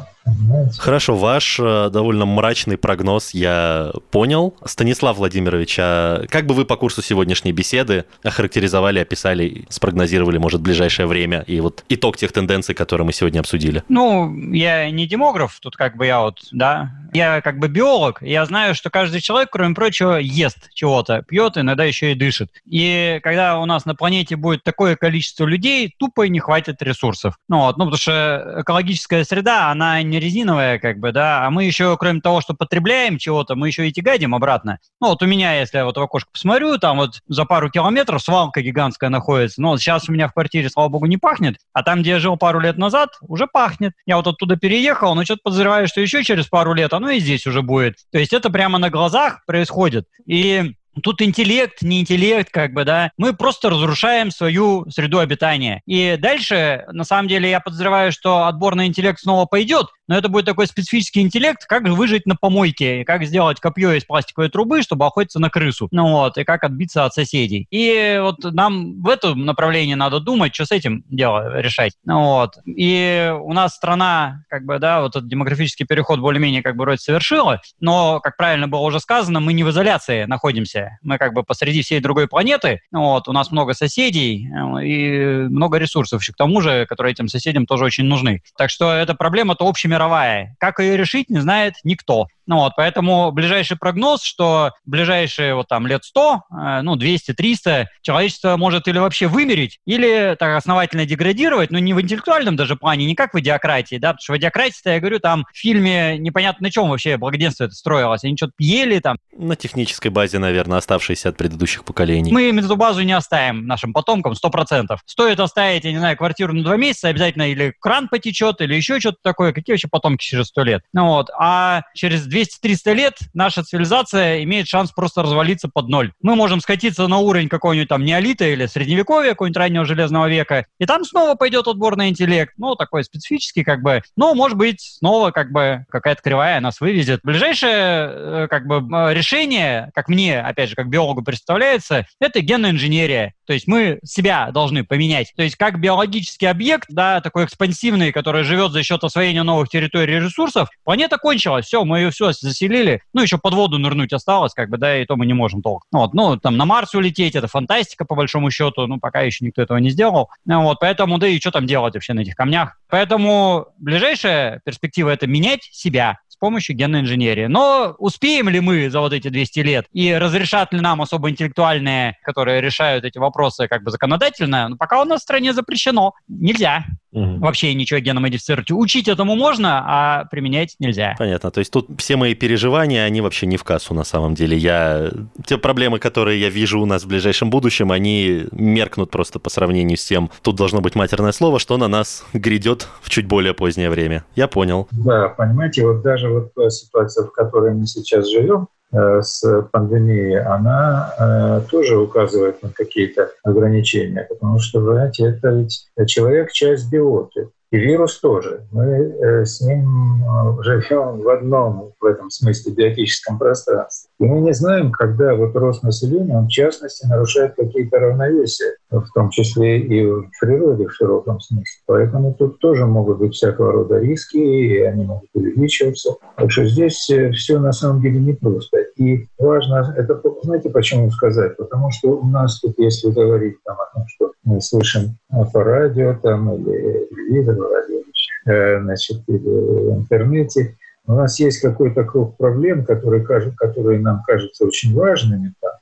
Хорошо, 0.78 1.16
ваш 1.16 1.58
э, 1.60 1.88
довольно 1.90 2.26
мрачный 2.26 2.76
прогноз 2.76 3.32
я 3.32 3.92
понял. 4.10 4.54
Станислав 4.64 5.16
Владимирович, 5.16 5.76
а 5.78 6.24
как 6.28 6.46
бы 6.46 6.54
вы 6.54 6.64
по 6.64 6.76
курсу 6.76 7.02
сегодняшней 7.02 7.52
беседы 7.52 8.04
охарактеризовали, 8.22 8.98
описали, 8.98 9.64
спрогнозировали, 9.68 10.38
может, 10.38 10.60
ближайшее 10.60 11.06
время 11.06 11.44
и 11.46 11.60
вот 11.60 11.84
итог 11.88 12.16
тех 12.16 12.32
тенденций, 12.32 12.74
которые 12.74 13.06
мы 13.06 13.12
сегодня 13.12 13.40
обсудили? 13.40 13.82
Ну, 13.88 14.52
я 14.52 14.90
не 14.90 15.06
демограф, 15.06 15.58
тут 15.60 15.76
как 15.76 15.96
бы 15.96 16.06
я 16.06 16.20
вот, 16.20 16.40
да, 16.52 16.90
я 17.12 17.40
как 17.40 17.58
бы 17.58 17.68
биолог, 17.68 18.20
я 18.20 18.44
знаю, 18.46 18.74
что 18.74 18.90
каждый 18.90 19.20
человек, 19.20 19.50
кроме 19.50 19.74
прочего, 19.74 20.16
ест 20.16 20.70
чего-то, 20.74 21.22
пьет, 21.22 21.56
иногда 21.56 21.84
еще 21.84 22.12
и 22.12 22.14
дышит. 22.14 22.50
И 22.66 23.20
когда 23.22 23.58
у 23.58 23.64
нас 23.64 23.84
на 23.84 23.94
планете 23.94 24.36
будет 24.36 24.62
такое 24.64 24.96
количество 24.96 25.46
людей, 25.46 25.94
тупо 25.98 26.22
не 26.28 26.40
хватит 26.40 26.82
ресурсов. 26.82 27.38
Ну, 27.48 27.58
вот, 27.60 27.78
ну 27.78 27.84
потому 27.84 27.98
что 27.98 28.56
экологическая 28.60 29.24
среда, 29.24 29.70
она 29.70 30.02
не 30.02 30.15
резиновая, 30.18 30.78
как 30.78 30.98
бы, 30.98 31.12
да, 31.12 31.46
а 31.46 31.50
мы 31.50 31.64
еще, 31.64 31.96
кроме 31.96 32.20
того, 32.20 32.40
что 32.40 32.54
потребляем 32.54 33.18
чего-то, 33.18 33.54
мы 33.54 33.68
еще 33.68 33.88
и 33.88 33.92
тягадим 33.92 34.34
обратно. 34.34 34.78
Ну, 35.00 35.08
вот 35.08 35.22
у 35.22 35.26
меня, 35.26 35.58
если 35.58 35.78
я 35.78 35.84
вот 35.84 35.96
в 35.96 36.00
окошко 36.00 36.30
посмотрю, 36.32 36.78
там 36.78 36.98
вот 36.98 37.20
за 37.28 37.44
пару 37.44 37.70
километров 37.70 38.22
свалка 38.22 38.62
гигантская 38.62 39.10
находится. 39.10 39.60
Ну, 39.60 39.68
вот 39.68 39.80
сейчас 39.80 40.08
у 40.08 40.12
меня 40.12 40.28
в 40.28 40.32
квартире, 40.32 40.68
слава 40.68 40.88
богу, 40.88 41.06
не 41.06 41.16
пахнет, 41.16 41.56
а 41.72 41.82
там, 41.82 42.00
где 42.00 42.10
я 42.10 42.18
жил 42.18 42.36
пару 42.36 42.60
лет 42.60 42.78
назад, 42.78 43.10
уже 43.20 43.46
пахнет. 43.46 43.92
Я 44.06 44.16
вот 44.16 44.26
оттуда 44.26 44.56
переехал, 44.56 45.14
но 45.14 45.24
что-то 45.24 45.40
подозреваю, 45.44 45.88
что 45.88 46.00
еще 46.00 46.22
через 46.24 46.46
пару 46.46 46.74
лет 46.74 46.92
оно 46.92 47.10
и 47.10 47.20
здесь 47.20 47.46
уже 47.46 47.62
будет. 47.62 47.96
То 48.12 48.18
есть 48.18 48.32
это 48.32 48.50
прямо 48.50 48.78
на 48.78 48.90
глазах 48.90 49.44
происходит. 49.46 50.06
И 50.26 50.74
Тут 51.02 51.22
интеллект, 51.22 51.82
не 51.82 52.00
интеллект, 52.00 52.50
как 52.50 52.72
бы, 52.72 52.84
да. 52.84 53.10
Мы 53.16 53.32
просто 53.34 53.70
разрушаем 53.70 54.30
свою 54.30 54.88
среду 54.90 55.18
обитания. 55.18 55.82
И 55.86 56.16
дальше, 56.18 56.84
на 56.92 57.04
самом 57.04 57.28
деле, 57.28 57.50
я 57.50 57.60
подозреваю, 57.60 58.12
что 58.12 58.46
отбор 58.46 58.74
на 58.74 58.86
интеллект 58.86 59.20
снова 59.20 59.46
пойдет, 59.46 59.86
но 60.08 60.16
это 60.16 60.28
будет 60.28 60.46
такой 60.46 60.66
специфический 60.66 61.20
интеллект, 61.20 61.64
как 61.66 61.86
выжить 61.88 62.26
на 62.26 62.36
помойке, 62.36 63.04
как 63.04 63.24
сделать 63.24 63.60
копье 63.60 63.92
из 63.92 64.04
пластиковой 64.04 64.48
трубы, 64.48 64.82
чтобы 64.82 65.06
охотиться 65.06 65.38
на 65.38 65.50
крысу, 65.50 65.88
ну 65.90 66.10
вот, 66.12 66.38
и 66.38 66.44
как 66.44 66.64
отбиться 66.64 67.04
от 67.04 67.14
соседей. 67.14 67.66
И 67.70 68.18
вот 68.20 68.36
нам 68.42 69.02
в 69.02 69.08
этом 69.08 69.44
направлении 69.44 69.94
надо 69.94 70.20
думать, 70.20 70.54
что 70.54 70.66
с 70.66 70.72
этим 70.72 71.04
дело 71.08 71.60
решать. 71.60 71.92
Ну 72.04 72.20
вот. 72.22 72.56
И 72.66 73.32
у 73.40 73.52
нас 73.52 73.74
страна, 73.74 74.44
как 74.48 74.64
бы, 74.64 74.78
да, 74.78 75.02
вот 75.02 75.16
этот 75.16 75.28
демографический 75.28 75.86
переход 75.86 76.20
более-менее 76.20 76.62
как 76.62 76.76
бы 76.76 76.82
вроде 76.82 76.98
совершила, 76.98 77.60
но, 77.80 78.20
как 78.20 78.36
правильно 78.36 78.68
было 78.68 78.80
уже 78.80 79.00
сказано, 79.00 79.40
мы 79.40 79.52
не 79.52 79.64
в 79.64 79.70
изоляции 79.70 80.24
находимся. 80.24 80.85
Мы 81.02 81.18
как 81.18 81.32
бы 81.32 81.42
посреди 81.42 81.82
всей 81.82 82.00
другой 82.00 82.28
планеты, 82.28 82.80
ну 82.92 83.00
вот, 83.00 83.28
у 83.28 83.32
нас 83.32 83.50
много 83.50 83.74
соседей 83.74 84.48
э, 84.48 84.84
и 84.84 85.48
много 85.48 85.78
ресурсов 85.78 86.22
еще 86.22 86.32
к 86.32 86.36
тому 86.36 86.60
же, 86.60 86.86
которые 86.86 87.12
этим 87.12 87.28
соседям 87.28 87.66
тоже 87.66 87.84
очень 87.84 88.04
нужны. 88.04 88.42
Так 88.56 88.70
что 88.70 88.92
эта 88.92 89.14
проблема-то 89.14 89.64
общими 89.64 89.96
мировая. 89.96 90.54
Как 90.58 90.78
ее 90.78 90.96
решить, 90.96 91.30
не 91.30 91.40
знает 91.40 91.74
никто. 91.82 92.28
Ну 92.46 92.58
вот, 92.58 92.74
поэтому 92.76 93.32
ближайший 93.32 93.76
прогноз, 93.76 94.22
что 94.22 94.70
ближайшие 94.84 95.56
вот 95.56 95.66
там 95.66 95.86
лет 95.86 96.04
100, 96.04 96.42
э, 96.50 96.80
ну 96.82 96.96
200-300, 96.96 97.86
человечество 98.02 98.56
может 98.56 98.86
или 98.86 98.98
вообще 98.98 99.26
вымереть, 99.26 99.80
или 99.84 100.36
так 100.38 100.56
основательно 100.56 101.06
деградировать, 101.06 101.72
но 101.72 101.80
не 101.80 101.92
в 101.92 102.00
интеллектуальном 102.00 102.54
даже 102.54 102.76
плане, 102.76 103.04
не 103.04 103.16
как 103.16 103.34
в 103.34 103.40
идиократии, 103.40 103.96
да, 103.96 104.10
потому 104.12 104.22
что 104.22 104.32
в 104.34 104.38
идиократии, 104.38 104.80
я 104.84 105.00
говорю, 105.00 105.18
там 105.18 105.44
в 105.52 105.58
фильме 105.58 106.18
непонятно 106.18 106.66
на 106.66 106.70
чем 106.70 106.88
вообще 106.88 107.16
благоденствие 107.16 107.66
это 107.66 107.74
строилось, 107.74 108.22
они 108.22 108.36
что-то 108.36 108.52
ели 108.58 109.00
там. 109.00 109.18
На 109.36 109.56
технической 109.56 110.12
базе, 110.12 110.38
наверное, 110.38 110.75
оставшейся 110.76 111.30
от 111.30 111.36
предыдущих 111.36 111.84
поколений. 111.84 112.32
Мы 112.32 112.50
эту 112.66 112.76
базу 112.76 113.02
не 113.02 113.12
оставим 113.12 113.66
нашим 113.66 113.92
потомкам 113.92 114.32
100%. 114.32 114.96
Стоит 115.04 115.40
оставить, 115.40 115.84
я 115.84 115.92
не 115.92 115.98
знаю, 115.98 116.16
квартиру 116.16 116.52
на 116.52 116.62
два 116.62 116.76
месяца, 116.76 117.08
обязательно 117.08 117.50
или 117.50 117.74
кран 117.80 118.08
потечет, 118.08 118.60
или 118.60 118.74
еще 118.74 119.00
что-то 119.00 119.18
такое, 119.22 119.52
какие 119.52 119.74
вообще 119.74 119.88
потомки 119.88 120.24
через 120.24 120.46
сто 120.46 120.62
лет. 120.62 120.82
Ну 120.92 121.06
вот, 121.06 121.30
а 121.38 121.82
через 121.94 122.26
200-300 122.28 122.94
лет 122.94 123.18
наша 123.34 123.62
цивилизация 123.62 124.42
имеет 124.44 124.68
шанс 124.68 124.92
просто 124.92 125.22
развалиться 125.22 125.68
под 125.68 125.88
ноль. 125.88 126.12
Мы 126.22 126.34
можем 126.36 126.60
скатиться 126.60 127.06
на 127.06 127.18
уровень 127.18 127.48
какого-нибудь 127.48 127.88
там 127.88 128.04
неолита 128.04 128.44
или 128.44 128.66
средневековья, 128.66 129.30
какого-нибудь 129.30 129.56
раннего 129.56 129.84
железного 129.84 130.28
века, 130.28 130.66
и 130.78 130.86
там 130.86 131.04
снова 131.04 131.34
пойдет 131.34 131.66
отбор 131.66 131.96
на 131.96 132.08
интеллект. 132.08 132.54
Ну, 132.56 132.74
такой 132.74 133.04
специфический 133.04 133.64
как 133.64 133.82
бы. 133.82 134.02
Но, 134.16 134.34
может 134.34 134.56
быть, 134.56 134.80
снова 134.98 135.30
как 135.30 135.52
бы 135.52 135.84
какая-то 135.88 136.22
кривая 136.22 136.60
нас 136.60 136.80
вывезет. 136.80 137.20
Ближайшее 137.22 137.74
э, 137.76 138.46
как 138.48 138.66
бы 138.66 139.12
решение, 139.12 139.90
как 139.94 140.08
мне, 140.08 140.40
опять 140.40 140.65
же, 140.66 140.74
как 140.74 140.88
биологу 140.88 141.22
представляется, 141.22 142.06
это 142.20 142.40
генная 142.40 142.70
инженерия. 142.70 143.34
То 143.46 143.52
есть 143.52 143.66
мы 143.66 144.00
себя 144.04 144.50
должны 144.50 144.84
поменять. 144.84 145.32
То 145.36 145.42
есть 145.42 145.56
как 145.56 145.80
биологический 145.80 146.46
объект, 146.46 146.88
да, 146.90 147.20
такой 147.20 147.44
экспансивный, 147.44 148.12
который 148.12 148.44
живет 148.44 148.72
за 148.72 148.82
счет 148.82 149.02
освоения 149.04 149.42
новых 149.42 149.68
территорий 149.68 150.16
и 150.16 150.20
ресурсов, 150.20 150.68
планета 150.84 151.18
кончилась, 151.18 151.66
все, 151.66 151.84
мы 151.84 152.00
ее 152.00 152.10
все 152.10 152.32
заселили. 152.32 153.02
Ну, 153.12 153.22
еще 153.22 153.38
под 153.38 153.54
воду 153.54 153.78
нырнуть 153.78 154.12
осталось, 154.12 154.52
как 154.52 154.68
бы, 154.68 154.78
да, 154.78 155.00
и 155.00 155.04
то 155.04 155.16
мы 155.16 155.26
не 155.26 155.34
можем 155.34 155.62
толком. 155.62 155.86
Ну, 155.92 155.98
вот, 156.00 156.14
ну, 156.14 156.36
там 156.36 156.56
на 156.56 156.64
Марс 156.64 156.94
улететь, 156.94 157.34
это 157.36 157.46
фантастика, 157.46 158.04
по 158.04 158.14
большому 158.14 158.50
счету, 158.50 158.86
ну, 158.86 158.98
пока 158.98 159.20
еще 159.20 159.44
никто 159.44 159.62
этого 159.62 159.78
не 159.78 159.90
сделал. 159.90 160.30
Ну, 160.44 160.62
вот, 160.62 160.78
поэтому, 160.80 161.18
да 161.18 161.28
и 161.28 161.38
что 161.38 161.50
там 161.50 161.66
делать 161.66 161.94
вообще 161.94 162.12
на 162.12 162.20
этих 162.20 162.34
камнях? 162.34 162.76
Поэтому 162.88 163.66
ближайшая 163.78 164.60
перспектива– 164.64 165.10
это 165.10 165.26
менять 165.26 165.68
себя, 165.72 166.18
с 166.36 166.38
помощью 166.38 166.76
генной 166.76 167.00
инженерии. 167.00 167.46
Но 167.46 167.94
успеем 167.98 168.50
ли 168.50 168.60
мы 168.60 168.90
за 168.90 169.00
вот 169.00 169.14
эти 169.14 169.28
200 169.28 169.60
лет 169.60 169.86
и 169.92 170.12
разрешат 170.12 170.72
ли 170.72 170.80
нам 170.80 171.00
особо 171.00 171.30
интеллектуальные, 171.30 172.18
которые 172.22 172.60
решают 172.60 173.04
эти 173.04 173.16
вопросы 173.16 173.68
как 173.68 173.82
бы 173.82 173.90
законодательно, 173.90 174.68
но 174.68 174.76
пока 174.76 175.00
у 175.00 175.04
нас 175.04 175.20
в 175.20 175.22
стране 175.22 175.54
запрещено. 175.54 176.12
Нельзя. 176.28 176.84
Угу. 177.16 177.38
вообще 177.38 177.74
ничего 177.74 177.98
генно 177.98 178.20
модифицировать. 178.20 178.70
Учить 178.70 179.08
этому 179.08 179.34
можно, 179.34 179.82
а 179.86 180.24
применять 180.26 180.76
нельзя. 180.78 181.14
Понятно. 181.18 181.50
То 181.50 181.60
есть 181.60 181.72
тут 181.72 181.88
все 181.98 182.16
мои 182.16 182.34
переживания, 182.34 183.04
они 183.04 183.20
вообще 183.20 183.46
не 183.46 183.56
в 183.56 183.64
кассу 183.64 183.94
на 183.94 184.04
самом 184.04 184.34
деле. 184.34 184.56
Я... 184.56 185.10
Те 185.44 185.58
проблемы, 185.58 185.98
которые 185.98 186.40
я 186.40 186.50
вижу 186.50 186.80
у 186.80 186.86
нас 186.86 187.04
в 187.04 187.08
ближайшем 187.08 187.50
будущем, 187.50 187.90
они 187.90 188.44
меркнут 188.52 189.10
просто 189.10 189.38
по 189.38 189.50
сравнению 189.50 189.96
с 189.96 190.04
тем, 190.04 190.30
тут 190.42 190.56
должно 190.56 190.80
быть 190.80 190.94
матерное 190.94 191.32
слово, 191.32 191.58
что 191.58 191.76
на 191.78 191.88
нас 191.88 192.24
грядет 192.32 192.88
в 193.00 193.10
чуть 193.10 193.26
более 193.26 193.54
позднее 193.54 193.90
время. 193.90 194.24
Я 194.34 194.48
понял. 194.48 194.88
Да, 194.92 195.28
понимаете, 195.28 195.86
вот 195.86 196.02
даже 196.02 196.28
вот 196.28 196.52
ситуация, 196.72 197.26
в 197.26 197.32
которой 197.32 197.74
мы 197.74 197.86
сейчас 197.86 198.28
живем, 198.28 198.68
Э, 198.68 198.75
с 199.22 199.62
пандемией, 199.72 200.40
она 200.40 201.14
э, 201.18 201.60
тоже 201.70 201.98
указывает 201.98 202.62
на 202.62 202.70
какие-то 202.70 203.30
ограничения, 203.42 204.26
потому 204.28 204.58
что, 204.58 204.80
знаете, 204.82 205.26
это 205.26 205.48
ведь 205.48 205.86
человек 206.06 206.52
часть 206.52 206.90
биоты. 206.90 207.50
И 207.72 207.78
вирус 207.78 208.20
тоже. 208.20 208.66
Мы 208.70 208.84
э, 208.84 209.44
с 209.44 209.60
ним 209.60 210.22
живем 210.62 211.20
в 211.20 211.28
одном, 211.28 211.92
в 212.00 212.04
этом 212.04 212.30
смысле, 212.30 212.72
биотическом 212.72 213.38
пространстве. 213.38 214.10
И 214.20 214.24
мы 214.24 214.40
не 214.40 214.52
знаем, 214.52 214.92
когда 214.92 215.34
вот 215.34 215.54
рост 215.56 215.82
населения, 215.82 216.36
он 216.36 216.46
в 216.46 216.50
частности, 216.50 217.06
нарушает 217.06 217.54
какие-то 217.56 217.98
равновесия, 217.98 218.76
в 218.90 219.06
том 219.14 219.30
числе 219.30 219.80
и 219.80 220.06
в 220.06 220.30
природе 220.40 220.86
в 220.86 220.94
широком 220.94 221.40
смысле. 221.40 221.80
Поэтому 221.86 222.34
тут 222.34 222.58
тоже 222.60 222.86
могут 222.86 223.18
быть 223.18 223.34
всякого 223.34 223.72
рода 223.72 223.98
риски, 223.98 224.36
и 224.36 224.80
они 224.82 225.04
могут 225.04 225.28
увеличиваться. 225.34 226.14
Так 226.36 226.50
что 226.50 226.64
здесь 226.66 227.08
э, 227.10 227.32
все 227.32 227.58
на 227.58 227.72
самом 227.72 228.00
деле 228.00 228.20
непросто. 228.20 228.78
И 228.96 229.26
важно, 229.38 229.94
это 229.96 230.20
знаете, 230.42 230.70
почему 230.70 231.10
сказать? 231.10 231.56
Потому 231.56 231.90
что 231.90 232.10
у 232.10 232.26
нас 232.26 232.60
тут, 232.60 232.74
если 232.78 233.10
говорить 233.10 233.56
там, 233.64 233.76
о 233.80 233.94
том, 233.94 234.04
что 234.06 234.32
мы 234.44 234.60
слышим 234.60 235.18
по 235.52 235.64
радио 235.64 236.16
там, 236.22 236.54
или 236.54 236.85
телевизор, 237.26 237.56
радио, 237.58 238.02
э, 238.46 238.80
значит, 238.80 239.22
или 239.28 239.38
в 239.38 239.96
интернете, 239.96 240.76
у 241.06 241.12
нас 241.12 241.38
есть 241.38 241.60
какой-то 241.60 242.04
круг 242.04 242.36
проблем, 242.36 242.84
которые, 242.84 243.24
которые 243.24 244.00
нам 244.00 244.22
кажутся 244.26 244.66
очень 244.66 244.94
важными, 244.94 245.52
там, 245.60 245.72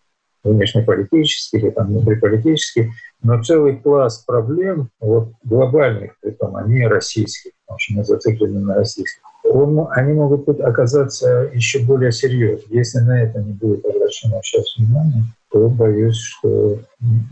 внешнеполитических 0.45 1.62
или 1.62 1.70
там, 1.70 1.86
внутриполитических, 1.86 2.90
но 3.22 3.42
целый 3.42 3.76
пласт 3.76 4.26
проблем, 4.26 4.90
вот 5.01 5.30
глобальных, 5.42 6.12
притом, 6.20 6.57
они 6.57 6.86
российские, 6.86 7.55
потому 7.64 7.78
что 7.78 7.95
мы 7.95 8.05
зациклены 8.05 8.61
на 8.61 8.74
российских, 8.74 9.22
он, 9.45 9.88
они 9.90 10.12
могут 10.12 10.49
оказаться 10.61 11.51
еще 11.53 11.80
более 11.80 12.12
серьезными. 12.12 12.76
Если 12.76 12.99
на 13.01 13.22
это 13.22 13.40
не 13.42 13.53
будет 13.53 13.84
обращено 13.84 14.40
сейчас 14.42 14.76
внимание, 14.76 15.24
то 15.55 15.68
боюсь, 15.68 16.18
что 16.18 16.80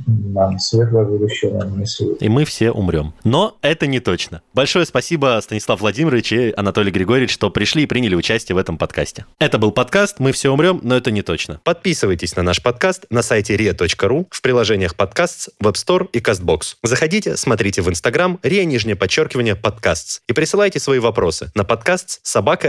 нам 0.07 0.57
светлое 0.61 1.05
будущее 1.05 1.53
нам 1.53 1.77
не 1.77 1.87
светит. 1.87 2.23
И 2.23 2.29
мы 2.29 2.45
все 2.45 2.71
умрем. 2.71 3.15
Но 3.25 3.57
это 3.63 3.89
не 3.89 3.99
точно. 3.99 4.43
Большое 4.55 4.87
спасибо, 4.87 5.41
Станислав 5.43 5.81
Владимирович 5.81 6.33
и 6.33 6.55
Анатолий 6.57 6.93
Григорьевич, 6.93 7.33
что 7.33 7.51
пришли 7.51 7.83
и 7.83 7.87
приняли 7.87 8.15
участие 8.15 8.55
в 8.55 8.59
этом 8.59 8.79
подкасте. 8.79 9.27
Это 9.41 9.59
был 9.59 9.73
подкаст 9.73 10.21
«Мы 10.21 10.31
все 10.31 10.51
умрем, 10.51 10.79
но 10.85 10.97
это 10.97 11.11
не 11.11 11.23
точно». 11.23 11.61
Подписывайтесь 11.65 12.37
на 12.37 12.45
наш 12.45 12.63
подкаст 12.63 13.07
на 13.11 13.23
сайте 13.23 13.57
ria.ru, 13.57 14.27
в 14.31 14.41
приложениях 14.41 14.95
подкаст, 14.95 15.49
Web 15.61 15.75
Store 15.75 16.09
и 16.13 16.21
CastBox. 16.21 16.77
Заходите, 16.85 17.37
смотрите 17.37 17.83
в 17.83 17.89
Instagram 17.89 18.39
ria, 18.45 18.65
нижнее 18.65 18.95
подчеркивание, 18.95 19.57
подкастс 19.57 20.21
и 20.29 20.33
присылайте 20.33 20.79
свои 20.79 21.01
вопросы 21.01 21.51
на 21.57 21.65
подкаст 21.65 22.21
собака 22.23 22.69